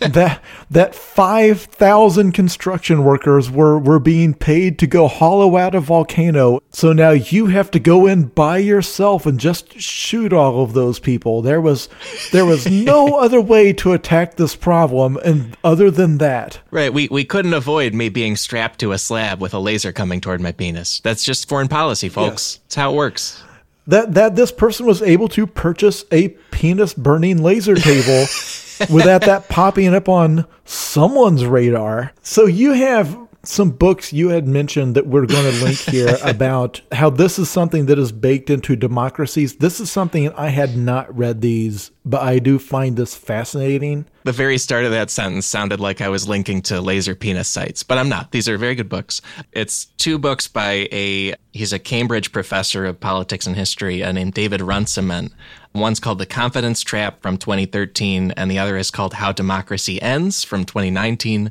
that 0.00 0.40
that 0.70 0.94
five 0.94 1.62
thousand 1.62 2.32
construction 2.32 3.04
workers 3.04 3.50
were 3.50 3.78
were 3.78 3.98
being 3.98 4.34
paid 4.34 4.78
to 4.78 4.86
go 4.86 5.08
hollow 5.08 5.56
out 5.56 5.74
a 5.74 5.80
volcano. 5.80 6.60
So 6.70 6.92
now 6.92 7.10
you 7.10 7.46
have 7.46 7.70
to 7.72 7.78
go 7.80 8.06
in 8.06 8.24
by 8.24 8.58
yourself 8.58 9.24
and 9.24 9.40
just 9.40 9.78
shoot 9.80 10.32
all 10.32 10.62
of 10.62 10.74
those 10.74 10.98
people. 10.98 11.40
There 11.40 11.60
was 11.60 11.88
there 12.32 12.44
was 12.44 12.70
no 12.70 13.14
other 13.18 13.40
way 13.40 13.72
to 13.74 13.92
attack 13.92 14.36
this 14.36 14.54
problem, 14.56 15.16
and 15.24 15.56
other 15.64 15.90
than 15.90 16.18
that, 16.18 16.60
right? 16.70 16.92
We 16.92 17.08
we 17.10 17.24
couldn't 17.24 17.54
avoid 17.54 17.94
me 17.94 18.10
being 18.10 18.36
strapped 18.36 18.80
to 18.80 18.92
a 18.92 18.98
slab 18.98 19.40
with 19.40 19.54
a 19.54 19.58
laser 19.58 19.92
coming 19.92 20.20
toward 20.20 20.40
my 20.40 20.52
penis. 20.52 21.00
That's 21.00 21.24
just 21.24 21.48
foreign 21.48 21.68
policy, 21.68 22.10
folks. 22.10 22.32
Yes. 22.32 22.60
That's 22.64 22.74
how 22.74 22.92
it 22.92 22.96
works 22.96 23.42
that 23.86 24.14
that 24.14 24.36
this 24.36 24.52
person 24.52 24.86
was 24.86 25.02
able 25.02 25.28
to 25.28 25.46
purchase 25.46 26.04
a 26.10 26.28
penis 26.50 26.94
burning 26.94 27.42
laser 27.42 27.74
table 27.74 28.26
without 28.90 29.22
that 29.22 29.48
popping 29.48 29.94
up 29.94 30.08
on 30.08 30.46
someone's 30.64 31.44
radar. 31.44 32.12
So 32.22 32.46
you 32.46 32.72
have 32.72 33.16
some 33.44 33.70
books 33.70 34.12
you 34.12 34.28
had 34.28 34.46
mentioned 34.46 34.94
that 34.96 35.06
we're 35.06 35.26
going 35.26 35.52
to 35.52 35.64
link 35.64 35.78
here 35.78 36.16
about 36.24 36.80
how 36.92 37.10
this 37.10 37.38
is 37.38 37.50
something 37.50 37.86
that 37.86 37.98
is 37.98 38.12
baked 38.12 38.50
into 38.50 38.76
democracies. 38.76 39.56
This 39.56 39.80
is 39.80 39.90
something 39.90 40.32
I 40.32 40.48
had 40.48 40.76
not 40.76 41.14
read 41.16 41.40
these, 41.40 41.90
but 42.04 42.22
I 42.22 42.38
do 42.38 42.58
find 42.58 42.96
this 42.96 43.14
fascinating. 43.14 44.06
The 44.24 44.32
very 44.32 44.58
start 44.58 44.84
of 44.84 44.90
that 44.92 45.10
sentence 45.10 45.46
sounded 45.46 45.80
like 45.80 46.00
I 46.00 46.08
was 46.08 46.28
linking 46.28 46.62
to 46.62 46.80
laser 46.80 47.14
penis 47.14 47.48
sites, 47.48 47.82
but 47.82 47.98
I'm 47.98 48.08
not. 48.08 48.32
These 48.32 48.48
are 48.48 48.56
very 48.56 48.74
good 48.74 48.88
books. 48.88 49.20
It's 49.52 49.84
two 49.84 50.18
books 50.18 50.48
by 50.48 50.88
a 50.92 51.34
he's 51.52 51.72
a 51.72 51.78
Cambridge 51.78 52.32
professor 52.32 52.84
of 52.86 53.00
politics 53.00 53.46
and 53.46 53.54
history 53.54 54.02
uh, 54.02 54.12
named 54.12 54.34
David 54.34 54.60
Runciman. 54.60 55.32
One's 55.74 56.00
called 56.00 56.18
The 56.18 56.26
Confidence 56.26 56.82
Trap 56.82 57.20
from 57.20 57.36
2013, 57.36 58.30
and 58.32 58.50
the 58.50 58.58
other 58.58 58.76
is 58.76 58.92
called 58.92 59.14
How 59.14 59.32
Democracy 59.32 60.00
Ends 60.00 60.44
from 60.44 60.64
2019 60.64 61.50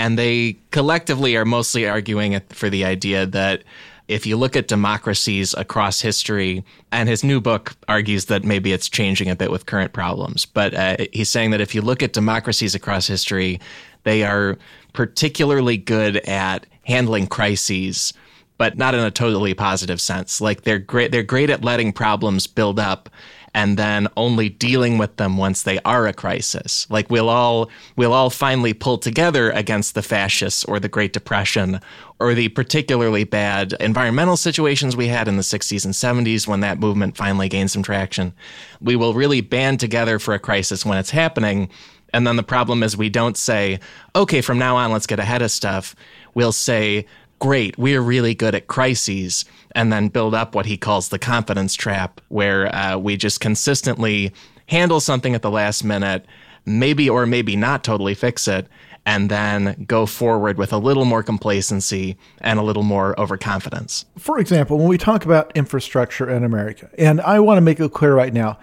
and 0.00 0.18
they 0.18 0.56
collectively 0.70 1.36
are 1.36 1.44
mostly 1.44 1.86
arguing 1.86 2.40
for 2.48 2.70
the 2.70 2.86
idea 2.86 3.26
that 3.26 3.62
if 4.08 4.24
you 4.24 4.34
look 4.34 4.56
at 4.56 4.66
democracies 4.66 5.52
across 5.52 6.00
history, 6.00 6.64
and 6.90 7.06
his 7.06 7.22
new 7.22 7.38
book 7.38 7.76
argues 7.86 8.24
that 8.24 8.42
maybe 8.42 8.72
it's 8.72 8.88
changing 8.88 9.28
a 9.28 9.36
bit 9.36 9.50
with 9.50 9.66
current 9.66 9.92
problems, 9.92 10.46
but 10.46 10.72
uh, 10.72 10.96
he's 11.12 11.28
saying 11.28 11.50
that 11.50 11.60
if 11.60 11.74
you 11.74 11.82
look 11.82 12.02
at 12.02 12.14
democracies 12.14 12.74
across 12.74 13.06
history, 13.06 13.60
they 14.04 14.22
are 14.22 14.56
particularly 14.94 15.76
good 15.76 16.16
at 16.26 16.64
handling 16.84 17.26
crises, 17.26 18.14
but 18.56 18.78
not 18.78 18.94
in 18.94 19.00
a 19.00 19.10
totally 19.10 19.52
positive 19.52 20.00
sense. 20.00 20.40
Like 20.40 20.62
they're 20.62 20.78
great, 20.78 21.12
they're 21.12 21.22
great 21.22 21.50
at 21.50 21.62
letting 21.62 21.92
problems 21.92 22.46
build 22.46 22.80
up 22.80 23.10
and 23.54 23.76
then 23.76 24.08
only 24.16 24.48
dealing 24.48 24.98
with 24.98 25.16
them 25.16 25.36
once 25.36 25.62
they 25.62 25.78
are 25.80 26.06
a 26.06 26.12
crisis. 26.12 26.86
Like 26.90 27.10
we'll 27.10 27.28
all 27.28 27.70
we'll 27.96 28.12
all 28.12 28.30
finally 28.30 28.72
pull 28.72 28.98
together 28.98 29.50
against 29.50 29.94
the 29.94 30.02
fascists 30.02 30.64
or 30.64 30.78
the 30.78 30.88
Great 30.88 31.12
Depression 31.12 31.80
or 32.18 32.34
the 32.34 32.48
particularly 32.48 33.24
bad 33.24 33.72
environmental 33.80 34.36
situations 34.36 34.96
we 34.96 35.08
had 35.08 35.26
in 35.26 35.36
the 35.36 35.42
60s 35.42 35.84
and 35.84 35.94
70s 35.94 36.46
when 36.46 36.60
that 36.60 36.78
movement 36.78 37.16
finally 37.16 37.48
gained 37.48 37.70
some 37.70 37.82
traction. 37.82 38.34
We 38.80 38.94
will 38.94 39.14
really 39.14 39.40
band 39.40 39.80
together 39.80 40.18
for 40.18 40.34
a 40.34 40.38
crisis 40.38 40.84
when 40.84 40.98
it's 40.98 41.10
happening. 41.10 41.70
And 42.12 42.26
then 42.26 42.36
the 42.36 42.42
problem 42.42 42.82
is 42.82 42.96
we 42.96 43.08
don't 43.08 43.36
say, 43.36 43.80
okay, 44.14 44.40
from 44.42 44.58
now 44.58 44.76
on, 44.76 44.92
let's 44.92 45.06
get 45.06 45.18
ahead 45.18 45.42
of 45.42 45.50
stuff. 45.50 45.94
We'll 46.34 46.52
say, 46.52 47.06
great, 47.40 47.76
we're 47.76 48.00
really 48.00 48.34
good 48.34 48.54
at 48.54 48.68
crises, 48.68 49.44
and 49.74 49.92
then 49.92 50.08
build 50.08 50.34
up 50.34 50.54
what 50.54 50.66
he 50.66 50.76
calls 50.76 51.08
the 51.08 51.18
confidence 51.18 51.74
trap, 51.74 52.20
where 52.28 52.72
uh, 52.74 52.96
we 52.96 53.16
just 53.16 53.40
consistently 53.40 54.32
handle 54.66 55.00
something 55.00 55.34
at 55.34 55.42
the 55.42 55.50
last 55.50 55.82
minute, 55.82 56.24
maybe 56.64 57.10
or 57.10 57.26
maybe 57.26 57.56
not 57.56 57.82
totally 57.82 58.14
fix 58.14 58.46
it, 58.46 58.68
and 59.06 59.30
then 59.30 59.84
go 59.88 60.06
forward 60.06 60.58
with 60.58 60.72
a 60.72 60.78
little 60.78 61.04
more 61.04 61.22
complacency 61.22 62.16
and 62.42 62.58
a 62.58 62.62
little 62.62 62.82
more 62.82 63.18
overconfidence. 63.18 64.04
For 64.18 64.38
example, 64.38 64.78
when 64.78 64.88
we 64.88 64.98
talk 64.98 65.24
about 65.24 65.50
infrastructure 65.56 66.28
in 66.30 66.44
America, 66.44 66.90
and 66.98 67.20
I 67.22 67.40
want 67.40 67.56
to 67.56 67.62
make 67.62 67.80
it 67.80 67.92
clear 67.92 68.14
right 68.14 68.32
now, 68.32 68.58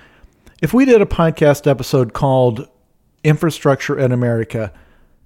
if 0.62 0.74
we 0.74 0.86
did 0.86 1.02
a 1.02 1.06
podcast 1.06 1.70
episode 1.70 2.14
called 2.14 2.68
Infrastructure 3.24 3.98
in 3.98 4.12
America, 4.12 4.72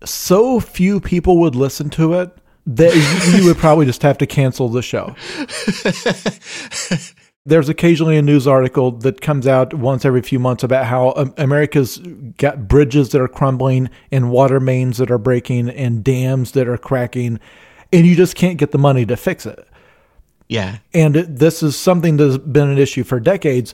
so 0.03 0.59
few 0.59 0.99
people 0.99 1.37
would 1.37 1.55
listen 1.55 1.89
to 1.91 2.13
it 2.15 2.35
that 2.65 2.93
you 3.35 3.45
would 3.45 3.57
probably 3.57 3.85
just 3.85 4.01
have 4.03 4.17
to 4.19 4.27
cancel 4.27 4.69
the 4.69 4.81
show. 4.81 5.15
There's 7.45 7.69
occasionally 7.69 8.17
a 8.17 8.21
news 8.21 8.47
article 8.47 8.91
that 8.91 9.19
comes 9.19 9.47
out 9.47 9.73
once 9.73 10.05
every 10.05 10.21
few 10.21 10.37
months 10.37 10.63
about 10.63 10.85
how 10.85 11.09
America's 11.37 11.97
got 12.37 12.67
bridges 12.67 13.09
that 13.09 13.21
are 13.21 13.27
crumbling 13.27 13.89
and 14.11 14.29
water 14.29 14.59
mains 14.59 14.99
that 14.99 15.09
are 15.09 15.17
breaking 15.17 15.69
and 15.69 16.03
dams 16.03 16.51
that 16.51 16.67
are 16.67 16.77
cracking, 16.77 17.39
and 17.91 18.05
you 18.05 18.15
just 18.15 18.35
can't 18.35 18.59
get 18.59 18.71
the 18.71 18.77
money 18.77 19.07
to 19.07 19.17
fix 19.17 19.47
it. 19.47 19.67
Yeah. 20.49 20.77
And 20.93 21.15
this 21.15 21.63
is 21.63 21.75
something 21.75 22.17
that's 22.17 22.37
been 22.37 22.69
an 22.69 22.77
issue 22.77 23.03
for 23.03 23.19
decades. 23.19 23.73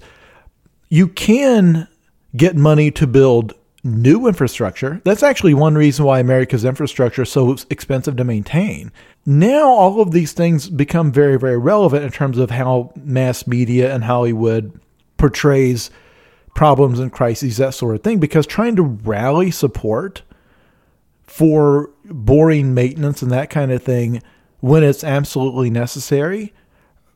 You 0.87 1.09
can 1.09 1.89
get 2.37 2.55
money 2.55 2.91
to 2.91 3.05
build 3.05 3.53
new 3.87 4.27
infrastructure. 4.27 5.01
That's 5.03 5.23
actually 5.23 5.53
one 5.53 5.75
reason 5.75 6.05
why 6.05 6.19
America's 6.19 6.65
infrastructure 6.65 7.23
is 7.23 7.31
so 7.31 7.55
expensive 7.69 8.15
to 8.17 8.23
maintain. 8.23 8.91
Now, 9.25 9.67
all 9.67 10.01
of 10.01 10.11
these 10.11 10.33
things 10.33 10.69
become 10.69 11.11
very, 11.11 11.39
very 11.39 11.57
relevant 11.57 12.03
in 12.03 12.11
terms 12.11 12.37
of 12.37 12.51
how 12.51 12.91
mass 12.95 13.47
media 13.47 13.93
and 13.93 14.03
Hollywood 14.03 14.79
portrays 15.17 15.89
problems 16.53 16.99
and 16.99 17.11
crises, 17.11 17.57
that 17.57 17.73
sort 17.73 17.95
of 17.95 18.03
thing, 18.03 18.19
because 18.19 18.45
trying 18.45 18.75
to 18.75 18.83
rally 18.83 19.51
support 19.51 20.21
for 21.23 21.91
boring 22.05 22.73
maintenance 22.73 23.21
and 23.21 23.31
that 23.31 23.49
kind 23.49 23.71
of 23.71 23.83
thing 23.83 24.21
when 24.59 24.83
it's 24.83 25.03
absolutely 25.03 25.69
necessary, 25.69 26.53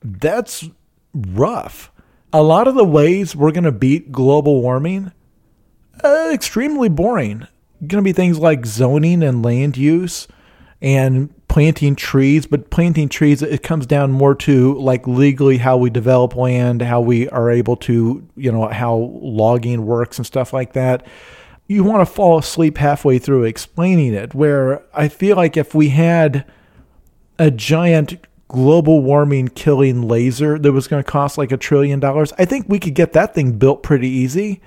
that's 0.04 0.70
rough. 1.14 1.92
A 2.34 2.44
lot 2.44 2.68
of 2.68 2.76
the 2.76 2.86
ways 2.86 3.36
we're 3.36 3.52
going 3.52 3.64
to 3.64 3.72
beat 3.72 4.12
global 4.12 4.62
warming 4.62 5.12
uh, 6.04 6.32
extremely 6.34 6.90
boring. 6.90 7.48
Going 7.86 8.04
to 8.04 8.08
be 8.08 8.14
things 8.14 8.38
like 8.38 8.66
zoning 8.66 9.24
and 9.24 9.44
land 9.44 9.78
use 9.78 10.28
and 10.82 11.34
planting 11.48 11.96
trees, 11.96 12.46
but 12.46 12.70
planting 12.70 13.10
trees, 13.10 13.42
it 13.42 13.62
comes 13.62 13.86
down 13.86 14.12
more 14.12 14.34
to 14.36 14.74
like 14.76 15.06
legally 15.08 15.58
how 15.58 15.78
we 15.78 15.90
develop 15.90 16.36
land, 16.36 16.82
how 16.82 17.02
we 17.02 17.28
are 17.30 17.52
able 17.52 17.76
to, 17.76 18.28
you 18.36 18.52
know, 18.52 18.68
how 18.68 18.96
logging 19.22 19.86
works 19.86 20.18
and 20.18 20.26
stuff 20.26 20.54
like 20.54 20.74
that. 20.74 21.06
You 21.68 21.84
want 21.84 22.08
to 22.08 22.12
fall 22.12 22.38
asleep 22.38 22.78
halfway 22.78 23.20
through 23.20 23.44
explaining 23.44 24.14
it, 24.14 24.34
where 24.34 24.84
I 24.94 25.08
feel 25.08 25.36
like 25.36 25.58
if 25.58 25.76
we 25.76 25.90
had 25.90 26.46
a 27.38 27.52
giant 27.52 28.26
global 28.48 29.02
warming 29.02 29.48
killing 29.48 30.02
laser 30.08 30.60
that 30.60 30.72
was 30.74 30.88
going 30.88 31.04
to 31.04 31.10
cost 31.10 31.38
like 31.38 31.52
a 31.52 31.58
trillion 31.58 32.00
dollars, 32.00 32.34
I 32.38 32.46
think 32.46 32.66
we 32.68 32.80
could 32.80 32.96
get 32.96 33.14
that 33.14 33.34
thing 33.34 33.58
built 33.58 33.84
pretty 33.84 34.10
easy. 34.10 34.62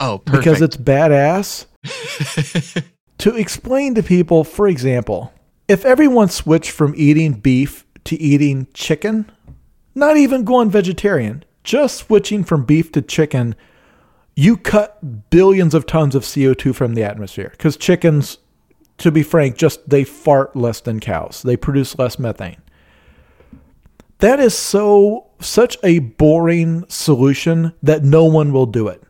Oh, 0.00 0.18
perfect. 0.18 0.44
Because 0.44 0.62
it's 0.62 0.76
badass. 0.76 1.66
to 3.18 3.34
explain 3.36 3.94
to 3.94 4.02
people, 4.02 4.44
for 4.44 4.68
example, 4.68 5.32
if 5.66 5.84
everyone 5.84 6.28
switched 6.28 6.70
from 6.70 6.94
eating 6.96 7.34
beef 7.34 7.84
to 8.04 8.16
eating 8.16 8.68
chicken, 8.72 9.30
not 9.94 10.16
even 10.16 10.44
going 10.44 10.70
vegetarian, 10.70 11.44
just 11.64 11.98
switching 11.98 12.44
from 12.44 12.64
beef 12.64 12.90
to 12.92 13.02
chicken, 13.02 13.54
you 14.34 14.56
cut 14.56 15.30
billions 15.30 15.74
of 15.74 15.84
tons 15.84 16.14
of 16.14 16.22
CO2 16.22 16.74
from 16.74 16.94
the 16.94 17.02
atmosphere. 17.02 17.50
Because 17.50 17.76
chickens, 17.76 18.38
to 18.98 19.10
be 19.10 19.22
frank, 19.22 19.56
just 19.56 19.88
they 19.88 20.04
fart 20.04 20.54
less 20.54 20.80
than 20.80 21.00
cows, 21.00 21.42
they 21.42 21.56
produce 21.56 21.98
less 21.98 22.18
methane. 22.18 22.62
That 24.18 24.40
is 24.40 24.56
so 24.56 25.26
such 25.40 25.76
a 25.84 25.98
boring 26.00 26.84
solution 26.88 27.72
that 27.82 28.02
no 28.02 28.24
one 28.24 28.52
will 28.52 28.66
do 28.66 28.88
it. 28.88 29.02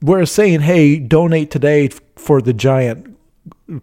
Whereas 0.00 0.30
saying, 0.30 0.60
hey, 0.60 0.98
donate 0.98 1.50
today 1.50 1.88
for 2.16 2.40
the 2.40 2.52
giant 2.52 3.16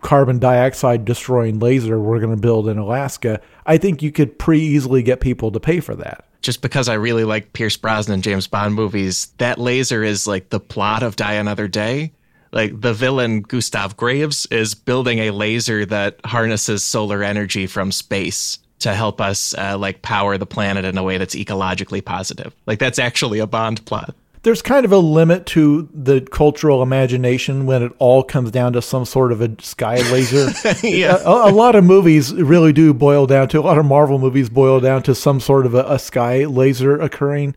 carbon 0.02 0.40
dioxide 0.40 1.06
destroying 1.06 1.60
laser 1.60 2.00
we're 2.00 2.20
going 2.20 2.36
to 2.36 2.42
build 2.42 2.68
in 2.68 2.78
Alaska, 2.78 3.40
I 3.66 3.78
think 3.78 4.02
you 4.02 4.12
could 4.12 4.40
pretty 4.40 4.64
easily 4.64 5.04
get 5.04 5.20
people 5.20 5.52
to 5.52 5.60
pay 5.60 5.80
for 5.80 5.96
that. 5.96 6.26
Just 6.42 6.62
because 6.62 6.88
I 6.88 6.94
really 6.94 7.24
like 7.24 7.54
Pierce 7.54 7.76
Brosnan 7.76 8.22
James 8.22 8.48
Bond 8.48 8.76
movies, 8.76 9.28
that 9.38 9.58
laser 9.58 10.04
is 10.04 10.26
like 10.28 10.50
the 10.50 10.60
plot 10.60 11.04
of 11.04 11.16
Die 11.16 11.34
Another 11.34 11.68
Day. 11.68 12.14
like 12.56 12.80
the 12.80 12.94
villain 12.94 13.42
Gustav 13.42 13.98
Graves 13.98 14.48
is 14.48 14.74
building 14.74 15.20
a 15.20 15.32
laser 15.32 15.86
that 15.86 16.20
harnesses 16.26 16.84
solar 16.84 17.22
energy 17.22 17.68
from 17.68 17.92
space 17.92 18.58
to 18.80 18.94
help 18.94 19.20
us 19.22 19.54
uh, 19.58 19.78
like 19.78 20.02
power 20.02 20.38
the 20.38 20.46
planet 20.46 20.86
in 20.86 20.98
a 20.98 21.04
way 21.04 21.18
that's 21.18 21.36
ecologically 21.36 22.04
positive. 22.04 22.56
Like 22.66 22.80
that's 22.80 22.98
actually 22.98 23.40
a 23.40 23.48
Bond 23.48 23.86
plot. 23.86 24.16
There's 24.46 24.62
kind 24.62 24.86
of 24.86 24.92
a 24.92 25.00
limit 25.00 25.48
to 25.48 25.90
the 25.92 26.22
cultural 26.22 26.84
imagination 26.84 27.66
when 27.66 27.82
it 27.82 27.92
all 27.98 28.22
comes 28.24 28.52
down 28.52 28.74
to 28.74 28.82
some 28.82 29.04
sort 29.04 29.32
of 29.32 29.42
a 29.42 29.60
sky 29.60 29.96
laser. 30.12 30.52
yeah. 30.84 31.18
a, 31.26 31.50
a, 31.50 31.52
lot 31.52 31.76
of 31.76 31.84
movies 31.84 32.32
really 32.32 32.72
do 32.72 32.94
boil 32.94 33.26
down 33.26 33.48
to 33.50 33.60
a 33.60 33.62
lot 33.62 33.80
of 33.80 33.86
Marvel 33.86 34.20
movies 34.20 34.50
boil 34.50 34.80
down 34.80 35.02
to 35.04 35.16
some 35.16 35.40
sort 35.40 35.66
of 35.66 35.74
a, 35.74 35.84
a 35.86 35.98
sky 35.98 36.46
laser 36.46 36.96
occurring. 37.00 37.56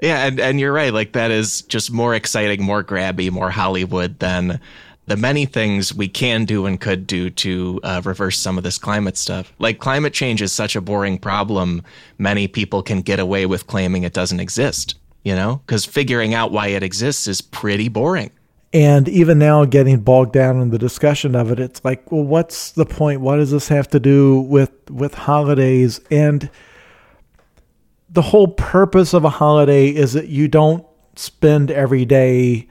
Yeah, 0.00 0.26
and, 0.26 0.38
and 0.38 0.60
you're 0.60 0.72
right. 0.72 0.92
Like 0.92 1.12
that 1.14 1.32
is 1.32 1.62
just 1.62 1.90
more 1.90 2.14
exciting, 2.14 2.62
more 2.62 2.84
grabby, 2.84 3.30
more 3.30 3.50
Hollywood 3.50 4.20
than 4.20 4.60
the 5.06 5.16
many 5.16 5.46
things 5.46 5.94
we 5.94 6.08
can 6.08 6.44
do 6.44 6.66
and 6.66 6.80
could 6.80 7.06
do 7.06 7.30
to 7.30 7.80
uh, 7.82 8.02
reverse 8.04 8.38
some 8.38 8.58
of 8.58 8.64
this 8.64 8.78
climate 8.78 9.16
stuff. 9.16 9.52
Like 9.58 9.78
climate 9.78 10.12
change 10.12 10.42
is 10.42 10.52
such 10.52 10.76
a 10.76 10.80
boring 10.80 11.18
problem. 11.18 11.82
Many 12.18 12.48
people 12.48 12.82
can 12.82 13.02
get 13.02 13.18
away 13.18 13.46
with 13.46 13.66
claiming 13.66 14.02
it 14.02 14.12
doesn't 14.12 14.40
exist, 14.40 14.96
you 15.26 15.34
know, 15.34 15.60
because 15.66 15.84
figuring 15.84 16.34
out 16.34 16.52
why 16.52 16.68
it 16.68 16.84
exists 16.84 17.26
is 17.26 17.40
pretty 17.40 17.88
boring. 17.88 18.30
And 18.72 19.08
even 19.08 19.40
now, 19.40 19.64
getting 19.64 19.98
bogged 19.98 20.32
down 20.32 20.60
in 20.60 20.70
the 20.70 20.78
discussion 20.78 21.34
of 21.34 21.50
it, 21.50 21.58
it's 21.58 21.84
like, 21.84 22.12
well, 22.12 22.22
what's 22.22 22.70
the 22.70 22.86
point? 22.86 23.20
What 23.20 23.38
does 23.38 23.50
this 23.50 23.66
have 23.66 23.88
to 23.88 23.98
do 23.98 24.38
with 24.42 24.70
with 24.88 25.14
holidays? 25.14 26.00
And 26.12 26.48
the 28.08 28.22
whole 28.22 28.46
purpose 28.46 29.14
of 29.14 29.24
a 29.24 29.30
holiday 29.30 29.88
is 29.88 30.12
that 30.12 30.28
you 30.28 30.46
don't 30.46 30.86
spend 31.16 31.72
every 31.72 32.04
day 32.04 32.68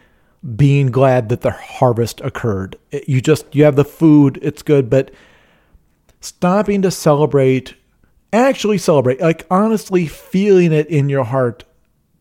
being 0.55 0.91
glad 0.91 1.27
that 1.27 1.41
the 1.41 1.51
harvest 1.51 2.21
occurred. 2.21 2.77
You 3.05 3.19
just 3.19 3.53
you 3.53 3.65
have 3.65 3.75
the 3.75 3.83
food, 3.83 4.39
it's 4.41 4.63
good, 4.63 4.89
but 4.89 5.11
stopping 6.21 6.83
to 6.83 6.91
celebrate, 6.91 7.75
actually 8.31 8.77
celebrate, 8.77 9.19
like 9.19 9.45
honestly 9.51 10.07
feeling 10.07 10.71
it 10.71 10.87
in 10.87 11.09
your 11.09 11.25
heart 11.25 11.65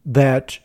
that 0.04 0.58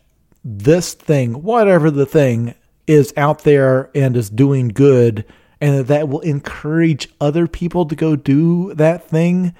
this 0.44 0.94
thing, 0.94 1.44
whatever 1.44 1.92
the 1.92 2.06
thing, 2.06 2.56
is 2.88 3.14
out 3.18 3.44
there 3.44 3.90
and 3.94 4.18
is 4.18 4.30
doing 4.30 4.70
good 4.70 5.26
and 5.62 5.78
that 5.78 5.88
that 5.88 6.10
will 6.10 6.22
encourage 6.22 7.10
other 7.20 7.48
people 7.48 7.86
to 7.86 7.96
go 7.96 8.16
do 8.16 8.74
that 8.76 9.08
thing. 9.08 9.54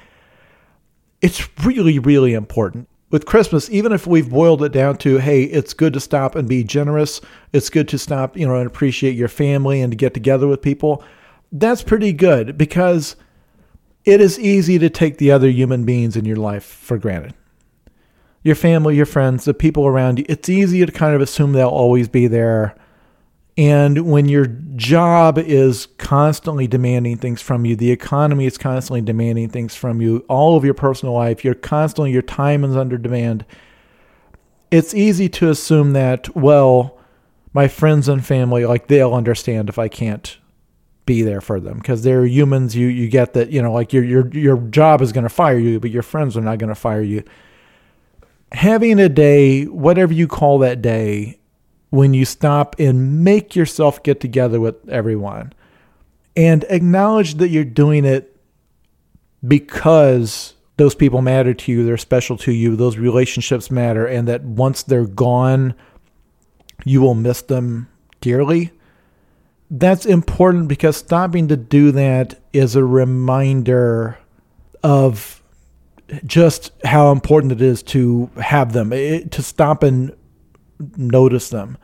It's 1.22 1.48
really, 1.64 2.00
really 2.00 2.34
important 2.34 2.88
with 3.12 3.26
Christmas, 3.26 3.70
even 3.70 3.92
if 3.92 4.06
we've 4.06 4.30
boiled 4.30 4.64
it 4.64 4.72
down 4.72 4.98
to, 5.00 5.18
hey, 5.18 5.44
it's 5.44 5.74
good 5.74 5.94
to 5.94 6.00
stop 6.00 6.36
and 6.36 6.48
be 6.48 6.64
generous, 6.64 7.22
it's 7.54 7.70
good 7.70 7.88
to 7.90 7.98
stop, 7.98 8.38
you 8.38 8.48
know, 8.48 8.56
and 8.56 8.68
appreciate 8.68 9.16
your 9.16 9.28
family 9.28 9.82
and 9.82 9.92
to 9.92 9.98
get 9.98 10.14
together 10.14 10.48
with 10.48 10.62
people, 10.62 11.04
that's 11.52 11.82
pretty 11.82 12.14
good 12.14 12.58
because 12.58 13.16
it 14.06 14.22
is 14.22 14.40
easy 14.40 14.78
to 14.80 14.90
take 14.90 15.18
the 15.18 15.32
other 15.32 15.50
human 15.50 15.86
beings 15.86 16.16
in 16.16 16.26
your 16.26 16.38
life 16.38 16.64
for 16.64 16.98
granted. 16.98 17.34
Your 18.42 18.56
family, 18.56 18.96
your 18.96 19.06
friends, 19.06 19.46
the 19.46 19.54
people 19.54 19.86
around 19.86 20.20
you, 20.20 20.26
it's 20.30 20.50
easy 20.50 20.86
to 20.86 20.92
kind 20.92 21.14
of 21.14 21.22
assume 21.22 21.52
they'll 21.54 21.68
always 21.68 22.08
be 22.08 22.28
there 22.28 22.76
and 23.60 24.10
when 24.10 24.30
your 24.30 24.46
job 24.78 25.38
is 25.38 25.88
constantly 25.98 26.66
demanding 26.66 27.18
things 27.18 27.42
from 27.42 27.66
you, 27.66 27.76
the 27.76 27.92
economy 27.92 28.46
is 28.46 28.58
constantly 28.58 29.02
demanding 29.02 29.50
things 29.50 29.76
from 29.76 30.00
you, 30.00 30.24
all 30.30 30.56
of 30.56 30.64
your 30.64 30.74
personal 30.74 31.14
life, 31.14 31.44
you're 31.44 31.54
constantly, 31.54 32.14
your 32.14 32.22
time 32.22 32.64
is 32.64 32.78
under 32.78 32.98
demand. 32.98 33.46
It's 34.72 34.94
easy 34.94 35.28
to 35.28 35.50
assume 35.50 35.92
that, 35.92 36.34
well, 36.38 36.98
my 37.52 37.68
friends 37.68 38.08
and 38.08 38.26
family, 38.26 38.66
like 38.66 38.88
they'll 38.88 39.14
understand 39.14 39.68
if 39.68 39.78
I 39.78 39.90
can't 39.90 40.38
be 41.06 41.22
there 41.22 41.42
for 41.42 41.60
them 41.60 41.80
because 41.80 42.04
they're 42.04 42.26
humans. 42.26 42.78
You 42.78 42.88
you 42.88 43.10
get 43.10 43.34
that 43.34 43.50
you 43.50 43.62
know 43.62 43.74
like 43.74 43.92
your 43.92 44.04
your 44.04 44.30
your 44.30 44.58
job 44.58 45.02
is 45.02 45.12
going 45.12 45.24
to 45.24 45.30
fire 45.30 45.58
you, 45.58 45.82
but 45.82 45.90
your 45.90 46.04
friends 46.04 46.38
are 46.38 46.42
not 46.42 46.60
going 46.60 46.70
to 46.70 46.76
fire 46.76 47.02
you. 47.02 47.24
Having 48.52 49.00
a 49.00 49.10
day, 49.10 49.66
whatever 49.66 50.14
you 50.14 50.28
call 50.28 50.60
that 50.60 50.82
day, 50.82 51.40
when 51.90 52.14
you 52.14 52.26
stop 52.26 52.76
and 52.80 53.24
make 53.24 53.56
yourself 53.56 54.02
get 54.04 54.20
together 54.20 54.60
with 54.60 54.88
everyone 54.90 55.54
and 56.36 56.64
acknowledge 56.70 57.36
that 57.36 57.50
you're 57.50 57.64
doing 57.64 58.06
it 58.06 58.36
because 59.48 60.54
those 60.78 60.96
people 60.96 61.22
matter 61.22 61.54
to 61.54 61.72
you, 61.72 61.84
they're 61.84 61.98
special 61.98 62.38
to 62.38 62.52
you, 62.52 62.76
those 62.76 62.98
relationships 62.98 63.70
matter, 63.70 64.06
and 64.06 64.28
that 64.28 64.44
once 64.44 64.84
they're 64.84 65.06
gone, 65.06 65.74
you 66.86 67.02
will 67.02 67.16
miss 67.16 67.42
them 67.42 67.90
dearly. 68.22 68.72
That's 69.72 70.06
important 70.06 70.68
because 70.68 70.98
stopping 70.98 71.48
to 71.50 71.58
do 71.58 71.92
that 71.92 72.40
is 72.54 72.76
a 72.76 72.84
reminder 72.84 74.18
of 74.84 75.39
just 76.26 76.72
how 76.84 77.12
important 77.12 77.52
it 77.52 77.62
is 77.62 77.84
to 77.84 78.30
have 78.42 78.74
them, 78.74 78.94
it, 78.94 79.32
to 79.32 79.44
stop 79.44 79.84
and 79.84 80.16
notice 80.98 81.50
them. 81.50 81.78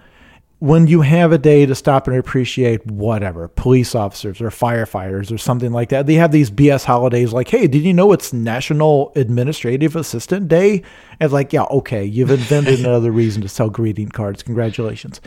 When 0.60 0.88
you 0.88 1.02
have 1.02 1.32
a 1.32 1.38
day 1.38 1.66
to 1.66 1.76
stop 1.76 2.08
and 2.08 2.18
appreciate 2.18 2.86
whatever, 2.88 3.50
police 3.50 3.94
officers 3.94 4.42
or 4.42 4.50
firefighters 4.50 5.32
or 5.32 5.38
something 5.38 5.72
like 5.72 5.90
that, 5.90 6.08
they 6.08 6.14
have 6.16 6.32
these 6.32 6.50
BS 6.50 6.86
holidays 6.86 7.34
like, 7.34 7.50
hey, 7.50 7.68
did 7.68 7.84
you 7.84 7.94
know 7.94 8.14
it's 8.14 8.32
National 8.32 9.12
Administrative 9.16 9.96
Assistant 9.96 10.48
Day? 10.48 10.82
And 11.20 11.32
like, 11.32 11.52
yeah, 11.52 11.64
okay, 11.64 12.06
you've 12.06 12.32
invented 12.32 12.80
another 12.86 13.12
reason 13.12 13.42
to 13.42 13.50
sell 13.50 13.70
greeting 13.70 14.10
cards. 14.10 14.42
Congratulations. 14.42 15.20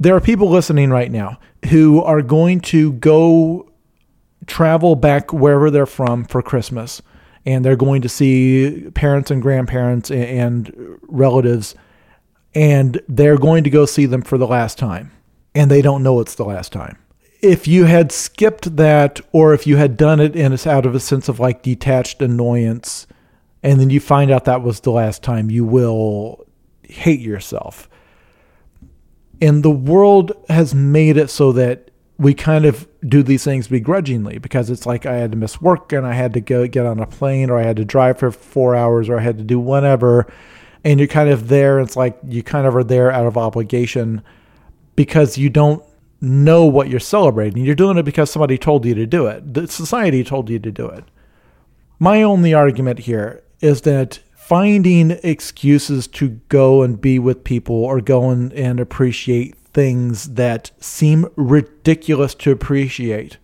There 0.00 0.16
are 0.16 0.20
people 0.20 0.48
listening 0.48 0.90
right 0.90 1.10
now 1.10 1.38
who 1.68 2.02
are 2.02 2.22
going 2.22 2.60
to 2.60 2.92
go 2.94 3.70
travel 4.46 4.96
back 4.96 5.32
wherever 5.32 5.70
they're 5.70 5.86
from 5.86 6.24
for 6.24 6.40
Christmas 6.40 7.02
and 7.48 7.64
they're 7.64 7.76
going 7.76 8.02
to 8.02 8.10
see 8.10 8.90
parents 8.92 9.30
and 9.30 9.40
grandparents 9.40 10.10
and 10.10 10.70
relatives 11.08 11.74
and 12.54 13.00
they're 13.08 13.38
going 13.38 13.64
to 13.64 13.70
go 13.70 13.86
see 13.86 14.04
them 14.04 14.20
for 14.20 14.36
the 14.36 14.46
last 14.46 14.76
time 14.76 15.10
and 15.54 15.70
they 15.70 15.80
don't 15.80 16.02
know 16.02 16.20
it's 16.20 16.34
the 16.34 16.44
last 16.44 16.72
time. 16.72 16.98
If 17.40 17.66
you 17.66 17.86
had 17.86 18.12
skipped 18.12 18.76
that 18.76 19.22
or 19.32 19.54
if 19.54 19.66
you 19.66 19.78
had 19.78 19.96
done 19.96 20.20
it 20.20 20.36
in 20.36 20.52
out 20.66 20.84
of 20.84 20.94
a 20.94 21.00
sense 21.00 21.26
of 21.26 21.40
like 21.40 21.62
detached 21.62 22.20
annoyance 22.20 23.06
and 23.62 23.80
then 23.80 23.88
you 23.88 23.98
find 23.98 24.30
out 24.30 24.44
that 24.44 24.60
was 24.60 24.80
the 24.80 24.92
last 24.92 25.22
time, 25.22 25.50
you 25.50 25.64
will 25.64 26.46
hate 26.82 27.20
yourself. 27.20 27.88
And 29.40 29.62
the 29.62 29.70
world 29.70 30.32
has 30.50 30.74
made 30.74 31.16
it 31.16 31.30
so 31.30 31.52
that 31.52 31.87
we 32.18 32.34
kind 32.34 32.64
of 32.64 32.88
do 33.06 33.22
these 33.22 33.44
things 33.44 33.68
begrudgingly 33.68 34.38
because 34.38 34.70
it's 34.70 34.86
like 34.86 35.06
I 35.06 35.16
had 35.16 35.30
to 35.30 35.38
miss 35.38 35.60
work 35.60 35.92
and 35.92 36.04
I 36.06 36.14
had 36.14 36.32
to 36.34 36.40
go 36.40 36.66
get 36.66 36.84
on 36.84 36.98
a 36.98 37.06
plane 37.06 37.48
or 37.48 37.58
I 37.58 37.62
had 37.62 37.76
to 37.76 37.84
drive 37.84 38.18
for 38.18 38.32
four 38.32 38.74
hours 38.74 39.08
or 39.08 39.18
I 39.18 39.22
had 39.22 39.38
to 39.38 39.44
do 39.44 39.60
whatever 39.60 40.26
and 40.84 40.98
you're 40.98 41.08
kind 41.08 41.28
of 41.28 41.48
there. 41.48 41.80
It's 41.80 41.96
like 41.96 42.18
you 42.26 42.42
kind 42.42 42.66
of 42.66 42.74
are 42.74 42.84
there 42.84 43.12
out 43.12 43.26
of 43.26 43.36
obligation 43.36 44.22
because 44.96 45.38
you 45.38 45.48
don't 45.48 45.84
know 46.20 46.64
what 46.64 46.88
you're 46.88 46.98
celebrating. 46.98 47.64
You're 47.64 47.76
doing 47.76 47.98
it 47.98 48.04
because 48.04 48.30
somebody 48.30 48.58
told 48.58 48.84
you 48.84 48.94
to 48.94 49.06
do 49.06 49.26
it. 49.26 49.54
The 49.54 49.68
society 49.68 50.24
told 50.24 50.50
you 50.50 50.58
to 50.58 50.72
do 50.72 50.88
it. 50.88 51.04
My 52.00 52.22
only 52.22 52.52
argument 52.52 53.00
here 53.00 53.42
is 53.60 53.82
that 53.82 54.20
finding 54.34 55.12
excuses 55.22 56.06
to 56.08 56.30
go 56.48 56.82
and 56.82 57.00
be 57.00 57.18
with 57.18 57.44
people 57.44 57.76
or 57.76 58.00
go 58.00 58.30
and, 58.30 58.52
and 58.54 58.80
appreciate 58.80 59.67
things 59.78 60.34
that 60.34 60.72
seem 60.80 61.24
ridiculous 61.36 62.34
to 62.34 62.50
appreciate. 62.50 63.38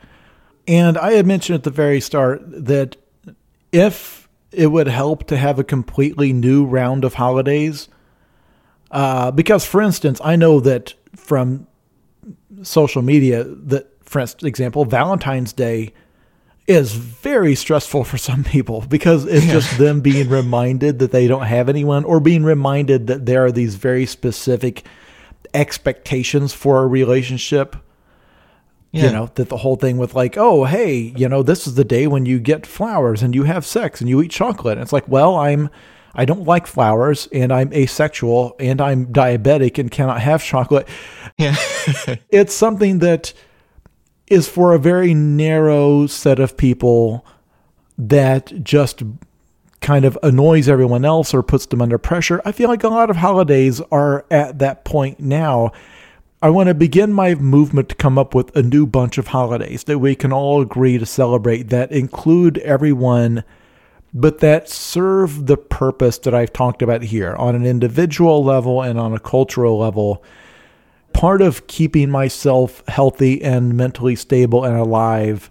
And 0.67 0.99
I 0.99 1.13
had 1.13 1.27
mentioned 1.29 1.55
at 1.55 1.63
the 1.63 1.71
very 1.71 2.01
start 2.01 2.43
that 2.45 2.97
if 3.71 4.29
it 4.51 4.67
would 4.67 4.89
help 4.89 5.29
to 5.29 5.37
have 5.37 5.61
a 5.61 5.65
completely 5.65 6.33
new 6.33 6.65
round 6.65 7.05
of 7.05 7.15
holidays. 7.15 7.89
Uh, 8.91 9.31
because, 9.31 9.65
for 9.65 9.81
instance, 9.81 10.21
I 10.25 10.35
know 10.35 10.59
that 10.59 10.95
from 11.15 11.69
social 12.63 13.03
media 13.03 13.45
that, 13.45 13.93
for 14.03 14.27
example, 14.43 14.85
Valentine's 14.85 15.53
Day 15.53 15.93
is 16.67 16.95
very 16.95 17.55
stressful 17.55 18.03
for 18.03 18.19
some 18.19 18.43
people 18.43 18.81
because 18.89 19.25
it's 19.25 19.47
yeah. 19.47 19.53
just 19.53 19.79
them 19.79 20.01
being 20.01 20.29
reminded 20.29 20.99
that 20.99 21.13
they 21.13 21.29
don't 21.29 21.47
have 21.47 21.69
anyone 21.69 22.03
or 22.03 22.19
being 22.19 22.43
reminded 22.43 23.07
that 23.07 23.25
there 23.25 23.45
are 23.45 23.53
these 23.53 23.77
very 23.77 24.05
specific 24.05 24.85
expectations 25.55 26.53
for 26.53 26.83
a 26.83 26.87
relationship 26.87 27.77
yeah. 28.95 29.07
You 29.07 29.11
know, 29.11 29.31
that 29.35 29.49
the 29.49 29.57
whole 29.57 29.75
thing 29.75 29.99
with 29.99 30.15
like, 30.15 30.37
oh, 30.37 30.67
hey, 30.67 31.13
you 31.17 31.29
know, 31.29 31.43
this 31.43 31.67
is 31.67 31.75
the 31.75 31.83
day 31.83 32.07
when 32.07 32.27
you 32.27 32.39
get 32.39 32.65
flowers 32.65 33.25
and 33.25 33.35
you 33.35 33.43
have 33.43 33.67
sex 33.67 34.01
and 34.01 34.09
you 34.09 34.23
eat 34.23 34.31
chocolate. 34.31 34.79
And 34.79 34.83
it's 34.83 34.93
like, 34.93 35.09
well, 35.09 35.35
I'm 35.35 35.69
I 36.15 36.25
don't 36.25 36.45
like 36.45 36.69
flowers 36.69 37.27
and 37.33 37.53
I'm 37.53 37.73
asexual 37.73 38.55
and 38.61 38.81
I'm 38.81 39.07
diabetic 39.07 39.79
and 39.79 39.91
cannot 39.91 40.21
have 40.21 40.45
chocolate. 40.45 40.87
Yeah. 41.37 41.57
it's 42.31 42.55
something 42.55 43.01
that 43.01 43.33
is 44.29 44.49
for 44.49 44.73
a 44.73 44.79
very 44.79 45.13
narrow 45.13 46.07
set 46.07 46.39
of 46.39 46.57
people 46.57 47.27
that 47.99 48.63
just 48.63 49.03
kind 49.85 50.05
of 50.05 50.19
annoys 50.23 50.69
everyone 50.69 51.05
else 51.05 51.33
or 51.33 51.45
puts 51.45 51.67
them 51.67 51.81
under 51.81 51.99
pressure. 51.99 52.43
I 52.45 52.51
feel 52.51 52.69
like 52.69 52.83
a 52.83 52.89
lot 52.89 53.11
of 53.11 53.17
holidays 53.17 53.81
are 53.93 54.27
at 54.31 54.59
that 54.59 54.85
point 54.85 55.21
now 55.21 55.71
I 56.45 56.51
want 56.51 56.67
to 56.67 56.75
begin 56.75 57.11
my 57.11 57.35
movement 57.37 57.89
to 57.89 57.95
come 57.95 58.19
up 58.19 58.35
with 58.35 58.55
a 58.55 58.63
new 58.63 58.85
bunch 58.85 59.17
of 59.17 59.29
holidays 59.29 59.85
that 59.85 59.99
we 59.99 60.15
can 60.15 60.31
all 60.31 60.61
agree 60.61 60.99
to 60.99 61.07
celebrate 61.07 61.71
that 61.71 61.91
include 61.91 62.59
everyone, 62.59 63.45
but 64.13 64.41
that 64.41 64.69
serve 64.69 65.47
the 65.47 65.57
purpose 65.57 66.19
that 66.19 66.35
I've 66.35 66.53
talked 66.53 66.83
about 66.83 67.01
here 67.01 67.35
on 67.37 67.55
an 67.55 67.65
individual 67.65 68.45
level 68.45 68.83
and 68.83 69.01
on 69.01 69.15
a 69.15 69.19
cultural 69.19 69.79
level. 69.79 70.23
Part 71.15 71.41
of 71.41 71.67
keeping 71.67 72.11
myself 72.11 72.83
healthy 72.89 73.41
and 73.41 73.75
mentally 73.75 74.15
stable 74.15 74.65
and 74.65 74.77
alive 74.77 75.51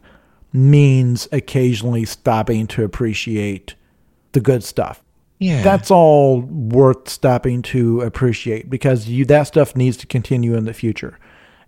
means 0.52 1.28
occasionally 1.32 2.06
stopping 2.06 2.68
to 2.68 2.84
appreciate 2.84 3.74
the 4.34 4.42
good 4.42 4.64
stuff. 4.64 5.02
Yeah. 5.40 5.64
That's 5.64 5.92
all 5.92 6.42
worth 6.42 7.10
stopping 7.10 7.62
to 7.64 8.02
appreciate 8.02 8.70
because 8.70 9.10
you 9.10 9.26
that 9.26 9.44
stuff 9.44 9.76
needs 9.76 9.98
to 9.98 10.08
continue 10.08 10.56
in 10.56 10.66
the 10.66 10.74
future. 10.74 11.20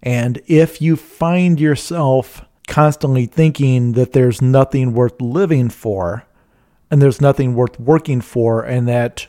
And 0.01 0.41
if 0.45 0.82
you 0.82 0.95
find 0.95 1.59
yourself 1.59 2.45
constantly 2.68 3.26
thinking 3.26 3.93
that 3.93 4.13
there's 4.13 4.41
nothing 4.41 4.93
worth 4.93 5.20
living 5.20 5.70
for 5.70 6.26
and 6.89 7.01
there's 7.01 7.20
nothing 7.20 7.55
worth 7.55 7.80
working 7.80 8.22
for 8.22 8.63
and 8.63 8.88
that 8.88 9.28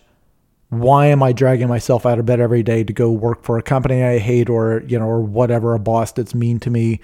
why 0.69 1.07
am 1.07 1.23
I 1.23 1.33
dragging 1.33 1.69
myself 1.69 2.05
out 2.05 2.19
of 2.19 2.27
bed 2.27 2.41
every 2.41 2.63
day 2.63 2.85
to 2.85 2.93
go 2.93 3.11
work 3.11 3.43
for 3.43 3.57
a 3.57 3.63
company 3.63 4.03
I 4.03 4.19
hate 4.19 4.51
or, 4.51 4.83
you 4.87 4.99
know, 4.99 5.07
or 5.07 5.21
whatever, 5.21 5.75
a 5.75 5.79
boss 5.79 6.13
that's 6.13 6.35
mean 6.35 6.59
to 6.61 6.71
me? 6.71 7.01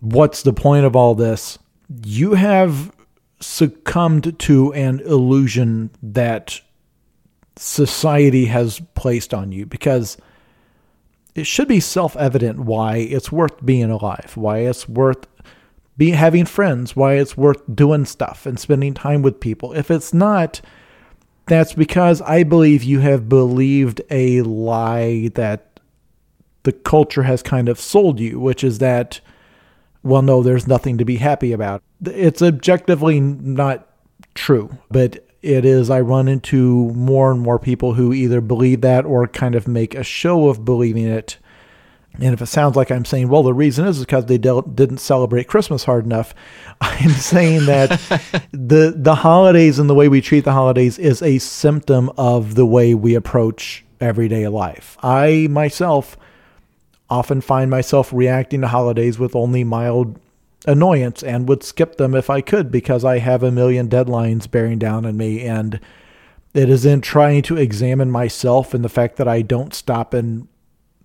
What's 0.00 0.42
the 0.42 0.52
point 0.52 0.84
of 0.84 0.96
all 0.96 1.14
this? 1.14 1.58
You 2.04 2.34
have 2.34 2.92
succumbed 3.40 4.38
to 4.38 4.72
an 4.72 5.00
illusion 5.00 5.90
that 6.02 6.60
society 7.56 8.46
has 8.46 8.80
placed 8.94 9.34
on 9.34 9.52
you 9.52 9.66
because 9.66 10.16
it 11.34 11.46
should 11.46 11.68
be 11.68 11.80
self-evident 11.80 12.60
why 12.60 12.96
it's 12.96 13.30
worth 13.30 13.64
being 13.64 13.90
alive, 13.90 14.32
why 14.34 14.58
it's 14.58 14.88
worth 14.88 15.26
be 15.96 16.10
having 16.12 16.44
friends, 16.46 16.94
why 16.94 17.14
it's 17.14 17.36
worth 17.36 17.60
doing 17.74 18.04
stuff 18.04 18.46
and 18.46 18.58
spending 18.58 18.94
time 18.94 19.20
with 19.20 19.40
people. 19.40 19.72
If 19.72 19.90
it's 19.90 20.14
not, 20.14 20.60
that's 21.46 21.72
because 21.72 22.22
I 22.22 22.44
believe 22.44 22.84
you 22.84 23.00
have 23.00 23.28
believed 23.28 24.00
a 24.10 24.42
lie 24.42 25.30
that 25.34 25.80
the 26.62 26.72
culture 26.72 27.24
has 27.24 27.42
kind 27.42 27.68
of 27.68 27.80
sold 27.80 28.20
you, 28.20 28.38
which 28.38 28.62
is 28.62 28.78
that 28.78 29.20
well 30.02 30.22
no, 30.22 30.42
there's 30.42 30.66
nothing 30.66 30.98
to 30.98 31.04
be 31.04 31.16
happy 31.16 31.52
about. 31.52 31.82
It's 32.04 32.42
objectively 32.42 33.20
not 33.20 33.86
true, 34.34 34.70
but 34.90 35.24
it 35.42 35.64
is 35.64 35.90
I 35.90 36.00
run 36.00 36.28
into 36.28 36.92
more 36.94 37.30
and 37.30 37.40
more 37.40 37.58
people 37.58 37.94
who 37.94 38.12
either 38.12 38.40
believe 38.40 38.80
that 38.80 39.04
or 39.04 39.26
kind 39.28 39.54
of 39.54 39.68
make 39.68 39.94
a 39.94 40.02
show 40.02 40.48
of 40.48 40.64
believing 40.64 41.06
it. 41.06 41.38
And 42.20 42.34
if 42.34 42.42
it 42.42 42.46
sounds 42.46 42.74
like 42.74 42.90
I'm 42.90 43.04
saying, 43.04 43.28
well, 43.28 43.44
the 43.44 43.54
reason 43.54 43.86
is 43.86 44.00
because 44.00 44.26
they 44.26 44.38
didn't 44.38 44.98
celebrate 44.98 45.46
Christmas 45.46 45.84
hard 45.84 46.04
enough, 46.04 46.34
I'm 46.80 47.10
saying 47.10 47.66
that 47.66 47.90
the 48.52 48.92
the 48.96 49.14
holidays 49.14 49.78
and 49.78 49.88
the 49.88 49.94
way 49.94 50.08
we 50.08 50.20
treat 50.20 50.44
the 50.44 50.52
holidays 50.52 50.98
is 50.98 51.22
a 51.22 51.38
symptom 51.38 52.10
of 52.18 52.54
the 52.54 52.66
way 52.66 52.94
we 52.94 53.14
approach 53.14 53.84
everyday 54.00 54.48
life. 54.48 54.96
I 55.02 55.46
myself 55.50 56.16
often 57.10 57.40
find 57.40 57.70
myself 57.70 58.12
reacting 58.12 58.60
to 58.60 58.68
holidays 58.68 59.18
with 59.18 59.34
only 59.34 59.64
mild 59.64 60.18
annoyance 60.66 61.22
and 61.22 61.48
would 61.48 61.62
skip 61.62 61.96
them 61.96 62.14
if 62.14 62.28
I 62.28 62.40
could 62.40 62.70
because 62.70 63.04
I 63.04 63.18
have 63.18 63.42
a 63.42 63.50
million 63.50 63.88
deadlines 63.88 64.50
bearing 64.50 64.78
down 64.78 65.06
on 65.06 65.16
me. 65.16 65.42
And 65.42 65.80
it 66.54 66.68
is 66.68 66.84
in 66.84 67.00
trying 67.00 67.42
to 67.42 67.56
examine 67.56 68.10
myself 68.10 68.74
and 68.74 68.84
the 68.84 68.88
fact 68.88 69.16
that 69.16 69.28
I 69.28 69.42
don't 69.42 69.74
stop 69.74 70.14
and 70.14 70.48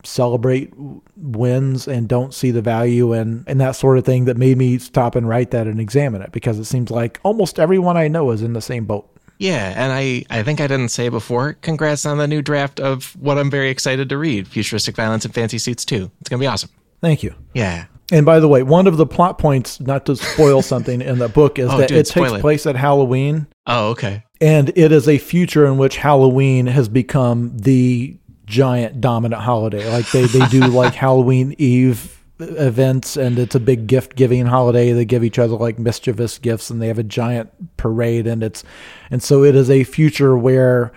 celebrate 0.06 0.74
wins 1.16 1.88
and 1.88 2.10
don't 2.10 2.34
see 2.34 2.51
the 2.51 2.62
value 2.62 3.14
and, 3.14 3.45
and 3.47 3.62
that 3.62 3.72
sort 3.72 3.97
of 3.97 4.04
thing 4.04 4.26
that 4.26 4.36
made 4.36 4.58
me 4.58 4.78
stop 4.78 5.16
and 5.16 5.30
write 5.30 5.51
that 5.51 5.68
and 5.68 5.80
examine 5.80 6.22
it 6.22 6.32
because 6.32 6.60
it 6.60 6.66
seems 6.66 6.91
like 6.91 7.20
almost 7.24 7.60
everyone 7.60 7.95
I 7.95 8.10
know 8.10 8.32
is 8.32 8.41
in 8.41 8.54
the 8.54 8.62
same 8.62 8.86
boat. 8.86 9.10
Yeah, 9.40 9.74
and 9.76 9.92
I, 9.92 10.24
I 10.30 10.44
think 10.44 10.62
I 10.62 10.68
didn't 10.68 10.90
say 10.90 11.10
before, 11.10 11.54
congrats 11.54 12.06
on 12.06 12.18
the 12.18 12.28
new 12.28 12.42
draft 12.42 12.80
of 12.80 13.16
what 13.20 13.38
I'm 13.38 13.50
very 13.52 13.70
excited 13.70 14.10
to 14.10 14.18
read 14.18 14.48
Futuristic 14.48 14.96
Violence 14.96 15.26
and 15.26 15.34
Fancy 15.34 15.58
Suits 15.58 15.84
2. 15.86 16.10
It's 16.22 16.30
going 16.30 16.40
to 16.40 16.44
be 16.44 16.48
awesome. 16.48 16.70
Thank 17.02 17.24
you. 17.24 17.34
Yeah. 17.54 17.86
And 18.12 18.26
by 18.26 18.40
the 18.40 18.48
way, 18.48 18.64
one 18.64 18.86
of 18.88 18.98
the 18.98 19.06
plot 19.06 19.38
points, 19.40 19.80
not 19.80 20.06
to 20.06 20.16
spoil 20.16 20.62
something 20.74 21.02
in 21.02 21.20
the 21.20 21.28
book, 21.30 21.58
is 21.60 21.70
Oh, 21.70 21.78
that 21.80 21.90
dude, 21.90 21.98
it 22.00 22.06
takes 22.06 22.32
it. 22.32 22.42
place 22.42 22.66
at 22.66 22.76
Halloween, 22.76 23.48
Oh, 23.68 23.90
okay. 23.92 24.24
and 24.40 24.70
it 24.78 24.92
is 24.92 25.08
a 25.10 25.18
future 25.18 25.66
in 25.66 25.78
which 25.78 25.98
Halloween 25.98 26.68
has 26.68 26.88
become 26.88 27.58
the 27.58 28.18
giant 28.46 29.02
dominant 29.02 29.42
holiday. 29.42 29.90
Like 29.92 30.10
they, 30.12 30.26
they 30.26 30.46
do 30.48 30.62
like 30.68 30.94
Halloween 30.96 31.56
Eve 31.58 32.22
events, 32.58 33.18
and 33.18 33.39
it's 33.39 33.56
a 33.56 33.60
big 33.60 33.88
gift 33.88 34.16
giving 34.16 34.46
holiday. 34.46 34.91
They 34.91 35.06
give 35.06 35.24
each 35.24 35.39
other 35.39 35.56
like 35.56 35.80
mischievous 35.80 36.38
gifts, 36.38 36.70
and 36.70 36.82
they 36.82 36.88
have 36.88 37.00
a 37.00 37.04
giant 37.04 37.78
parade, 37.78 38.28
and 38.28 38.44
it's 38.44 38.64
and 39.10 39.22
so 39.22 39.44
it 39.44 39.56
is 39.56 39.70
a 39.70 39.84
future 39.84 40.38
where 40.38 40.91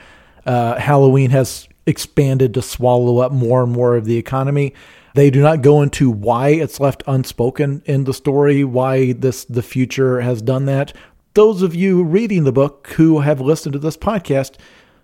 uh, 0.45 0.79
Halloween 0.79 1.31
has 1.31 1.69
expanded 1.87 2.55
to 2.55 2.63
swallow 2.63 3.19
up 3.19 3.33
more 3.33 3.63
and 3.63 3.73
more 3.73 3.97
of 3.97 4.05
the 4.05 4.17
economy. 4.17 4.75
They 5.15 5.31
do 5.31 5.41
not 5.41 5.63
go 5.63 5.81
into 5.81 6.11
why 6.11 6.49
it's 6.51 6.79
left 6.79 7.03
unspoken 7.07 7.83
in 7.87 8.05
the 8.05 8.13
story, 8.13 8.65
why 8.65 9.13
this 9.15 9.45
the 9.45 9.63
future 9.63 10.21
has 10.21 10.43
done 10.43 10.67
that. 10.67 10.93
Those 11.35 11.63
of 11.63 11.75
you 11.75 12.03
reading 12.03 12.45
the 12.45 12.53
book 12.53 12.89
who 12.97 13.21
have 13.21 13.41
listened 13.41 13.73
to 13.75 13.79
this 13.79 13.97
podcast, 13.97 14.57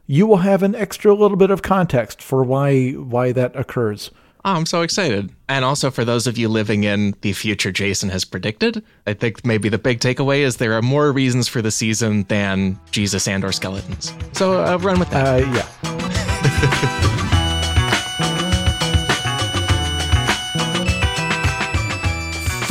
you 0.07 0.27
will 0.27 0.39
have 0.39 0.63
an 0.63 0.75
extra 0.75 1.15
little 1.15 1.37
bit 1.37 1.51
of 1.51 1.63
context 1.63 2.21
for 2.21 2.43
why 2.43 2.91
why 2.91 3.33
that 3.33 3.57
occurs. 3.57 4.11
Oh, 4.45 4.55
I'm 4.55 4.67
so 4.67 4.83
excited. 4.83 5.31
And 5.49 5.65
also 5.65 5.91
for 5.91 6.05
those 6.05 6.27
of 6.27 6.37
you 6.37 6.49
living 6.49 6.83
in 6.83 7.15
the 7.21 7.33
future 7.33 7.71
Jason 7.71 8.09
has 8.09 8.25
predicted, 8.25 8.85
I 9.07 9.15
think 9.15 9.47
maybe 9.47 9.69
the 9.69 9.79
big 9.79 10.01
takeaway 10.01 10.41
is 10.41 10.57
there 10.57 10.73
are 10.73 10.83
more 10.83 11.13
reasons 11.13 11.47
for 11.47 11.63
the 11.63 11.71
season 11.71 12.25
than 12.25 12.79
Jesus 12.91 13.29
and 13.29 13.45
or 13.45 13.53
skeletons. 13.53 14.13
So 14.33 14.65
uh, 14.65 14.79
run 14.79 14.99
with 14.99 15.11
that. 15.11 15.45
Uh, 15.45 15.63
yeah. 15.85 17.29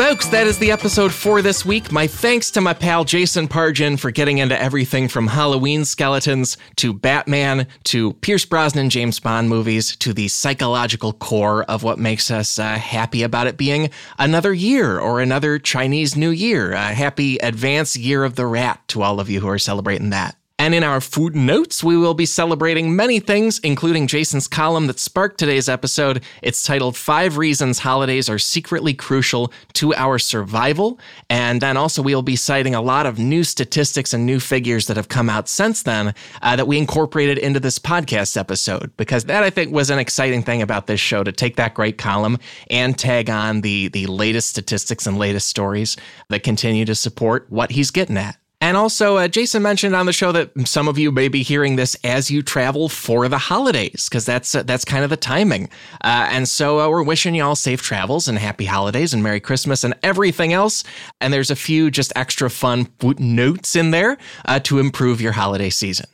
Folks, 0.01 0.25
that 0.29 0.47
is 0.47 0.57
the 0.57 0.71
episode 0.71 1.13
for 1.13 1.43
this 1.43 1.63
week. 1.63 1.91
My 1.91 2.07
thanks 2.07 2.49
to 2.51 2.59
my 2.59 2.73
pal 2.73 3.05
Jason 3.05 3.47
Pargin 3.47 3.99
for 3.99 4.09
getting 4.09 4.39
into 4.39 4.59
everything 4.59 5.07
from 5.07 5.27
Halloween 5.27 5.85
skeletons 5.85 6.57
to 6.77 6.91
Batman 6.91 7.67
to 7.83 8.13
Pierce 8.13 8.43
Brosnan 8.43 8.89
James 8.89 9.19
Bond 9.19 9.47
movies 9.47 9.95
to 9.97 10.11
the 10.11 10.27
psychological 10.27 11.13
core 11.13 11.65
of 11.65 11.83
what 11.83 11.99
makes 11.99 12.31
us 12.31 12.57
uh, 12.57 12.79
happy 12.79 13.21
about 13.21 13.45
it 13.45 13.57
being 13.57 13.91
another 14.17 14.55
year 14.55 14.99
or 14.99 15.21
another 15.21 15.59
Chinese 15.59 16.17
New 16.17 16.31
Year. 16.31 16.71
A 16.71 16.95
happy 16.95 17.37
advance 17.37 17.95
year 17.95 18.23
of 18.23 18.35
the 18.35 18.47
rat 18.47 18.81
to 18.87 19.03
all 19.03 19.19
of 19.19 19.29
you 19.29 19.39
who 19.39 19.49
are 19.49 19.59
celebrating 19.59 20.09
that. 20.09 20.35
And 20.61 20.75
in 20.75 20.83
our 20.83 21.01
footnotes, 21.01 21.83
we 21.83 21.97
will 21.97 22.13
be 22.13 22.27
celebrating 22.27 22.95
many 22.95 23.19
things, 23.19 23.57
including 23.63 24.05
Jason's 24.05 24.47
column 24.47 24.85
that 24.85 24.99
sparked 24.99 25.39
today's 25.39 25.67
episode. 25.67 26.23
It's 26.43 26.61
titled 26.61 26.95
Five 26.95 27.37
Reasons 27.37 27.79
Holidays 27.79 28.29
Are 28.29 28.37
Secretly 28.37 28.93
Crucial 28.93 29.51
to 29.73 29.95
Our 29.95 30.19
Survival. 30.19 30.99
And 31.31 31.61
then 31.61 31.77
also, 31.77 32.03
we'll 32.03 32.21
be 32.21 32.35
citing 32.35 32.75
a 32.75 32.81
lot 32.81 33.07
of 33.07 33.17
new 33.17 33.43
statistics 33.43 34.13
and 34.13 34.27
new 34.27 34.39
figures 34.39 34.85
that 34.85 34.97
have 34.97 35.09
come 35.09 35.31
out 35.31 35.49
since 35.49 35.81
then 35.81 36.13
uh, 36.43 36.55
that 36.55 36.67
we 36.67 36.77
incorporated 36.77 37.39
into 37.39 37.59
this 37.59 37.79
podcast 37.79 38.37
episode, 38.37 38.95
because 38.97 39.23
that 39.25 39.41
I 39.41 39.49
think 39.49 39.73
was 39.73 39.89
an 39.89 39.97
exciting 39.97 40.43
thing 40.43 40.61
about 40.61 40.85
this 40.85 40.99
show 40.99 41.23
to 41.23 41.31
take 41.31 41.55
that 41.55 41.73
great 41.73 41.97
column 41.97 42.37
and 42.69 42.95
tag 42.95 43.31
on 43.31 43.61
the, 43.61 43.87
the 43.87 44.05
latest 44.05 44.49
statistics 44.49 45.07
and 45.07 45.17
latest 45.17 45.47
stories 45.47 45.97
that 46.29 46.43
continue 46.43 46.85
to 46.85 46.93
support 46.93 47.47
what 47.49 47.71
he's 47.71 47.89
getting 47.89 48.17
at. 48.17 48.37
And 48.61 48.77
also, 48.77 49.17
uh, 49.17 49.27
Jason 49.27 49.63
mentioned 49.63 49.95
on 49.95 50.05
the 50.05 50.13
show 50.13 50.31
that 50.31 50.51
some 50.67 50.87
of 50.87 50.99
you 50.99 51.11
may 51.11 51.27
be 51.27 51.41
hearing 51.41 51.77
this 51.77 51.97
as 52.03 52.29
you 52.29 52.43
travel 52.43 52.89
for 52.89 53.27
the 53.27 53.39
holidays, 53.39 54.07
because 54.07 54.23
that's 54.23 54.53
uh, 54.53 54.61
that's 54.61 54.85
kind 54.85 55.03
of 55.03 55.09
the 55.09 55.17
timing. 55.17 55.67
Uh, 56.03 56.29
and 56.31 56.47
so 56.47 56.79
uh, 56.79 56.87
we're 56.87 57.01
wishing 57.01 57.33
you 57.33 57.43
all 57.43 57.55
safe 57.55 57.81
travels 57.81 58.27
and 58.27 58.37
happy 58.37 58.65
holidays 58.65 59.15
and 59.15 59.23
Merry 59.23 59.39
Christmas 59.39 59.83
and 59.83 59.95
everything 60.03 60.53
else. 60.53 60.83
And 61.19 61.33
there's 61.33 61.49
a 61.49 61.55
few 61.55 61.89
just 61.89 62.13
extra 62.15 62.51
fun 62.51 62.87
notes 63.17 63.75
in 63.75 63.89
there 63.89 64.17
uh, 64.45 64.59
to 64.59 64.77
improve 64.77 65.21
your 65.21 65.31
holiday 65.31 65.71
season. 65.71 66.05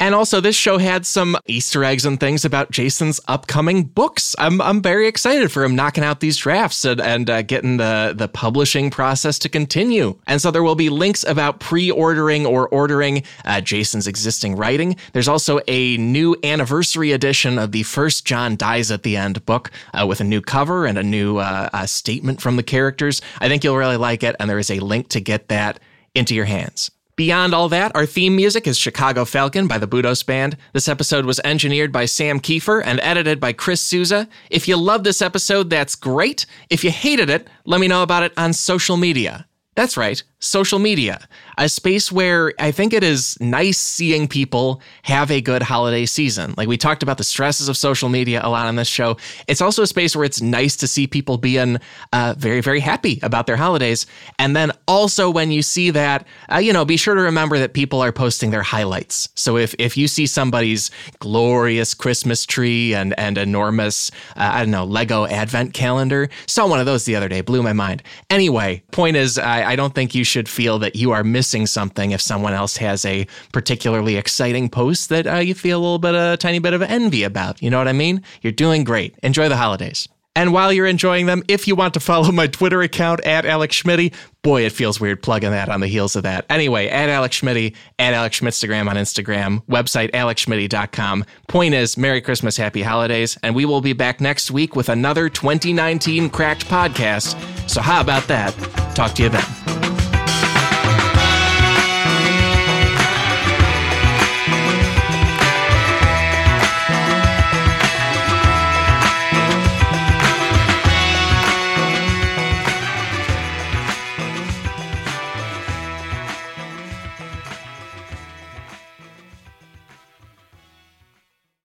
And 0.00 0.12
also, 0.12 0.40
this 0.40 0.56
show 0.56 0.78
had 0.78 1.06
some 1.06 1.36
Easter 1.46 1.84
eggs 1.84 2.04
and 2.04 2.18
things 2.18 2.44
about 2.44 2.72
Jason's 2.72 3.20
upcoming 3.28 3.84
books. 3.84 4.34
I'm, 4.38 4.60
I'm 4.60 4.82
very 4.82 5.06
excited 5.06 5.52
for 5.52 5.62
him 5.62 5.76
knocking 5.76 6.02
out 6.02 6.18
these 6.18 6.36
drafts 6.36 6.84
and, 6.84 7.00
and 7.00 7.30
uh, 7.30 7.42
getting 7.42 7.76
the, 7.76 8.12
the 8.14 8.26
publishing 8.26 8.90
process 8.90 9.38
to 9.38 9.48
continue. 9.48 10.18
And 10.26 10.42
so, 10.42 10.50
there 10.50 10.64
will 10.64 10.74
be 10.74 10.90
links 10.90 11.24
about 11.24 11.60
pre 11.60 11.92
ordering 11.92 12.44
or 12.44 12.68
ordering 12.68 13.22
uh, 13.44 13.60
Jason's 13.60 14.08
existing 14.08 14.56
writing. 14.56 14.96
There's 15.12 15.28
also 15.28 15.60
a 15.68 15.96
new 15.96 16.36
anniversary 16.42 17.12
edition 17.12 17.56
of 17.56 17.70
the 17.70 17.84
first 17.84 18.26
John 18.26 18.56
Dies 18.56 18.90
at 18.90 19.04
the 19.04 19.16
End 19.16 19.46
book 19.46 19.70
uh, 19.92 20.06
with 20.08 20.20
a 20.20 20.24
new 20.24 20.40
cover 20.40 20.86
and 20.86 20.98
a 20.98 21.04
new 21.04 21.38
uh, 21.38 21.86
statement 21.86 22.40
from 22.40 22.56
the 22.56 22.64
characters. 22.64 23.22
I 23.38 23.48
think 23.48 23.62
you'll 23.62 23.76
really 23.76 23.96
like 23.96 24.24
it. 24.24 24.34
And 24.40 24.50
there 24.50 24.58
is 24.58 24.72
a 24.72 24.80
link 24.80 25.08
to 25.10 25.20
get 25.20 25.48
that 25.48 25.78
into 26.14 26.34
your 26.34 26.46
hands. 26.46 26.90
Beyond 27.16 27.54
all 27.54 27.68
that, 27.68 27.94
our 27.94 28.06
theme 28.06 28.34
music 28.34 28.66
is 28.66 28.76
Chicago 28.76 29.24
Falcon 29.24 29.68
by 29.68 29.78
the 29.78 29.86
Budos 29.86 30.26
Band. 30.26 30.56
This 30.72 30.88
episode 30.88 31.24
was 31.24 31.40
engineered 31.44 31.92
by 31.92 32.06
Sam 32.06 32.40
Kiefer 32.40 32.82
and 32.84 32.98
edited 33.04 33.38
by 33.38 33.52
Chris 33.52 33.80
Souza. 33.80 34.28
If 34.50 34.66
you 34.66 34.76
love 34.76 35.04
this 35.04 35.22
episode, 35.22 35.70
that's 35.70 35.94
great. 35.94 36.44
If 36.70 36.82
you 36.82 36.90
hated 36.90 37.30
it, 37.30 37.46
let 37.66 37.80
me 37.80 37.86
know 37.86 38.02
about 38.02 38.24
it 38.24 38.32
on 38.36 38.52
social 38.52 38.96
media. 38.96 39.46
That's 39.76 39.96
right, 39.96 40.24
social 40.44 40.78
media, 40.78 41.26
a 41.58 41.68
space 41.68 42.12
where 42.12 42.52
I 42.58 42.70
think 42.70 42.92
it 42.92 43.02
is 43.02 43.38
nice 43.40 43.78
seeing 43.78 44.28
people 44.28 44.80
have 45.02 45.30
a 45.30 45.40
good 45.40 45.62
holiday 45.62 46.04
season. 46.06 46.54
Like 46.56 46.68
we 46.68 46.76
talked 46.76 47.02
about 47.02 47.18
the 47.18 47.24
stresses 47.24 47.68
of 47.68 47.76
social 47.76 48.08
media 48.08 48.40
a 48.44 48.48
lot 48.48 48.66
on 48.66 48.76
this 48.76 48.88
show. 48.88 49.16
It's 49.48 49.60
also 49.60 49.82
a 49.82 49.86
space 49.86 50.14
where 50.14 50.24
it's 50.24 50.42
nice 50.42 50.76
to 50.76 50.86
see 50.86 51.06
people 51.06 51.38
being 51.38 51.78
uh, 52.12 52.34
very, 52.36 52.60
very 52.60 52.80
happy 52.80 53.18
about 53.22 53.46
their 53.46 53.56
holidays. 53.56 54.06
And 54.38 54.54
then 54.54 54.72
also 54.86 55.30
when 55.30 55.50
you 55.50 55.62
see 55.62 55.90
that, 55.90 56.26
uh, 56.52 56.58
you 56.58 56.72
know, 56.72 56.84
be 56.84 56.96
sure 56.96 57.14
to 57.14 57.22
remember 57.22 57.58
that 57.58 57.72
people 57.72 58.02
are 58.02 58.12
posting 58.12 58.50
their 58.50 58.62
highlights. 58.62 59.28
So 59.34 59.56
if, 59.56 59.74
if 59.78 59.96
you 59.96 60.08
see 60.08 60.26
somebody's 60.26 60.90
glorious 61.20 61.94
Christmas 61.94 62.44
tree 62.44 62.94
and, 62.94 63.18
and 63.18 63.38
enormous, 63.38 64.10
uh, 64.36 64.50
I 64.52 64.60
don't 64.60 64.70
know, 64.70 64.84
Lego 64.84 65.26
advent 65.26 65.72
calendar, 65.72 66.28
saw 66.46 66.66
one 66.66 66.80
of 66.80 66.86
those 66.86 67.04
the 67.04 67.16
other 67.16 67.28
day, 67.28 67.40
blew 67.40 67.62
my 67.62 67.72
mind. 67.72 68.02
Anyway, 68.28 68.82
point 68.90 69.16
is, 69.16 69.38
I, 69.38 69.70
I 69.70 69.76
don't 69.76 69.94
think 69.94 70.14
you 70.14 70.24
should 70.34 70.48
feel 70.48 70.80
that 70.80 70.96
you 70.96 71.12
are 71.12 71.22
missing 71.22 71.64
something 71.64 72.10
if 72.10 72.20
someone 72.20 72.54
else 72.54 72.76
has 72.78 73.04
a 73.04 73.24
particularly 73.52 74.16
exciting 74.16 74.68
post 74.68 75.08
that 75.10 75.28
uh, 75.28 75.36
you 75.36 75.54
feel 75.54 75.78
a 75.78 75.80
little 75.80 76.00
bit, 76.00 76.16
a 76.16 76.36
tiny 76.36 76.58
bit 76.58 76.74
of 76.74 76.82
envy 76.82 77.22
about. 77.22 77.62
You 77.62 77.70
know 77.70 77.78
what 77.78 77.86
I 77.86 77.92
mean? 77.92 78.20
You're 78.42 78.52
doing 78.52 78.82
great. 78.82 79.16
Enjoy 79.22 79.48
the 79.48 79.56
holidays. 79.56 80.08
And 80.34 80.52
while 80.52 80.72
you're 80.72 80.86
enjoying 80.86 81.26
them, 81.26 81.44
if 81.46 81.68
you 81.68 81.76
want 81.76 81.94
to 81.94 82.00
follow 82.00 82.32
my 82.32 82.48
Twitter 82.48 82.82
account 82.82 83.24
at 83.24 83.46
Alex 83.46 83.80
Schmitty, 83.80 84.12
boy, 84.42 84.62
it 84.66 84.72
feels 84.72 85.00
weird 85.00 85.22
plugging 85.22 85.52
that 85.52 85.68
on 85.68 85.78
the 85.78 85.86
heels 85.86 86.16
of 86.16 86.24
that. 86.24 86.44
Anyway, 86.50 86.88
at 86.88 87.08
Alex 87.08 87.40
Schmitty, 87.40 87.76
at 88.00 88.12
Alex 88.12 88.40
Schmitstagram 88.40 88.90
on 88.90 88.96
Instagram, 88.96 89.64
website 89.66 90.10
alexschmitty.com. 90.10 91.24
Point 91.46 91.74
is, 91.74 91.96
Merry 91.96 92.20
Christmas, 92.20 92.56
Happy 92.56 92.82
Holidays, 92.82 93.38
and 93.44 93.54
we 93.54 93.64
will 93.64 93.80
be 93.80 93.92
back 93.92 94.20
next 94.20 94.50
week 94.50 94.74
with 94.74 94.88
another 94.88 95.28
2019 95.28 96.28
Cracked 96.30 96.66
podcast. 96.66 97.38
So 97.70 97.80
how 97.80 98.00
about 98.00 98.26
that? 98.26 98.50
Talk 98.96 99.12
to 99.14 99.22
you 99.22 99.28
then. 99.28 99.63